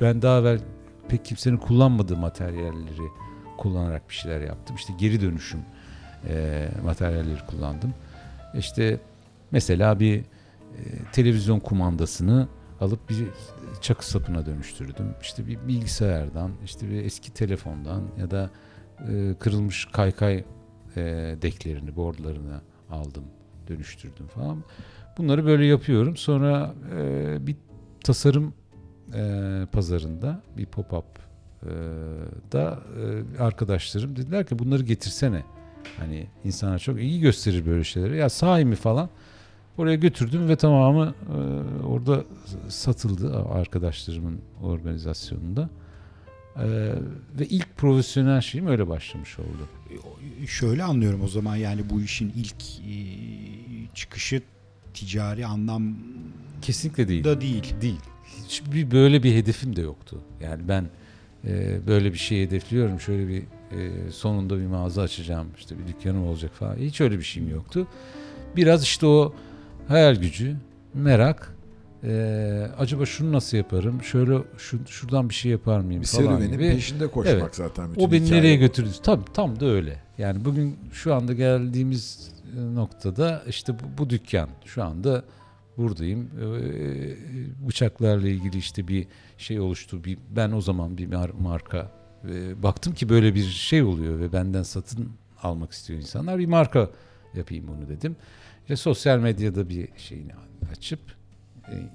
ben 0.00 0.22
daha 0.22 0.38
evvel 0.38 0.60
pek 1.08 1.24
kimsenin 1.24 1.56
kullanmadığı 1.56 2.16
materyalleri 2.16 3.08
kullanarak 3.58 4.08
bir 4.08 4.14
şeyler 4.14 4.40
yaptım. 4.40 4.76
İşte 4.76 4.92
geri 4.98 5.20
dönüşüm 5.20 5.60
e, 6.28 6.68
materyalleri 6.84 7.46
kullandım. 7.46 7.94
İşte 8.54 9.00
mesela 9.50 10.00
bir 10.00 10.18
e, 10.18 10.24
televizyon 11.12 11.60
kumandasını 11.60 12.48
alıp 12.80 13.10
bir 13.10 13.26
çakı 13.80 14.06
sapına 14.06 14.46
dönüştürdüm. 14.46 15.14
İşte 15.22 15.46
bir 15.46 15.58
bilgisayardan, 15.68 16.50
işte 16.64 16.90
bir 16.90 17.04
eski 17.04 17.34
telefondan 17.34 18.02
ya 18.18 18.30
da 18.30 18.50
e, 19.08 19.34
kırılmış 19.38 19.84
kaykay 19.92 20.44
e, 20.96 21.36
deklerini, 21.42 21.96
boardlarını 21.96 22.60
aldım, 22.90 23.24
dönüştürdüm 23.68 24.26
falan. 24.26 24.64
Bunları 25.18 25.46
böyle 25.46 25.64
yapıyorum. 25.64 26.16
Sonra 26.16 26.74
e, 26.96 27.36
bir 27.46 27.56
tasarım 28.04 28.54
e, 29.14 29.66
pazarında 29.72 30.42
bir 30.56 30.66
pop-up 30.66 31.04
e, 31.62 31.70
da 32.52 32.78
e, 33.38 33.42
arkadaşlarım 33.42 34.16
dediler 34.16 34.46
ki 34.46 34.58
bunları 34.58 34.82
getirsene. 34.82 35.42
Hani 35.98 36.26
insana 36.44 36.78
çok 36.78 37.00
iyi 37.00 37.20
gösterir 37.20 37.66
böyle 37.66 37.84
şeyleri. 37.84 38.16
Ya 38.16 38.28
sahi 38.28 38.64
mi 38.64 38.74
falan. 38.74 39.08
Oraya 39.78 39.96
götürdüm 39.96 40.48
ve 40.48 40.56
tamamı 40.56 41.14
e, 41.34 41.84
orada 41.84 42.24
satıldı 42.68 43.44
arkadaşlarımın 43.44 44.40
organizasyonunda. 44.62 45.68
E, 46.56 46.66
ve 47.38 47.46
ilk 47.46 47.76
profesyonel 47.76 48.40
şeyim 48.40 48.66
öyle 48.66 48.88
başlamış 48.88 49.38
oldu. 49.38 49.68
Şöyle 50.46 50.84
anlıyorum 50.84 51.20
o 51.24 51.28
zaman 51.28 51.56
yani 51.56 51.90
bu 51.90 52.00
işin 52.00 52.32
ilk 52.36 52.80
e, 52.80 52.94
çıkışı 53.94 54.42
ticari 54.94 55.46
anlamda 55.46 55.96
Kesinlikle 56.62 57.08
değil. 57.08 57.24
değil. 57.24 57.74
Değil. 57.80 58.00
Hiçbir 58.44 58.90
böyle 58.90 59.22
bir 59.22 59.34
hedefim 59.34 59.76
de 59.76 59.80
yoktu. 59.80 60.20
Yani 60.40 60.68
ben 60.68 60.86
e, 61.46 61.80
böyle 61.86 62.12
bir 62.12 62.18
şey 62.18 62.42
hedefliyorum. 62.46 63.00
Şöyle 63.00 63.28
bir 63.28 63.42
e, 63.78 64.10
sonunda 64.10 64.58
bir 64.58 64.66
mağaza 64.66 65.02
açacağım. 65.02 65.48
işte 65.58 65.74
bir 65.78 65.86
dükkanım 65.86 66.26
olacak 66.26 66.50
falan. 66.54 66.76
Hiç 66.76 67.00
öyle 67.00 67.18
bir 67.18 67.24
şeyim 67.24 67.50
yoktu. 67.50 67.86
Biraz 68.56 68.82
işte 68.82 69.06
o 69.06 69.34
hayal 69.88 70.16
gücü, 70.16 70.56
merak. 70.94 71.56
E, 72.04 72.66
acaba 72.78 73.06
şunu 73.06 73.32
nasıl 73.32 73.56
yaparım? 73.56 74.02
Şöyle 74.02 74.38
şu, 74.58 74.78
şuradan 74.88 75.28
bir 75.28 75.34
şey 75.34 75.52
yapar 75.52 75.80
mıyım 75.80 76.02
Bir 76.02 76.06
falan 76.06 76.24
serüvenin 76.24 76.52
gibi. 76.52 76.70
peşinde 76.72 77.06
koşmak 77.06 77.34
Evet. 77.34 77.54
zaten. 77.56 77.90
Bütün 77.92 78.02
O 78.06 78.12
beni 78.12 78.24
hikaye 78.26 78.40
nereye 78.42 78.56
bu. 78.56 78.60
götürdü? 78.60 78.88
Tabii 79.02 79.24
tam 79.34 79.60
da 79.60 79.66
öyle. 79.66 80.02
Yani 80.18 80.44
bugün 80.44 80.76
şu 80.92 81.14
anda 81.14 81.32
geldiğimiz 81.32 82.32
e, 82.58 82.74
noktada 82.74 83.42
işte 83.48 83.72
bu, 83.74 83.82
bu 83.98 84.10
dükkan 84.10 84.48
şu 84.64 84.84
anda 84.84 85.24
buradayım. 85.76 86.30
Ee, 86.40 87.68
bıçaklarla 87.68 88.28
ilgili 88.28 88.56
işte 88.58 88.88
bir 88.88 89.06
şey 89.38 89.60
oluştu. 89.60 90.04
Bir, 90.04 90.18
ben 90.36 90.52
o 90.52 90.60
zaman 90.60 90.98
bir 90.98 91.08
mar- 91.08 91.42
marka 91.42 91.90
e, 92.30 92.62
baktım 92.62 92.94
ki 92.94 93.08
böyle 93.08 93.34
bir 93.34 93.44
şey 93.44 93.82
oluyor 93.82 94.20
ve 94.20 94.32
benden 94.32 94.62
satın 94.62 95.08
almak 95.42 95.72
istiyor 95.72 96.00
insanlar. 96.00 96.38
Bir 96.38 96.46
marka 96.46 96.90
yapayım 97.34 97.68
bunu 97.68 97.88
dedim. 97.88 98.16
İşte 98.62 98.76
sosyal 98.76 99.18
medyada 99.18 99.68
bir 99.68 99.88
şeyini 99.96 100.32
açıp 100.72 101.00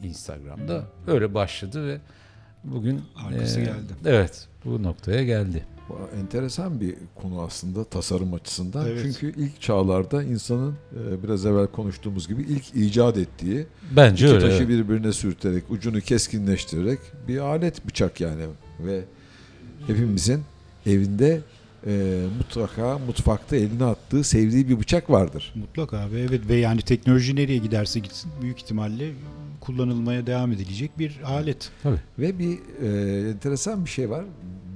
Instagram'da. 0.04 0.84
Öyle 1.08 1.34
başladı 1.34 1.88
ve 1.88 1.98
bugün 2.64 3.02
Arkası 3.16 3.60
e, 3.60 3.64
geldi. 3.64 3.94
Evet, 4.06 4.48
bu 4.66 4.84
noktaya 4.84 5.24
geldi. 5.24 5.66
Bu 5.90 6.18
Enteresan 6.20 6.82
bir 6.82 6.96
konu 7.16 7.42
aslında 7.42 7.84
tasarım 7.84 8.34
açısından. 8.34 8.88
Evet. 8.88 9.00
Çünkü 9.04 9.42
ilk 9.42 9.62
çağlarda 9.62 10.24
insanın 10.24 10.76
e, 11.10 11.24
biraz 11.24 11.46
evvel 11.46 11.68
konuştuğumuz 11.68 12.28
gibi 12.28 12.42
ilk 12.42 12.76
icat 12.76 13.18
ettiği 13.18 13.68
Bence 13.96 14.26
iki 14.26 14.36
öyle. 14.36 14.46
taşı 14.46 14.64
evet. 14.64 14.70
birbirine 14.70 15.14
sürterek 15.14 15.64
ucunu 15.70 16.02
keskinleştirerek 16.02 17.00
bir 17.28 17.38
alet 17.38 17.88
bıçak 17.88 18.22
yani 18.22 18.44
ve 18.80 19.04
hepimizin 19.88 20.44
evinde 20.86 21.42
e, 21.88 22.24
mutlaka 22.38 23.00
mutfakta 23.00 23.56
eline 23.56 23.84
attığı 23.84 24.24
sevdiği 24.24 24.70
bir 24.70 24.80
bıçak 24.80 25.10
vardır. 25.10 25.54
Mutlaka 25.56 26.00
abi 26.00 26.16
evet 26.16 26.42
ve 26.50 26.56
yani 26.56 26.82
teknoloji 26.82 27.36
nereye 27.36 27.58
giderse 27.58 28.00
gitsin 28.00 28.32
büyük 28.42 28.58
ihtimalle 28.58 29.12
kullanılmaya 29.60 30.28
devam 30.28 30.52
edilecek 30.52 31.00
bir 31.00 31.20
alet. 31.26 31.70
Tabii. 31.84 32.00
Ve 32.20 32.40
bir 32.40 32.60
e, 32.82 33.30
enteresan 33.30 33.86
bir 33.86 33.90
şey 33.90 34.10
var. 34.10 34.26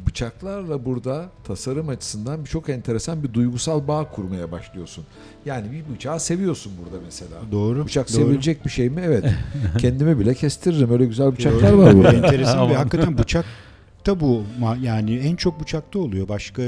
Bıçaklarla 0.08 0.86
burada 0.86 1.30
tasarım 1.44 1.90
açısından 1.90 2.44
bir 2.44 2.50
çok 2.50 2.70
enteresan 2.70 3.24
bir 3.24 3.34
duygusal 3.34 3.88
bağ 3.88 4.12
kurmaya 4.12 4.52
başlıyorsun. 4.52 5.06
Yani 5.46 5.72
bir 5.72 5.96
bıçağı 5.96 6.20
seviyorsun 6.20 6.74
burada 6.84 7.04
mesela. 7.06 7.32
Doğru. 7.52 7.86
Bıçak 7.86 8.10
doğru. 8.10 8.18
sevilecek 8.18 8.66
bir 8.66 8.70
şey 8.70 8.90
mi? 8.90 9.02
Evet. 9.06 9.26
Kendimi 9.78 10.20
bile 10.20 10.34
kestiririm. 10.34 10.92
Öyle 10.92 11.06
güzel 11.06 11.32
bıçaklar 11.32 11.72
Doğru. 11.72 11.82
var 11.82 11.94
burada. 11.98 12.14
Enteresan 12.14 12.70
ve 12.70 12.76
hakikaten 12.76 13.18
bıçak 13.18 13.46
da 14.06 14.20
bu 14.20 14.44
yani 14.82 15.18
en 15.18 15.36
çok 15.36 15.62
bıçakta 15.62 16.00
oluyor. 16.00 16.28
Başka 16.28 16.64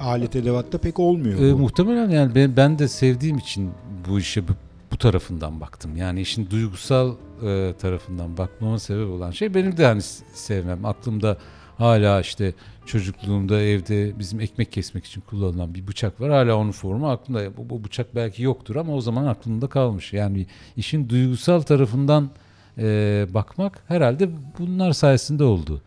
alet 0.00 0.36
edevatta 0.36 0.78
pek 0.78 0.98
olmuyor. 0.98 1.40
E, 1.40 1.52
bu. 1.52 1.58
muhtemelen 1.58 2.10
yani 2.10 2.34
ben, 2.34 2.56
ben 2.56 2.78
de 2.78 2.88
sevdiğim 2.88 3.38
için 3.38 3.70
bu 4.08 4.18
işe 4.18 4.48
bu, 4.96 4.98
tarafından 4.98 5.60
baktım. 5.60 5.96
Yani 5.96 6.20
işin 6.20 6.50
duygusal 6.50 7.14
e, 7.42 7.74
tarafından 7.78 8.36
bakmama 8.36 8.78
sebep 8.78 9.10
olan 9.10 9.30
şey 9.30 9.54
benim 9.54 9.76
de 9.76 9.86
hani 9.86 10.02
sevmem. 10.32 10.84
Aklımda 10.84 11.38
hala 11.78 12.20
işte 12.20 12.54
çocukluğumda 12.86 13.60
evde 13.62 14.18
bizim 14.18 14.40
ekmek 14.40 14.72
kesmek 14.72 15.04
için 15.04 15.20
kullanılan 15.20 15.74
bir 15.74 15.86
bıçak 15.86 16.20
var. 16.20 16.30
Hala 16.30 16.56
onun 16.56 16.70
formu 16.70 17.10
aklımda. 17.10 17.56
Bu, 17.56 17.70
bu 17.70 17.84
bıçak 17.84 18.14
belki 18.14 18.42
yoktur 18.42 18.76
ama 18.76 18.94
o 18.94 19.00
zaman 19.00 19.26
aklımda 19.26 19.66
kalmış. 19.66 20.12
Yani 20.12 20.46
işin 20.76 21.08
duygusal 21.08 21.60
tarafından 21.60 22.30
e, 22.78 23.26
bakmak 23.34 23.82
herhalde 23.88 24.30
bunlar 24.58 24.92
sayesinde 24.92 25.44
oldu. 25.44 25.82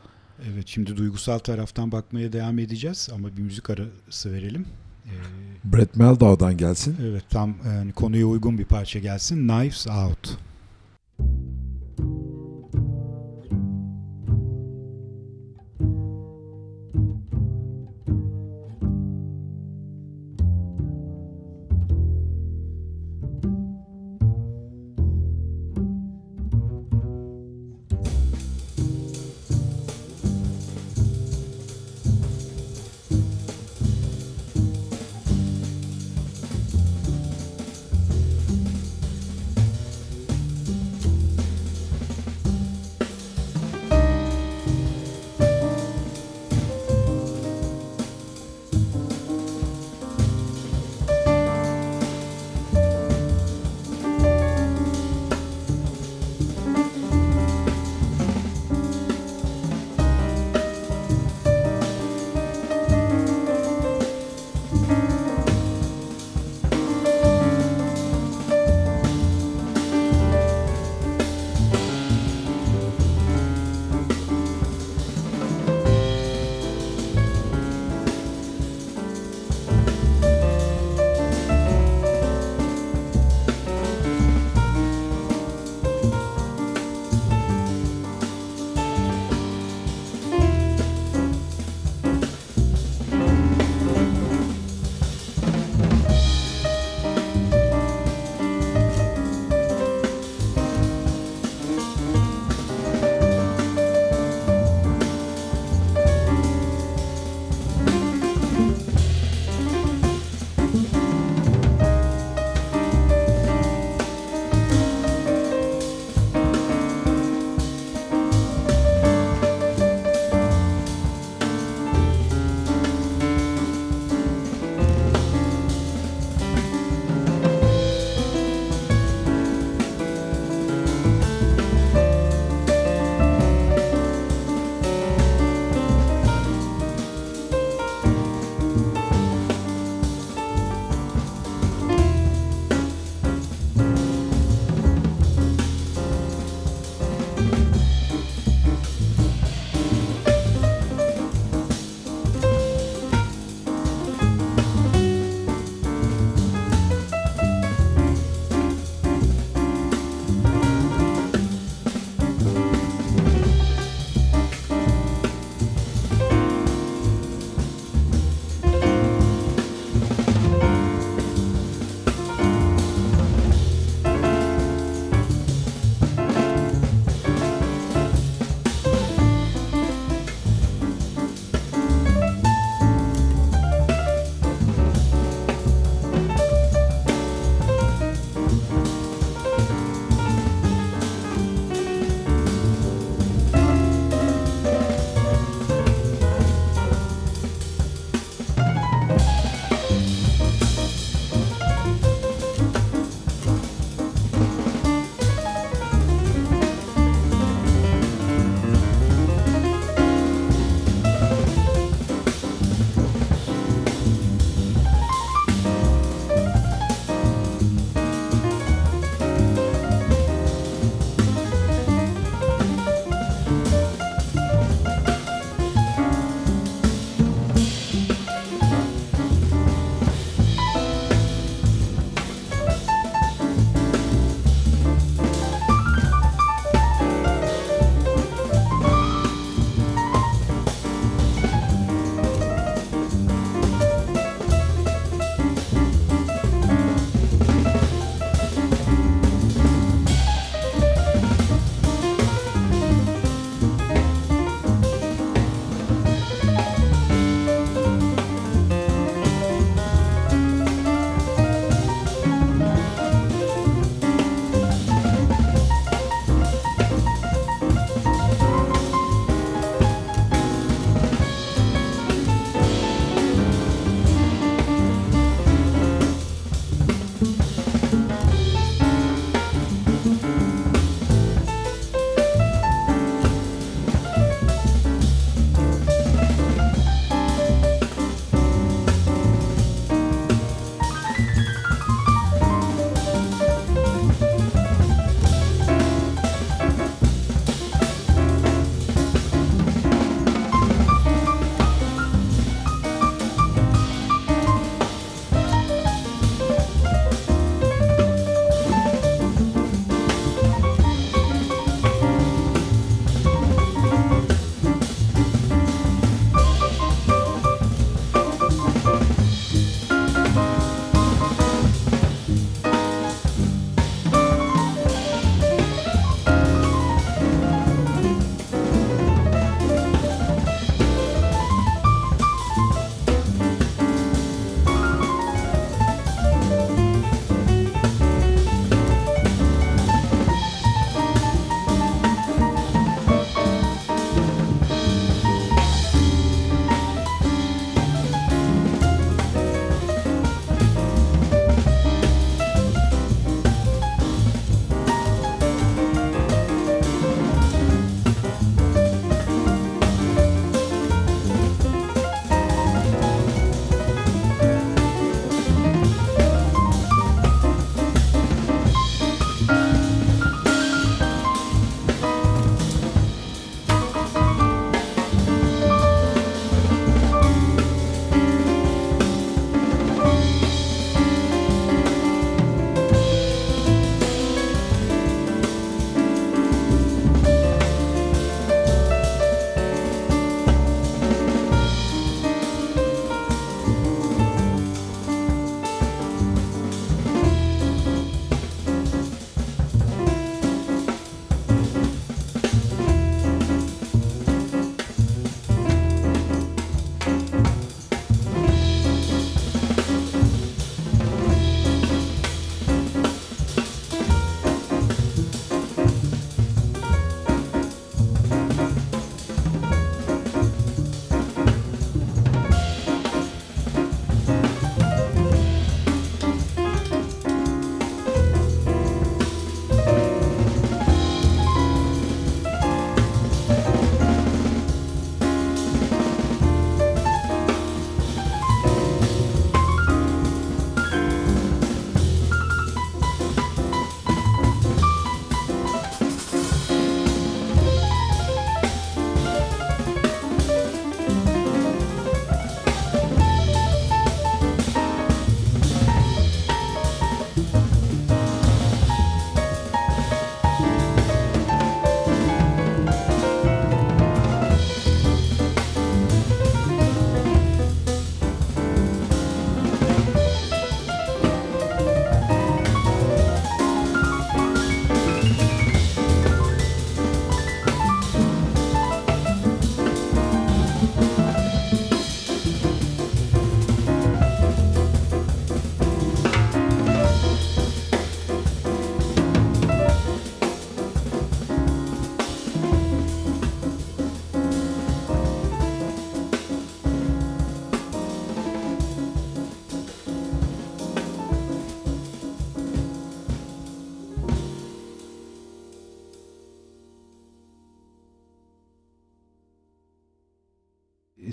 Evet 0.53 0.67
şimdi 0.67 0.97
duygusal 0.97 1.39
taraftan 1.39 1.91
bakmaya 1.91 2.33
devam 2.33 2.59
edeceğiz 2.59 3.09
ama 3.13 3.37
bir 3.37 3.41
müzik 3.41 3.69
arası 3.69 4.33
verelim. 4.33 4.65
Ee, 5.05 5.09
Brett 5.63 5.95
Meldau'dan 5.95 6.57
gelsin. 6.57 6.95
evet 7.03 7.23
tam 7.29 7.55
yani 7.65 7.91
konuya 7.91 8.25
uygun 8.25 8.57
bir 8.57 8.65
parça 8.65 8.99
gelsin. 8.99 9.47
Knives 9.47 9.87
Out. 9.87 10.37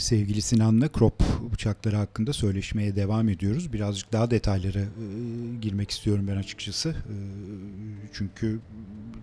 Sevgili 0.06 0.42
Sinan'la 0.42 0.88
crop 0.98 1.22
bıçakları 1.52 1.96
hakkında 1.96 2.32
söyleşmeye 2.32 2.96
devam 2.96 3.28
ediyoruz. 3.28 3.72
Birazcık 3.72 4.12
daha 4.12 4.30
detaylara 4.30 4.80
e, 4.80 4.86
girmek 5.60 5.90
istiyorum 5.90 6.26
ben 6.28 6.36
açıkçası. 6.36 6.88
E, 6.88 7.16
çünkü 8.12 8.60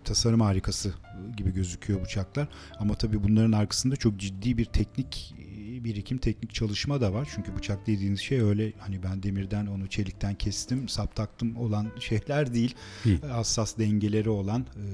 tasarım 0.04 0.42
harikası 0.42 0.94
gibi 1.38 1.54
gözüküyor 1.54 2.02
bıçaklar. 2.02 2.48
Ama 2.80 2.96
tabii 2.96 3.24
bunların 3.24 3.52
arkasında 3.52 3.96
çok 3.96 4.18
ciddi 4.18 4.58
bir 4.58 4.66
teknik 4.66 5.36
e, 5.40 5.84
birikim, 5.84 6.18
teknik 6.18 6.54
çalışma 6.54 7.02
da 7.02 7.14
var. 7.14 7.30
Çünkü 7.36 7.56
bıçak 7.56 7.88
dediğiniz 7.88 8.20
şey 8.20 8.42
öyle 8.42 8.74
hani 8.80 9.04
ben 9.04 9.24
demirden 9.24 9.66
onu 9.66 9.88
çelikten 9.88 10.36
kestim, 10.36 10.90
sap 10.90 11.16
taktım 11.16 11.58
olan 11.58 11.92
şeyler 12.00 12.54
değil. 12.54 12.76
Değil. 13.06 13.22
Hassas 13.22 13.78
dengeleri 13.78 14.30
olan 14.30 14.62
e, 14.62 14.86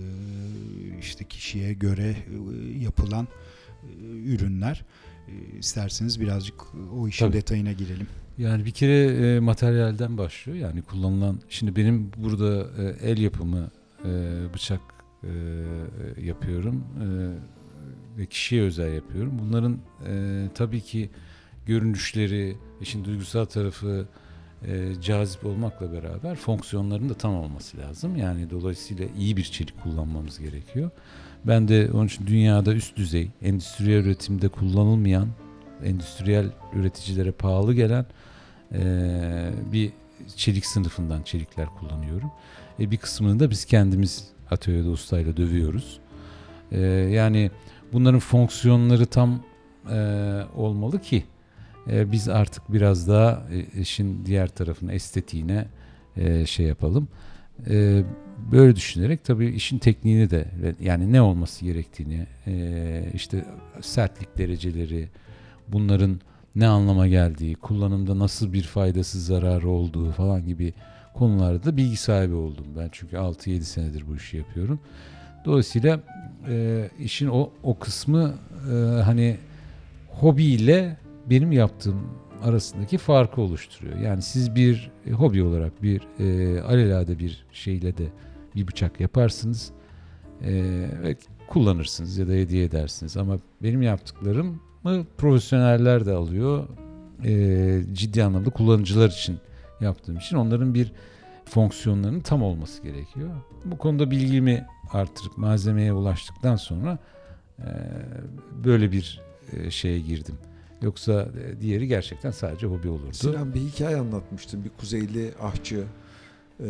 işte 0.99 1.25
kişiye 1.25 1.73
göre 1.73 2.09
e, 2.09 2.79
yapılan 2.79 3.27
ürünler. 4.25 4.85
E, 5.29 5.57
İsterseniz 5.59 6.21
birazcık 6.21 6.55
o 6.93 7.07
işin 7.07 7.25
Tabii. 7.25 7.37
detayına 7.37 7.71
girelim. 7.71 8.07
Yani 8.37 8.65
bir 8.65 8.71
kere 8.71 9.03
e, 9.05 9.39
materyalden 9.39 10.17
başlıyor. 10.17 10.57
Yani 10.57 10.81
kullanılan 10.81 11.39
şimdi 11.49 11.75
benim 11.75 12.11
burada 12.17 12.67
e, 12.83 13.09
el 13.11 13.17
yapımı 13.17 13.71
e, 14.05 14.09
bıçak 14.53 14.81
e, 15.23 15.29
yapıyorum 16.21 16.83
e, 17.03 17.07
ve 18.17 18.25
kişiye 18.25 18.61
özel 18.61 18.93
yapıyorum. 18.93 19.39
Bunların 19.41 19.77
e, 20.07 20.43
tabii 20.55 20.81
ki 20.81 21.09
görünüşleri, 21.65 22.55
işin 22.81 23.05
duygusal 23.05 23.45
tarafı 23.45 24.07
e, 24.67 24.93
cazip 25.01 25.45
olmakla 25.45 25.91
beraber 25.93 26.35
fonksiyonların 26.35 27.09
da 27.09 27.13
tam 27.13 27.35
olması 27.35 27.77
lazım. 27.77 28.15
Yani 28.15 28.49
dolayısıyla 28.49 29.05
iyi 29.17 29.37
bir 29.37 29.43
çelik 29.43 29.83
kullanmamız 29.83 30.39
gerekiyor. 30.39 30.91
Ben 31.47 31.67
de 31.67 31.89
onun 31.93 32.05
için 32.07 32.27
dünyada 32.27 32.73
üst 32.73 32.97
düzey, 32.97 33.29
endüstriyel 33.41 34.05
üretimde 34.05 34.47
kullanılmayan, 34.47 35.27
endüstriyel 35.85 36.45
üreticilere 36.73 37.31
pahalı 37.31 37.73
gelen 37.73 38.05
eee, 38.73 38.79
bir 39.71 39.91
çelik 40.35 40.65
sınıfından 40.65 41.21
çelikler 41.21 41.67
kullanıyorum. 41.79 42.31
E, 42.79 42.91
bir 42.91 42.97
kısmını 42.97 43.39
da 43.39 43.49
biz 43.49 43.65
kendimiz 43.65 44.27
atölyede 44.51 44.89
ustayla 44.89 45.37
dövüyoruz. 45.37 45.99
Eee, 46.71 46.79
yani 46.89 47.51
bunların 47.93 48.19
fonksiyonları 48.19 49.05
tam 49.05 49.43
eee, 49.91 50.43
olmalı 50.55 51.01
ki 51.01 51.23
e, 51.91 52.11
biz 52.11 52.29
artık 52.29 52.73
biraz 52.73 53.07
daha 53.07 53.43
e, 53.51 53.81
işin 53.81 54.25
diğer 54.25 54.47
tarafına 54.47 54.93
estetiğine 54.93 55.65
e, 56.17 56.45
şey 56.45 56.65
yapalım. 56.65 57.07
E, 57.69 58.03
böyle 58.51 58.75
düşünerek 58.75 59.23
tabii 59.23 59.47
işin 59.47 59.77
tekniğini 59.77 60.29
de 60.29 60.45
yani 60.81 61.13
ne 61.13 61.21
olması 61.21 61.65
gerektiğini 61.65 62.25
e, 62.47 63.11
işte 63.13 63.45
sertlik 63.81 64.37
dereceleri 64.37 65.07
bunların 65.67 66.19
ne 66.55 66.67
anlama 66.67 67.07
geldiği, 67.07 67.55
kullanımda 67.55 68.19
nasıl 68.19 68.53
bir 68.53 68.63
faydası 68.63 69.19
zararı 69.19 69.69
olduğu 69.69 70.11
falan 70.11 70.45
gibi 70.45 70.73
konularda 71.13 71.63
da 71.63 71.77
bilgi 71.77 71.97
sahibi 71.97 72.33
oldum 72.33 72.65
ben. 72.77 72.89
Çünkü 72.91 73.15
6-7 73.15 73.61
senedir 73.61 74.03
bu 74.07 74.15
işi 74.15 74.37
yapıyorum. 74.37 74.79
Dolayısıyla 75.45 75.99
e, 76.49 76.89
işin 76.99 77.27
o, 77.27 77.49
o 77.63 77.79
kısmı 77.79 78.33
e, 78.71 78.73
hani 79.01 79.37
hobiyle 80.07 80.97
benim 81.29 81.51
yaptığım 81.51 82.09
arasındaki 82.43 82.97
farkı 82.97 83.41
oluşturuyor. 83.41 83.97
Yani 83.97 84.21
siz 84.21 84.55
bir 84.55 84.91
e, 85.07 85.11
hobi 85.11 85.43
olarak 85.43 85.83
bir 85.83 86.01
e, 86.19 86.61
alelade 86.61 87.19
bir 87.19 87.45
şeyle 87.51 87.97
de 87.97 88.05
bir 88.55 88.67
bıçak 88.67 88.99
yaparsınız 88.99 89.71
e, 90.41 90.51
ve 91.03 91.15
kullanırsınız 91.47 92.17
ya 92.17 92.27
da 92.27 92.31
hediye 92.31 92.63
edersiniz. 92.63 93.17
Ama 93.17 93.39
benim 93.63 93.81
yaptıklarımı 93.81 94.59
profesyoneller 95.17 96.05
de 96.05 96.11
alıyor. 96.11 96.67
E, 97.25 97.81
ciddi 97.93 98.23
anlamda 98.23 98.49
kullanıcılar 98.49 99.09
için 99.09 99.37
yaptığım 99.81 100.17
için 100.17 100.35
onların 100.35 100.73
bir 100.73 100.91
fonksiyonlarının 101.45 102.19
tam 102.19 102.43
olması 102.43 102.83
gerekiyor. 102.83 103.29
Bu 103.65 103.77
konuda 103.77 104.11
bilgimi 104.11 104.67
artırıp 104.91 105.37
malzemeye 105.37 105.93
ulaştıktan 105.93 106.55
sonra 106.55 106.97
e, 107.59 107.67
böyle 108.63 108.91
bir 108.91 109.21
e, 109.53 109.71
şeye 109.71 109.99
girdim. 109.99 110.35
Yoksa 110.81 111.29
e, 111.45 111.61
diğeri 111.61 111.87
gerçekten 111.87 112.31
sadece 112.31 112.67
hobi 112.67 112.89
olurdu. 112.89 113.13
Sinan 113.13 113.53
bir 113.53 113.59
hikaye 113.59 113.97
anlatmıştın. 113.97 114.63
Bir 114.63 114.69
Kuzeyli 114.69 115.33
ahçı 115.41 115.83
e, 116.59 116.67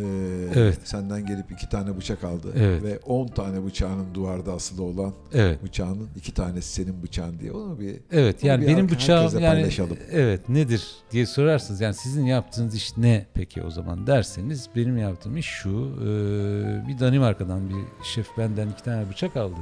Evet. 0.56 0.78
senden 0.84 1.26
gelip 1.26 1.52
iki 1.52 1.70
tane 1.70 1.98
bıçak 1.98 2.24
aldı. 2.24 2.48
Evet. 2.58 2.84
Ve 2.84 3.00
on 3.00 3.28
tane 3.28 3.66
bıçağının 3.66 4.14
duvarda 4.14 4.54
asılı 4.54 4.84
olan 4.84 5.14
Evet. 5.34 5.64
bıçağının 5.64 6.08
iki 6.16 6.34
tanesi 6.34 6.74
senin 6.74 7.04
bıçağın 7.04 7.40
diye. 7.40 7.52
Onu 7.52 7.80
bir 7.80 7.96
Evet 8.12 8.38
Onu 8.44 8.48
yani 8.50 8.62
bir 8.62 8.68
benim 8.68 8.90
bıçağım 8.90 9.40
yani 9.40 9.46
paylaşalım. 9.56 9.98
evet 10.12 10.50
nedir 10.50 10.88
diye 11.12 11.26
sorarsınız. 11.26 11.82
Yani 11.82 11.94
sizin 11.94 12.26
yaptığınız 12.26 12.76
iş 12.76 12.98
ne 12.98 13.26
peki 13.34 13.62
o 13.64 13.70
zaman 13.70 14.08
derseniz 14.08 14.70
benim 14.76 14.98
yaptığım 14.98 15.38
iş 15.38 15.46
şu. 15.46 15.70
e, 16.02 16.08
bir 16.88 17.00
Danimarka'dan 17.00 17.70
bir 17.70 17.76
şef 18.04 18.28
benden 18.38 18.68
iki 18.70 18.84
tane 18.84 19.10
bıçak 19.10 19.38
aldı. 19.38 19.56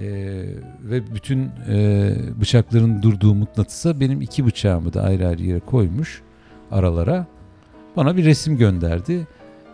E, 0.00 0.04
ve 0.82 1.14
bütün 1.14 1.50
e, 1.68 2.14
bıçakların 2.40 3.02
durduğu 3.02 3.34
mıknatısa 3.34 4.00
benim 4.00 4.20
iki 4.20 4.46
bıçağımı 4.46 4.92
da 4.92 5.02
ayrı 5.02 5.28
ayrı 5.28 5.42
yere 5.42 5.60
koymuş 5.60 6.22
aralara. 6.70 7.26
Bana 7.96 8.16
bir 8.16 8.24
resim 8.24 8.56
gönderdi. 8.56 9.26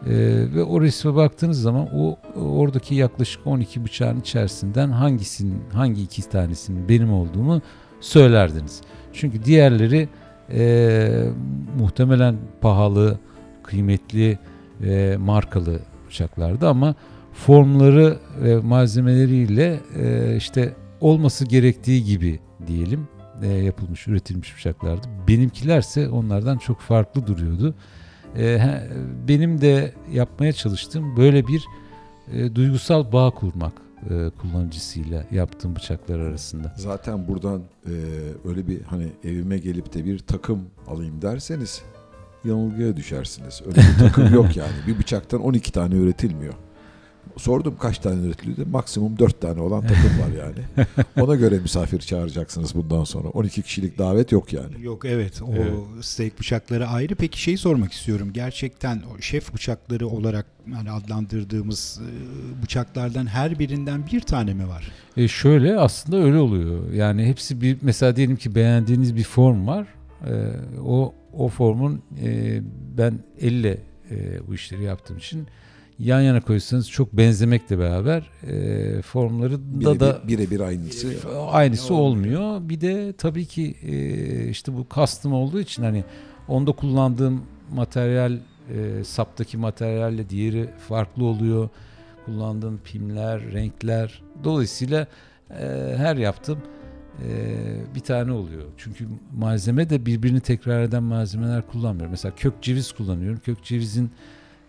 E, 0.07 0.13
ve 0.55 0.63
o 0.63 0.81
resme 0.81 1.15
baktığınız 1.15 1.63
zaman 1.63 1.89
o 1.95 2.19
oradaki 2.37 2.95
yaklaşık 2.95 3.47
12 3.47 3.85
bıçağın 3.85 4.21
içerisinden 4.21 4.89
hangisinin 4.89 5.63
hangi 5.73 6.03
iki 6.03 6.29
tanesinin 6.29 6.89
benim 6.89 7.13
olduğumu 7.13 7.63
söylerdiniz. 8.01 8.81
Çünkü 9.13 9.45
diğerleri 9.45 10.09
e, 10.53 11.31
muhtemelen 11.79 12.37
pahalı, 12.61 13.19
kıymetli 13.63 14.39
ve 14.81 15.17
markalı 15.17 15.81
bıçaklardı 16.09 16.69
ama 16.69 16.95
formları 17.33 18.19
ve 18.43 18.57
malzemeleriyle 18.57 19.81
e, 19.97 20.37
işte 20.37 20.75
olması 21.01 21.45
gerektiği 21.45 22.05
gibi 22.05 22.41
diyelim 22.67 23.09
e, 23.43 23.47
yapılmış, 23.47 24.09
üretilmiş 24.09 24.57
bıçaklardı. 24.57 25.07
Benimkilerse 25.29 26.09
onlardan 26.09 26.59
çok 26.59 26.81
farklı 26.81 27.27
duruyordu. 27.27 27.75
E, 28.39 28.59
he- 28.59 28.89
benim 29.29 29.61
de 29.61 29.93
yapmaya 30.13 30.53
çalıştığım 30.53 31.17
böyle 31.17 31.47
bir 31.47 31.65
e, 32.33 32.55
duygusal 32.55 33.13
bağ 33.13 33.31
kurmak 33.31 33.73
e, 34.11 34.31
kullanıcısıyla 34.41 35.25
yaptığım 35.31 35.77
bıçaklar 35.77 36.19
arasında. 36.19 36.73
zaten 36.77 37.29
buradan 37.29 37.63
e, 37.87 37.93
öyle 38.49 38.67
bir 38.69 38.83
hani 38.83 39.07
evime 39.25 39.59
gelip 39.59 39.95
de 39.95 40.05
bir 40.05 40.19
takım 40.19 40.61
alayım 40.89 41.23
derseniz 41.23 41.83
yanılgıya 42.45 42.97
düşersiniz. 42.97 43.63
Öyle 43.67 43.77
bir 43.77 43.99
takım 43.99 44.35
yok 44.35 44.57
yani. 44.57 44.73
Bir 44.87 44.99
bıçaktan 44.99 45.41
12 45.41 45.73
tane 45.73 45.95
üretilmiyor. 45.95 46.55
Sordum 47.39 47.75
kaç 47.81 47.99
tane 47.99 48.27
üretiliyor? 48.27 48.67
Maksimum 48.67 49.19
4 49.19 49.41
tane 49.41 49.61
olan 49.61 49.81
takım 49.83 49.97
var 50.21 50.45
yani. 50.45 50.87
Ona 51.21 51.35
göre 51.35 51.59
misafir 51.59 51.99
çağıracaksınız 52.01 52.75
bundan 52.75 53.05
sonra. 53.05 53.29
12 53.29 53.63
kişilik 53.63 53.99
davet 53.99 54.33
yok 54.33 54.53
yani. 54.53 54.83
Yok 54.83 55.05
evet 55.05 55.43
o 55.43 55.53
Evet. 55.55 55.73
steak 56.01 56.39
bıçakları 56.41 56.89
ayrı. 56.89 57.15
Peki 57.15 57.43
şeyi 57.43 57.59
sormak 57.59 57.93
istiyorum. 57.93 58.31
Gerçekten 58.33 59.03
o 59.17 59.21
şef 59.23 59.55
bıçakları 59.55 60.09
olarak 60.09 60.47
hani 60.73 60.91
adlandırdığımız 60.91 62.01
e, 62.03 62.63
bıçaklardan 62.63 63.27
her 63.27 63.59
birinden 63.59 64.07
bir 64.13 64.21
tane 64.21 64.55
mi 64.55 64.69
var? 64.69 64.93
E 65.17 65.29
şöyle 65.29 65.79
aslında 65.79 66.17
öyle 66.17 66.37
oluyor. 66.39 66.93
Yani 66.93 67.25
hepsi 67.27 67.61
bir 67.61 67.77
mesela 67.83 68.17
diyelim 68.17 68.37
ki 68.37 68.55
beğendiğiniz 68.55 69.17
bir 69.17 69.25
form 69.25 69.67
var. 69.67 69.87
E, 70.27 70.33
o 70.85 71.15
o 71.33 71.49
formun 71.49 72.03
e, 72.25 72.61
ben 72.99 73.19
elle 73.41 73.79
e, 74.11 74.47
bu 74.49 74.55
işleri 74.55 74.83
yaptığım 74.83 75.17
için 75.19 75.47
yan 75.99 76.21
yana 76.21 76.41
koysanız 76.41 76.91
çok 76.91 77.13
benzemekle 77.13 77.79
beraber 77.79 78.31
e, 78.47 79.03
formları 79.03 79.59
da 79.85 80.01
da 80.01 80.21
Birebir 80.29 80.61
aynısı. 80.61 81.09
aynısı 81.51 81.95
olmuyor. 81.95 82.41
olmuyor. 82.41 82.69
Bir 82.69 82.81
de 82.81 83.13
tabii 83.13 83.47
ki 83.47 83.75
e, 83.83 84.49
işte 84.49 84.73
bu 84.77 84.87
custom 84.95 85.33
olduğu 85.33 85.61
için 85.61 85.83
hani 85.83 86.05
onda 86.49 86.73
kullandığım 86.73 87.43
materyal 87.75 88.33
e, 88.75 89.05
saptaki 89.05 89.57
materyalle 89.57 90.29
diğeri 90.31 90.69
farklı 90.89 91.25
oluyor. 91.25 91.69
Kullandığım 92.25 92.81
pimler, 92.85 93.53
renkler. 93.53 94.23
Dolayısıyla 94.45 95.07
e, 95.51 95.95
her 95.97 96.17
yaptığım 96.17 96.59
e, 97.29 97.31
bir 97.95 98.01
tane 98.01 98.33
oluyor. 98.33 98.63
Çünkü 98.77 99.07
malzeme 99.37 99.91
de 99.91 100.07
birbirini 100.07 100.41
tekrar 100.41 100.83
eden 100.83 101.03
malzemeler 101.03 101.67
kullanmıyorum. 101.67 102.11
Mesela 102.11 102.35
kök 102.35 102.63
ceviz 102.63 102.93
kullanıyorum. 102.93 103.41
Kök 103.45 103.65
cevizin 103.65 104.05
e, 104.05 104.11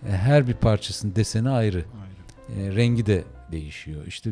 her 0.07 0.47
bir 0.47 0.53
parçasının 0.53 1.15
deseni 1.15 1.49
ayrı. 1.49 1.85
Ayrı. 2.01 2.61
E, 2.61 2.76
rengi 2.76 3.05
de 3.05 3.23
değişiyor. 3.51 4.05
İşte 4.07 4.31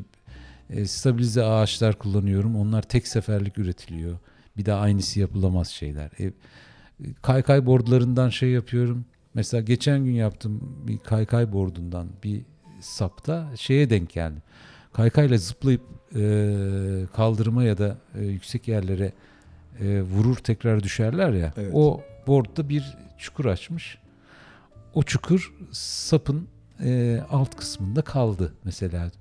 e, 0.70 0.86
stabilize 0.86 1.44
ağaçlar 1.44 2.00
kullanıyorum. 2.00 2.56
Onlar 2.56 2.82
tek 2.82 3.08
seferlik 3.08 3.58
üretiliyor. 3.58 4.18
Bir 4.58 4.66
daha 4.66 4.80
aynısı 4.80 5.20
yapılamaz 5.20 5.68
şeyler. 5.68 6.12
E, 6.20 6.34
kaykay 7.22 7.66
boardlarından 7.66 8.30
şey 8.30 8.50
yapıyorum. 8.50 9.06
Mesela 9.34 9.62
geçen 9.62 10.06
gün 10.06 10.14
yaptım 10.14 10.84
bir 10.88 10.98
kaykay 10.98 11.54
boardundan 11.54 12.08
bir 12.24 12.42
sapta 12.80 13.52
şeye 13.56 13.90
denk 13.90 14.10
geldim. 14.10 14.42
Kaykayla 14.94 15.38
zıplayıp 15.38 15.82
e, 16.16 16.22
kaldırıma 17.14 17.64
ya 17.64 17.78
da 17.78 17.98
e, 18.16 18.26
yüksek 18.26 18.68
yerlere 18.68 19.12
e, 19.80 20.02
vurur 20.02 20.36
tekrar 20.36 20.84
düşerler 20.84 21.34
ya. 21.34 21.54
Evet. 21.58 21.72
O 21.74 22.02
boardda 22.28 22.70
bir 22.70 22.98
çukur 23.18 23.46
açmış. 23.46 23.98
O 24.98 25.04
çukur 25.04 25.54
sapın 25.72 26.48
e, 26.84 27.22
alt 27.30 27.56
kısmında 27.56 28.02
kaldı 28.02 28.54
mesela. 28.64 29.12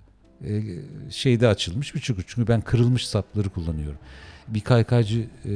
E, 0.44 0.62
şeyde 1.10 1.48
açılmış 1.48 1.94
bir 1.94 2.00
çukur. 2.00 2.24
Çünkü 2.26 2.48
ben 2.48 2.60
kırılmış 2.60 3.08
sapları 3.08 3.48
kullanıyorum. 3.48 3.98
Bir 4.48 4.60
kaykaycı 4.60 5.26
e, 5.44 5.52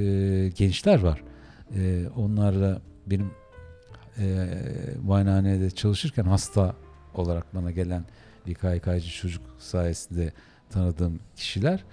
gençler 0.57 1.01
var. 1.01 1.23
E, 1.77 2.05
onlarla 2.17 2.81
benim 3.07 3.31
e, 4.19 4.47
muayenehanede 5.03 5.71
çalışırken 5.71 6.25
hasta 6.25 6.75
olarak 7.15 7.55
bana 7.55 7.71
gelen 7.71 8.05
bir 8.47 8.55
kaykaycı 8.55 9.11
çocuk 9.11 9.43
sayesinde 9.59 10.33
tanıdığım 10.71 11.21
kişiler 11.37 11.85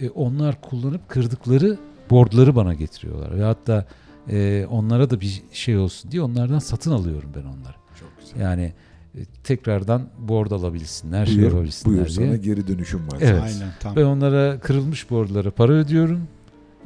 e, 0.00 0.10
onlar 0.10 0.60
kullanıp 0.60 1.08
kırdıkları 1.08 1.78
boardları 2.10 2.56
bana 2.56 2.74
getiriyorlar. 2.74 3.38
Ve 3.38 3.42
hatta 3.42 3.86
e, 4.30 4.66
onlara 4.70 5.10
da 5.10 5.20
bir 5.20 5.42
şey 5.52 5.76
olsun 5.78 6.10
diye 6.10 6.22
onlardan 6.22 6.58
satın 6.58 6.90
alıyorum 6.90 7.30
ben 7.36 7.42
onları. 7.42 7.74
Çok 8.00 8.08
güzel. 8.20 8.40
Yani 8.40 8.72
e, 9.14 9.24
tekrardan 9.44 10.08
board 10.18 10.50
alabilsinler, 10.50 11.26
şey 11.26 11.36
Buyur, 11.36 11.46
yapabilsinler 11.46 11.96
buyur 11.96 12.06
diye. 12.06 12.26
sana 12.26 12.36
geri 12.36 12.68
dönüşüm 12.68 13.00
var. 13.00 13.18
Evet. 13.20 13.42
Aynen 13.42 13.68
tam. 13.80 13.96
Ben 13.96 14.04
onlara 14.04 14.58
kırılmış 14.60 15.10
boardlara 15.10 15.50
para 15.50 15.72
ödüyorum. 15.72 16.28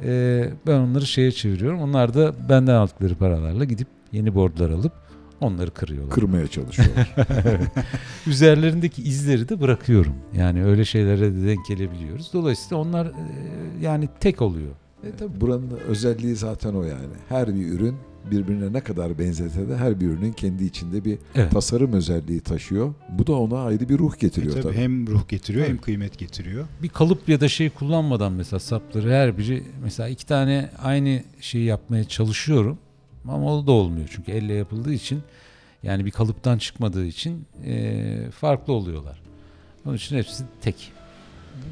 E, 0.03 0.49
ben 0.67 0.79
onları 0.79 1.05
şeye 1.05 1.31
çeviriyorum. 1.31 1.81
Onlar 1.81 2.13
da 2.13 2.49
benden 2.49 2.75
aldıkları 2.75 3.15
paralarla 3.15 3.63
gidip 3.63 3.87
yeni 4.11 4.35
boardlar 4.35 4.69
alıp 4.69 4.93
onları 5.41 5.71
kırıyorlar. 5.71 6.15
Kırmaya 6.15 6.47
çalışıyorlar. 6.47 7.15
Üzerlerindeki 8.27 9.03
izleri 9.03 9.49
de 9.49 9.61
bırakıyorum. 9.61 10.13
Yani 10.37 10.65
öyle 10.65 10.85
şeylere 10.85 11.35
de 11.35 11.47
denk 11.47 11.65
gelebiliyoruz. 11.67 12.29
Dolayısıyla 12.33 12.83
onlar 12.83 13.05
e, 13.05 13.11
yani 13.81 14.09
tek 14.19 14.41
oluyor. 14.41 14.71
E 15.03 15.11
tabi 15.17 15.41
buranın 15.41 15.71
özelliği 15.87 16.35
zaten 16.35 16.73
o 16.73 16.83
yani. 16.83 17.13
Her 17.29 17.55
bir 17.55 17.67
ürün 17.67 17.95
birbirine 18.31 18.73
ne 18.73 18.81
kadar 18.81 19.19
benzese 19.19 19.69
de 19.69 19.77
her 19.77 19.99
bir 19.99 20.05
ürünün 20.07 20.31
kendi 20.31 20.63
içinde 20.65 21.05
bir 21.05 21.17
Evet. 21.35 21.51
tasarım 21.51 21.93
özelliği 21.93 22.39
taşıyor. 22.41 22.93
Bu 23.09 23.27
da 23.27 23.33
ona 23.33 23.63
ayrı 23.63 23.89
bir 23.89 23.97
ruh 23.99 24.13
E 24.13 24.17
getiriyor 24.19 24.53
tabii 24.53 24.63
tabii. 24.63 24.75
hem 24.75 25.07
ruh 25.07 25.27
getiriyor 25.27 25.65
hem 25.65 25.71
Evet. 25.71 25.81
kıymet 25.81 26.17
getiriyor. 26.17 26.65
bir 26.83 26.89
kalıp 26.89 27.29
ya 27.29 27.41
da 27.41 27.47
şey 27.49 27.69
kullanmadan 27.69 28.31
mesela 28.33 28.59
sapları 28.59 29.11
her 29.11 29.37
biri 29.37 29.63
mesela 29.83 30.09
iki 30.09 30.25
tane 30.25 30.69
aynı 30.83 31.23
şeyi 31.41 31.65
yapmaya 31.65 32.03
çalışıyorum 32.03 32.77
ama 33.27 33.55
o 33.55 33.67
da 33.67 33.71
olmuyor 33.71 34.07
çünkü 34.11 34.31
elle 34.31 34.53
yapıldığı 34.53 34.93
için 34.93 35.19
yani 35.83 36.05
bir 36.05 36.11
kalıptan 36.11 36.57
çıkmadığı 36.57 37.05
için 37.05 37.45
e, 37.65 38.31
farklı 38.31 38.73
oluyorlar. 38.73 39.21
Onun 39.85 39.95
için 39.95 40.17
hepsi 40.17 40.43
tek. 40.61 40.91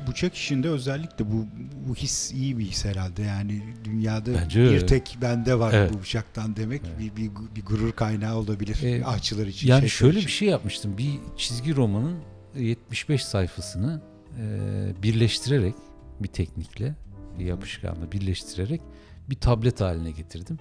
Bıçak 0.10 0.36
işinde 0.36 0.70
özellikle 0.70 1.32
bu 1.32 1.46
bu 1.90 1.96
his 1.96 2.32
iyi 2.32 2.58
bir 2.58 2.66
his 2.66 2.86
herhalde. 2.86 3.22
Yani 3.22 3.64
dünyada 3.84 4.34
Bence 4.34 4.60
bir 4.64 4.68
öyle. 4.68 4.86
tek 4.86 5.18
bende 5.22 5.60
var 5.60 5.74
Evet. 5.74 5.94
bu 5.94 6.00
bıçaktan 6.02 6.56
demek 6.56 6.82
bir, 7.00 7.16
bir, 7.16 7.32
bir 7.56 7.66
gurur 7.66 7.92
kaynağı 7.92 8.36
olabilir 8.38 8.80
Ee, 8.84 9.06
ahçılar 9.06 9.48
için. 9.48 9.68
Yani 9.68 9.90
şöyle 9.90 10.18
için. 10.18 10.28
bir 10.28 10.32
şey 10.32 10.48
yapmıştım. 10.48 10.98
Bir 10.98 11.20
çizgi 11.38 11.76
romanın 11.76 12.18
75 12.56 13.26
sayfasını 13.26 14.02
e, 14.40 14.44
birleştirerek 15.04 15.76
bir 16.20 16.28
teknikle, 16.28 16.96
bir 17.40 17.46
yapışkanla 17.46 18.12
birleştirerek 18.12 18.82
bir 19.30 19.36
tablet 19.36 19.82
haline 19.82 20.12
getirdim. 20.12 20.58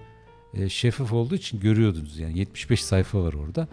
E, 0.53 0.69
şeffaf 0.69 1.13
olduğu 1.13 1.35
için 1.35 1.59
görüyordunuz 1.59 2.19
yani 2.19 2.39
75 2.39 2.83
sayfa 2.83 3.23
var 3.23 3.33
orada. 3.33 3.67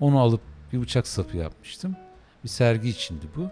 Onu 0.00 0.18
alıp 0.20 0.40
bir 0.72 0.80
bıçak 0.80 1.06
sapı 1.06 1.36
yapmıştım. 1.36 1.96
Bir 2.44 2.48
sergi 2.48 2.88
içindi 2.88 3.26
bu. 3.36 3.48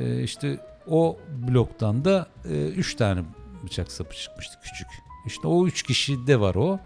E, 0.00 0.22
işte 0.22 0.60
o 0.90 1.16
bloktan 1.48 2.04
da 2.04 2.26
3 2.76 2.94
tane 2.94 3.20
bıçak 3.64 3.92
sapı 3.92 4.16
çıkmıştı 4.16 4.54
küçük. 4.62 4.88
İşte 5.26 5.48
o 5.48 5.66
3 5.66 5.82
kişi 5.82 6.26
de 6.26 6.40
var 6.40 6.54
o. 6.54 6.80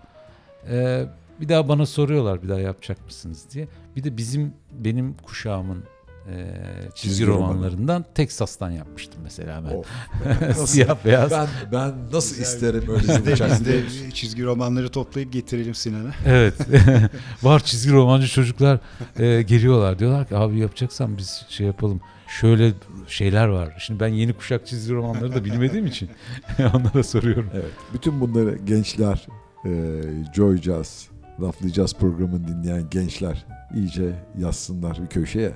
E, 0.71 1.05
bir 1.41 1.49
daha 1.49 1.69
bana 1.69 1.87
soruyorlar 1.87 2.43
bir 2.43 2.49
daha 2.49 2.59
yapacak 2.59 3.05
mısınız 3.05 3.45
diye. 3.55 3.69
Bir 3.97 4.05
de 4.05 4.17
bizim 4.17 4.55
benim 4.73 5.15
kuşağımın 5.15 5.85
e, 6.31 6.47
çizgi, 6.95 7.09
Çizgi 7.09 7.27
romanı. 7.27 7.43
romanlarından 7.51 8.05
Texas'tan 8.15 8.71
yapmıştım 8.71 9.21
mesela 9.25 9.63
ben. 9.71 9.77
Of. 9.77 9.87
Nasıl- 10.49 10.67
Siyah 10.67 10.97
beyaz. 11.05 11.31
Ben 11.31 11.47
ben 11.73 11.93
nasıl 12.13 12.37
Güzel. 12.37 12.43
isterim 12.55 12.85
öyle 12.89 13.27
bir 13.27 13.47
biz 13.51 13.67
de 13.67 13.85
çizgi 14.15 14.45
romanları 14.45 14.89
toplayıp 14.89 15.33
getirelim 15.33 15.75
Sinan'a. 15.75 16.11
Evet. 16.27 16.55
Var 17.43 17.61
çizgi 17.61 17.93
romancı 17.93 18.27
çocuklar 18.29 18.79
e, 19.19 19.43
geliyorlar. 19.43 19.99
Diyorlar 19.99 20.29
ki 20.29 20.37
abi 20.37 20.59
yapacaksan 20.59 21.19
biz 21.19 21.47
şey 21.49 21.67
yapalım. 21.67 22.01
Şöyle 22.41 22.73
şeyler 23.09 23.49
var. 23.49 23.75
Şimdi 23.79 24.01
ben 24.01 24.09
yeni 24.09 24.33
kuşak 24.33 24.67
çizgi 24.67 24.95
romanları 24.95 25.35
da 25.35 25.45
bilmediğim 25.45 25.87
için 25.87 26.11
onlara 26.59 27.03
soruyorum. 27.03 27.51
Evet. 27.55 27.71
Bütün 27.95 28.21
bunları 28.21 28.59
gençler, 28.65 29.27
e, 29.65 30.03
Joy 30.35 30.57
Jazz, 30.57 31.09
Laflayacağız 31.41 31.95
programını 31.95 32.49
dinleyen 32.49 32.91
gençler 32.91 33.47
iyice 33.75 34.15
yazsınlar 34.39 34.99
bir 35.03 35.07
köşeye. 35.07 35.53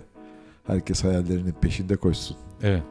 Herkes 0.67 1.05
hayallerinin 1.05 1.53
peşinde 1.53 1.97
koşsun. 1.97 2.37
Evet. 2.63 2.83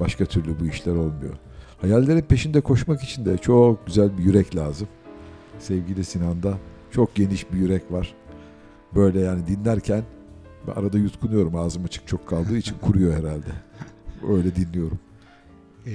Başka 0.00 0.24
türlü 0.24 0.60
bu 0.60 0.66
işler 0.66 0.94
olmuyor. 0.94 1.34
Hayallerin 1.80 2.22
peşinde 2.22 2.60
koşmak 2.60 3.02
için 3.02 3.24
de 3.24 3.38
çok 3.38 3.86
güzel 3.86 4.18
bir 4.18 4.22
yürek 4.22 4.56
lazım. 4.56 4.88
Sevgili 5.58 6.04
Sinan'da 6.04 6.58
çok 6.90 7.14
geniş 7.14 7.52
bir 7.52 7.58
yürek 7.58 7.92
var. 7.92 8.14
Böyle 8.94 9.20
yani 9.20 9.46
dinlerken 9.46 10.02
ben 10.66 10.72
arada 10.72 10.98
yutkunuyorum 10.98 11.56
ağzım 11.56 11.84
açık 11.84 12.08
çok 12.08 12.28
kaldığı 12.28 12.56
için 12.56 12.78
kuruyor 12.78 13.12
herhalde. 13.24 13.50
Öyle 14.28 14.56
dinliyorum. 14.56 14.98
Ee, 15.86 15.92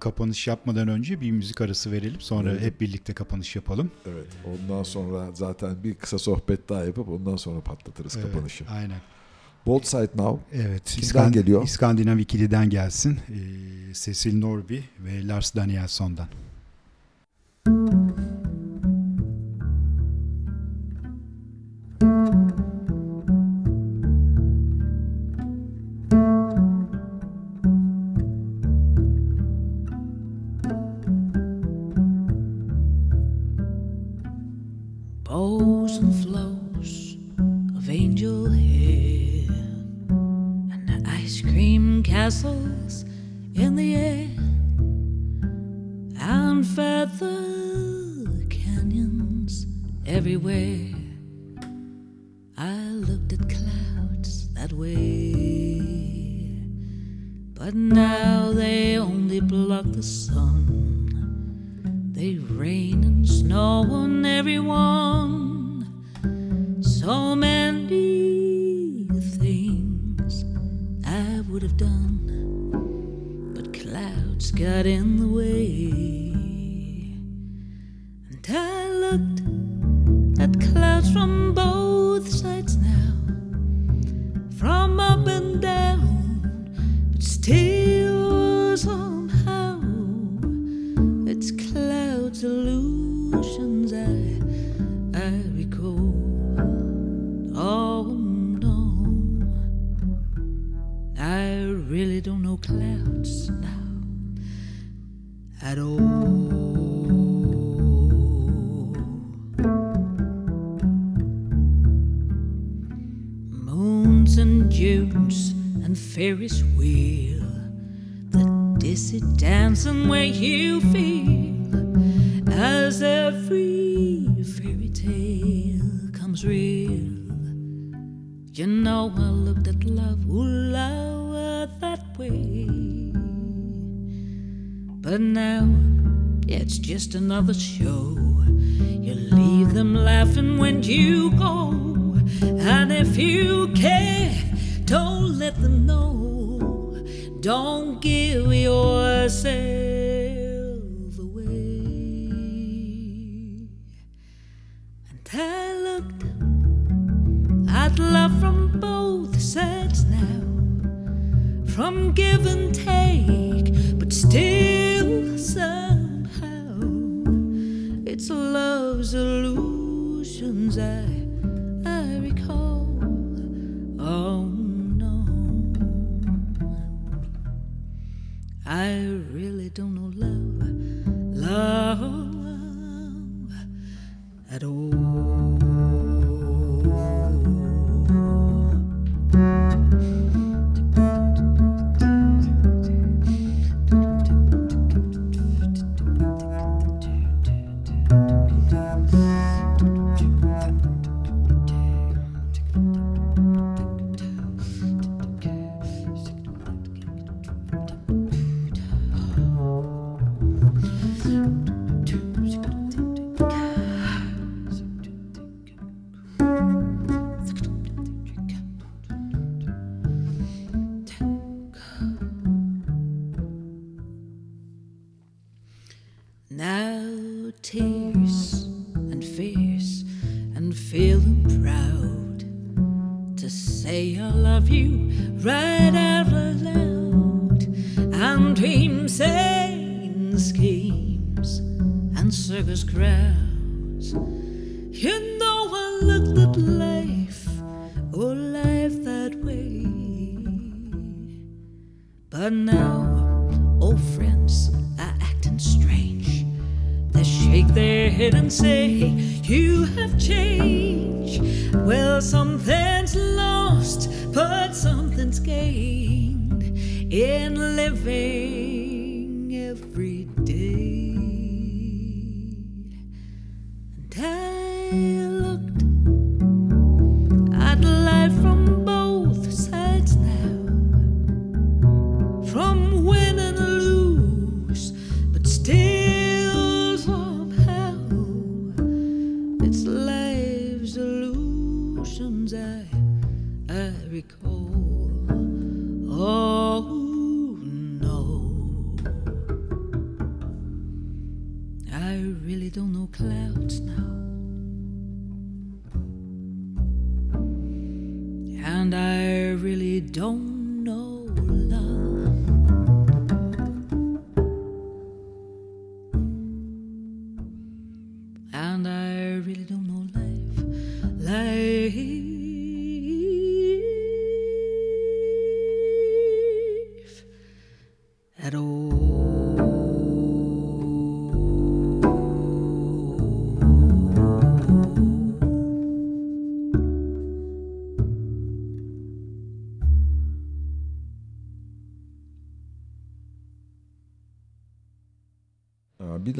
kapanış 0.00 0.46
yapmadan 0.46 0.88
önce 0.88 1.20
bir 1.20 1.30
müzik 1.30 1.60
arası 1.60 1.92
verelim. 1.92 2.20
Sonra 2.20 2.48
Verelim. 2.48 2.64
hep 2.64 2.80
birlikte 2.80 3.12
kapanış 3.14 3.56
yapalım. 3.56 3.90
Evet. 4.06 4.26
Ondan 4.46 4.82
sonra 4.82 5.28
zaten 5.34 5.84
bir 5.84 5.94
kısa 5.94 6.18
sohbet 6.18 6.68
daha 6.68 6.84
yapıp 6.84 7.08
ondan 7.08 7.36
sonra 7.36 7.60
patlatırız 7.60 8.16
Evet, 8.16 8.32
kapanışı. 8.32 8.64
Aynen. 8.70 8.98
Bold 9.66 9.82
Side 9.82 10.10
Now. 10.16 10.44
Evet. 10.52 10.84
Kimden 10.84 11.32
geliyor? 11.32 11.64
İskandinav 11.64 12.18
ikiliden 12.18 12.70
gelsin. 12.70 13.18
Ee, 13.28 13.94
Cecil 13.94 14.38
Norby 14.38 14.78
ve 14.98 15.26
Lars 15.26 15.54
Danielsson'dan. 15.54 16.28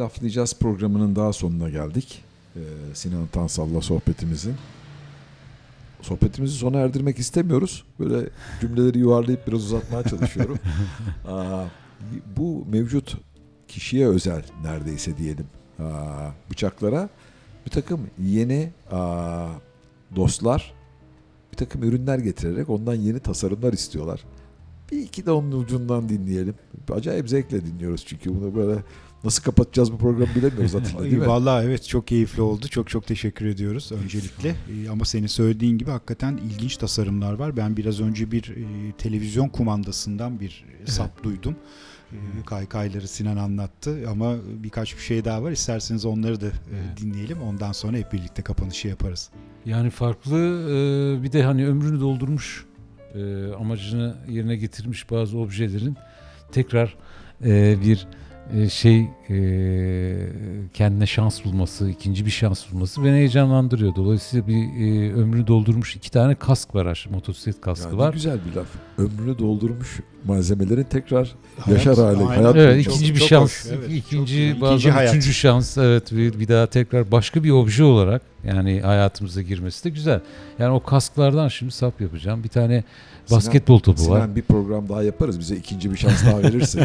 Laflayacağız 0.08 0.54
programının 0.60 1.16
daha 1.16 1.32
sonuna 1.32 1.68
geldik. 1.68 2.24
Ee, 2.56 2.60
Sinan 2.94 3.26
Tansal'la 3.26 3.80
sohbetimizin. 3.80 4.54
Sohbetimizi 6.02 6.54
sona 6.54 6.78
erdirmek 6.78 7.18
istemiyoruz. 7.18 7.84
Böyle 8.00 8.28
cümleleri 8.60 8.98
yuvarlayıp 8.98 9.46
biraz 9.46 9.64
uzatmaya 9.64 10.02
çalışıyorum. 10.02 10.58
Aa, 11.28 11.64
bu 12.36 12.66
mevcut 12.70 13.16
kişiye 13.68 14.08
özel 14.08 14.42
neredeyse 14.62 15.18
diyelim 15.18 15.46
aa, 15.78 16.30
bıçaklara 16.50 17.08
bir 17.66 17.70
takım 17.70 18.00
yeni 18.18 18.70
aa, 18.90 19.46
dostlar 20.16 20.74
bir 21.52 21.56
takım 21.56 21.82
ürünler 21.82 22.18
getirerek 22.18 22.70
ondan 22.70 22.94
yeni 22.94 23.20
tasarımlar 23.20 23.72
istiyorlar. 23.72 24.24
Bir 24.92 24.98
iki 24.98 25.26
de 25.26 25.30
onun 25.30 25.52
ucundan 25.52 26.08
dinleyelim. 26.08 26.54
Acayip 26.92 27.28
zevkle 27.28 27.66
dinliyoruz 27.66 28.04
çünkü 28.06 28.36
bunu 28.36 28.54
böyle 28.54 28.82
nasıl 29.24 29.42
kapatacağız 29.42 29.92
bu 29.92 29.98
programı 29.98 30.34
bilemiyoruz 30.34 30.74
Atilla 30.74 31.02
değil 31.02 31.12
mi? 31.12 31.26
Vallahi 31.26 31.66
evet 31.66 31.88
çok 31.88 32.06
keyifli 32.06 32.42
oldu. 32.42 32.68
Çok 32.68 32.88
çok 32.88 33.06
teşekkür 33.06 33.46
ediyoruz 33.46 33.92
öncelikle. 33.92 34.48
Ee, 34.48 34.88
Ama 34.90 35.04
senin 35.04 35.26
söylediğin 35.26 35.78
gibi 35.78 35.90
hakikaten 35.90 36.36
ilginç 36.36 36.76
tasarımlar 36.76 37.32
var. 37.32 37.56
Ben 37.56 37.76
biraz 37.76 38.00
önce 38.00 38.30
bir 38.32 38.50
e, 38.50 38.92
televizyon 38.92 39.48
kumandasından 39.48 40.40
bir 40.40 40.64
sap 40.86 41.22
duydum. 41.22 41.56
E, 42.12 42.16
kaykayları 42.46 43.08
Sinan 43.08 43.36
anlattı 43.36 44.04
ama 44.10 44.36
birkaç 44.62 44.96
bir 44.96 45.02
şey 45.02 45.24
daha 45.24 45.42
var. 45.42 45.50
İsterseniz 45.50 46.04
onları 46.04 46.40
da 46.40 46.46
e, 46.46 46.96
dinleyelim. 46.96 47.42
Ondan 47.42 47.72
sonra 47.72 47.96
hep 47.96 48.12
birlikte 48.12 48.42
kapanışı 48.42 48.88
yaparız. 48.88 49.30
Yani 49.64 49.90
farklı 49.90 50.36
e, 50.38 51.22
bir 51.22 51.32
de 51.32 51.42
hani 51.42 51.66
ömrünü 51.66 52.00
doldurmuş 52.00 52.64
amacını 53.60 54.16
yerine 54.28 54.56
getirmiş 54.56 55.10
bazı 55.10 55.38
objelerin 55.38 55.96
tekrar 56.52 56.96
bir 57.80 58.06
şey 58.70 59.06
e, 59.30 59.36
kendine 60.74 61.06
şans 61.06 61.44
bulması, 61.44 61.90
ikinci 61.90 62.26
bir 62.26 62.30
şans 62.30 62.72
bulması 62.72 63.04
beni 63.04 63.12
heyecanlandırıyor. 63.16 63.94
Dolayısıyla 63.94 64.46
bir 64.46 64.54
e, 64.56 65.12
ömrünü 65.12 65.46
doldurmuş 65.46 65.96
iki 65.96 66.10
tane 66.10 66.34
kask 66.34 66.74
var, 66.74 66.86
aş- 66.86 67.06
motosiklet 67.06 67.60
kaskı 67.60 67.88
Yani 67.88 67.98
var. 67.98 68.12
güzel 68.12 68.38
bir 68.50 68.56
laf. 68.56 68.66
Ömrünü 68.98 69.38
doldurmuş 69.38 70.00
malzemelerin 70.24 70.82
tekrar 70.84 71.34
Hayat- 71.58 71.78
yaşar 71.86 71.96
hale. 72.04 72.16
aynen. 72.16 72.26
Hayat 72.26 72.56
Evet, 72.56 72.74
boyunca- 72.74 72.90
ikinci 72.90 73.14
bir 73.14 73.18
çok 73.18 73.28
şans, 73.28 73.42
hoş, 73.66 73.72
evet, 73.72 73.90
ikinci 73.90 74.50
çok- 74.52 74.60
bazen 74.60 74.74
İkinci 74.76 74.90
hayat. 74.90 75.10
üçüncü 75.14 75.34
şans, 75.34 75.78
evet 75.78 76.12
bir, 76.12 76.40
bir 76.40 76.48
daha 76.48 76.66
tekrar 76.66 77.12
başka 77.12 77.44
bir 77.44 77.50
obje 77.50 77.84
olarak 77.84 78.22
yani 78.44 78.80
hayatımıza 78.80 79.42
girmesi 79.42 79.84
de 79.84 79.90
güzel. 79.90 80.20
Yani 80.58 80.72
o 80.74 80.82
kasklardan 80.82 81.48
şimdi 81.48 81.72
sap 81.72 82.00
yapacağım. 82.00 82.44
Bir 82.44 82.48
tane 82.48 82.84
basketbol 83.30 83.78
topu 83.78 84.10
var. 84.10 84.16
Sinan 84.16 84.36
bir 84.36 84.42
program 84.42 84.88
daha 84.88 85.02
yaparız. 85.02 85.40
Bize 85.40 85.56
ikinci 85.56 85.92
bir 85.92 85.96
şans 85.96 86.24
daha 86.26 86.42
verirsin. 86.42 86.82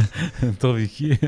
Tabii 0.60 0.88
ki. 0.88 1.18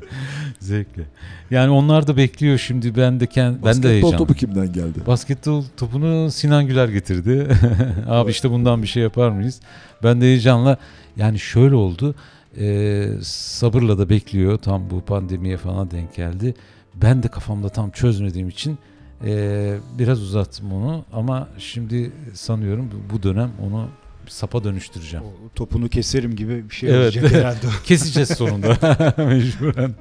Zevkle. 0.60 1.02
Yani 1.50 1.70
onlar 1.70 2.06
da 2.06 2.16
bekliyor 2.16 2.58
şimdi 2.58 2.96
ben 2.96 3.20
de 3.20 3.26
kend, 3.26 3.54
ben 3.54 3.62
de 3.62 3.64
Basketbol 3.64 3.88
heyecanlı. 3.90 4.16
topu 4.16 4.34
kimden 4.34 4.72
geldi? 4.72 4.98
Basketbol 5.06 5.64
topunu 5.76 6.30
Sinan 6.30 6.66
Güler 6.66 6.88
getirdi. 6.88 7.48
Abi 8.08 8.30
işte 8.30 8.50
bundan 8.50 8.82
bir 8.82 8.88
şey 8.88 9.02
yapar 9.02 9.30
mıyız? 9.30 9.60
Ben 10.02 10.20
de 10.20 10.24
heyecanla 10.24 10.76
yani 11.16 11.38
şöyle 11.38 11.74
oldu. 11.74 12.14
e, 12.58 13.06
sabırla 13.22 13.98
da 13.98 14.08
bekliyor. 14.08 14.58
Tam 14.58 14.90
bu 14.90 15.00
pandemiye 15.00 15.56
falan 15.56 15.90
denk 15.90 16.14
geldi. 16.14 16.54
Ben 16.94 17.22
de 17.22 17.28
kafamda 17.28 17.68
tam 17.68 17.90
çözmediğim 17.90 18.48
için 18.48 18.78
e, 19.24 19.74
biraz 19.98 20.22
uzattım 20.22 20.72
onu. 20.72 21.04
Ama 21.12 21.48
şimdi 21.58 22.12
sanıyorum 22.34 22.90
bu 23.12 23.22
dönem 23.22 23.50
onu 23.66 23.88
sapa 24.28 24.64
dönüştüreceğim. 24.64 25.26
O 25.26 25.30
topunu 25.54 25.88
keserim 25.88 26.36
gibi 26.36 26.70
bir 26.70 26.74
şey 26.74 26.90
Evet. 26.90 27.04
olacak 27.16 27.32
herhalde. 27.32 27.66
Keseceğiz 27.84 28.28
sonunda 28.28 28.68
mecburen. 29.18 29.94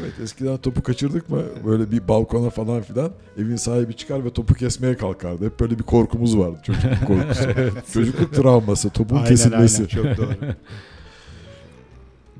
Evet 0.00 0.12
eskiden 0.22 0.56
topu 0.56 0.82
kaçırdık 0.82 1.30
mı 1.30 1.42
böyle 1.66 1.90
bir 1.90 2.08
balkona 2.08 2.50
falan 2.50 2.82
filan 2.82 3.10
evin 3.38 3.56
sahibi 3.56 3.96
çıkar 3.96 4.24
ve 4.24 4.30
topu 4.32 4.54
kesmeye 4.54 4.96
kalkardı. 4.96 5.44
Hep 5.46 5.60
böyle 5.60 5.78
bir 5.78 5.84
korkumuz 5.84 6.38
vardı 6.38 6.58
çocukluk 6.66 7.06
korkusu. 7.06 7.44
Çocukluk 7.92 8.34
travması, 8.34 8.90
topun 8.90 9.16
aynen 9.16 9.28
kesilmesi. 9.28 9.76
aynen 9.76 9.88
çok 9.88 10.04
doğru. 10.16 10.34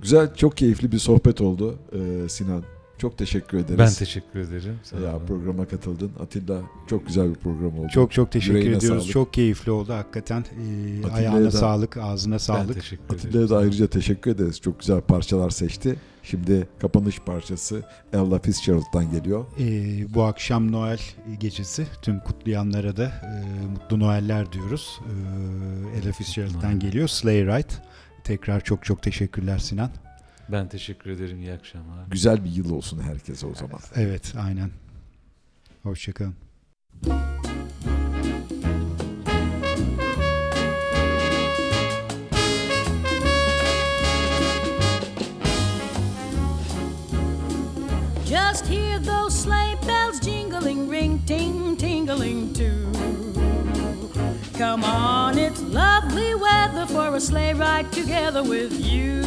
Güzel, 0.03 0.35
çok 0.35 0.57
keyifli 0.57 0.93
bir 0.93 0.99
sohbet 0.99 1.41
oldu 1.41 1.79
ee, 1.93 2.29
Sinan. 2.29 2.63
Çok 2.99 3.19
teşekkür 3.19 3.59
ederiz. 3.59 3.79
Ben 3.79 3.91
teşekkür 3.93 4.39
ederim. 4.41 4.79
Sağ 4.83 4.97
ya 4.99 5.17
olun. 5.17 5.27
programa 5.27 5.67
katıldın. 5.69 6.11
Atilla 6.21 6.61
çok 6.87 7.07
güzel 7.07 7.31
bir 7.31 7.35
program 7.35 7.79
oldu. 7.79 7.89
Çok 7.93 8.13
çok 8.13 8.33
teşekkür 8.33 8.55
Yüreğine 8.59 8.77
ediyoruz. 8.77 9.03
sağlık. 9.03 9.13
Çok 9.13 9.33
keyifli 9.33 9.71
oldu 9.73 9.93
hakikaten. 9.93 10.41
Ee, 10.41 10.99
Atilla'ya 10.99 11.15
ayağına 11.31 11.45
da- 11.47 11.51
sağlık, 11.51 11.97
ağzına 11.97 12.39
sağlık. 12.39 12.79
Atilla'ya 13.11 13.49
da 13.49 13.57
ayrıca 13.59 13.87
teşekkür 13.87 14.31
ederiz. 14.31 14.61
Çok 14.61 14.81
güzel 14.81 15.01
parçalar 15.01 15.51
seçti. 15.51 15.97
Şimdi 16.23 16.69
kapanış 16.81 17.19
parçası 17.21 17.83
Ella 18.13 18.39
Fitzgerald'dan 18.39 19.11
geliyor. 19.11 19.45
Ee, 19.61 20.15
bu 20.15 20.23
akşam 20.23 20.73
Noel 20.73 21.01
gecesi. 21.41 21.87
Tüm 22.03 22.21
kutlayanlara 22.21 22.97
da 22.97 23.05
e, 23.05 23.67
mutlu 23.67 24.01
Noeller 24.01 24.53
diyoruz. 24.53 25.01
Ee, 25.07 25.99
Ella 25.99 26.13
Fitzgerald'dan 26.13 26.79
geliyor. 26.81 27.09
Sleigh 27.09 27.47
Ride. 27.47 27.73
Tekrar 28.25 28.61
çok 28.61 28.85
çok 28.85 29.03
teşekkürler 29.03 29.59
Sinan. 29.59 29.91
Ben 30.49 30.69
teşekkür 30.69 31.11
ederim. 31.11 31.41
İyi 31.41 31.53
akşamlar. 31.53 32.07
Güzel 32.11 32.45
bir 32.45 32.51
yıl 32.51 32.71
olsun 32.71 33.01
herkese 33.01 33.47
o 33.47 33.55
zaman. 33.55 33.81
Evet 33.95 34.35
aynen. 34.39 34.71
Hoşçakalın. 35.83 36.35
Just 48.27 48.67
hear 48.67 48.99
those 49.05 49.35
sleigh 49.43 49.77
bells 49.87 50.21
jingling, 50.21 50.91
ring, 50.91 51.27
ting, 51.27 51.77
tingling 51.79 52.53
too. 52.55 52.93
Come 54.59 54.85
on, 54.85 55.39
it's 55.39 55.63
lovely 55.63 56.35
weather 56.35 56.87
for 56.87 57.15
a 57.15 57.21
sleigh 57.21 57.55
ride 57.55 57.93
together 57.93 58.43
with 58.43 58.73
you. 58.81 59.23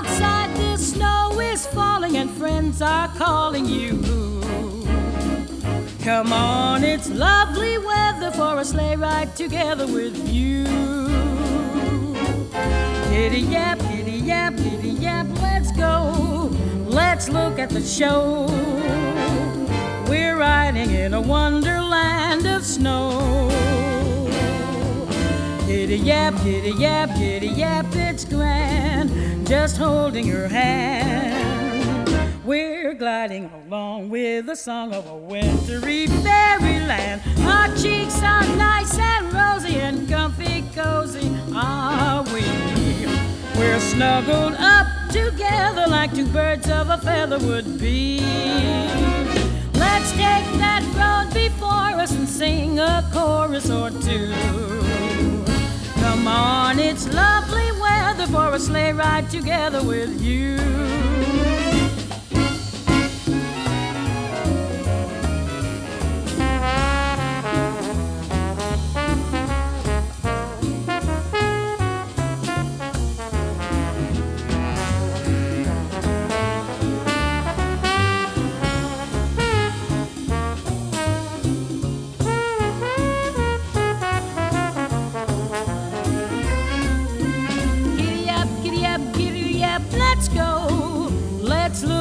Outside 0.00 0.56
the 0.56 0.78
snow 0.78 1.40
is 1.40 1.66
falling 1.66 2.16
and 2.16 2.30
friends 2.30 2.80
are 2.80 3.08
calling 3.18 3.66
you. 3.66 4.00
Come 6.02 6.32
on, 6.32 6.82
it's 6.82 7.10
lovely 7.10 7.76
weather 7.76 8.30
for 8.30 8.58
a 8.58 8.64
sleigh 8.64 8.96
ride 8.96 9.36
together 9.36 9.86
with 9.86 10.16
you. 10.26 10.64
Giddy 13.10 13.40
yap, 13.40 13.78
giddy 13.90 14.12
yap, 14.12 14.56
giddy 14.56 14.88
yap, 14.88 15.26
let's 15.42 15.70
go. 15.72 16.48
Let's 16.86 17.28
look 17.28 17.58
at 17.58 17.68
the 17.68 17.82
show. 17.82 18.46
We're 20.08 20.38
riding 20.38 20.92
in 20.92 21.12
a 21.12 21.20
wonderland 21.20 22.46
of 22.46 22.64
snow. 22.64 23.50
Giddy 25.66 25.98
yap, 25.98 26.42
giddy 26.42 26.70
yap, 26.70 27.10
giddy 27.18 27.48
yap, 27.48 27.84
it's 27.94 28.24
grand. 28.24 28.59
Just 29.50 29.78
holding 29.78 30.28
your 30.28 30.46
hand. 30.46 32.08
We're 32.44 32.94
gliding 32.94 33.50
along 33.50 34.08
with 34.08 34.46
the 34.46 34.54
song 34.54 34.94
of 34.94 35.08
a 35.08 35.16
wintry 35.16 36.06
fairyland. 36.06 37.20
Our 37.40 37.66
cheeks 37.76 38.22
are 38.22 38.46
nice 38.54 38.96
and 38.96 39.32
rosy 39.32 39.74
and 39.80 40.08
comfy 40.08 40.62
cozy, 40.72 41.36
are 41.52 42.22
we? 42.32 42.44
We're 43.58 43.80
snuggled 43.80 44.54
up 44.54 44.86
together 45.10 45.88
like 45.88 46.14
two 46.14 46.28
birds 46.28 46.70
of 46.70 46.88
a 46.88 46.98
feather 46.98 47.40
would 47.40 47.80
be. 47.80 48.20
Let's 49.74 50.12
take 50.12 50.46
that 50.62 50.84
road 50.94 51.34
before 51.34 52.00
us 52.00 52.12
and 52.12 52.28
sing 52.28 52.78
a 52.78 53.04
chorus 53.12 53.68
or 53.68 53.90
two. 53.90 54.89
Come 56.10 56.26
on, 56.26 56.80
it's 56.80 57.06
lovely 57.14 57.70
weather 57.80 58.26
for 58.26 58.52
a 58.52 58.58
sleigh 58.58 58.92
ride 58.92 59.30
together 59.30 59.80
with 59.80 60.20
you. 60.20 60.56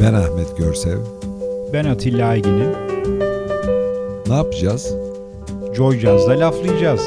Ben 0.00 0.14
Ahmet 0.14 0.58
Görsev. 0.58 0.98
Ben 1.72 1.84
Atilla 1.84 2.26
Aygin'im. 2.28 2.72
Ne 4.28 4.34
yapacağız? 4.34 4.94
Joy 5.74 5.98
Jazz'da 5.98 6.40
laflayacağız. 6.40 7.00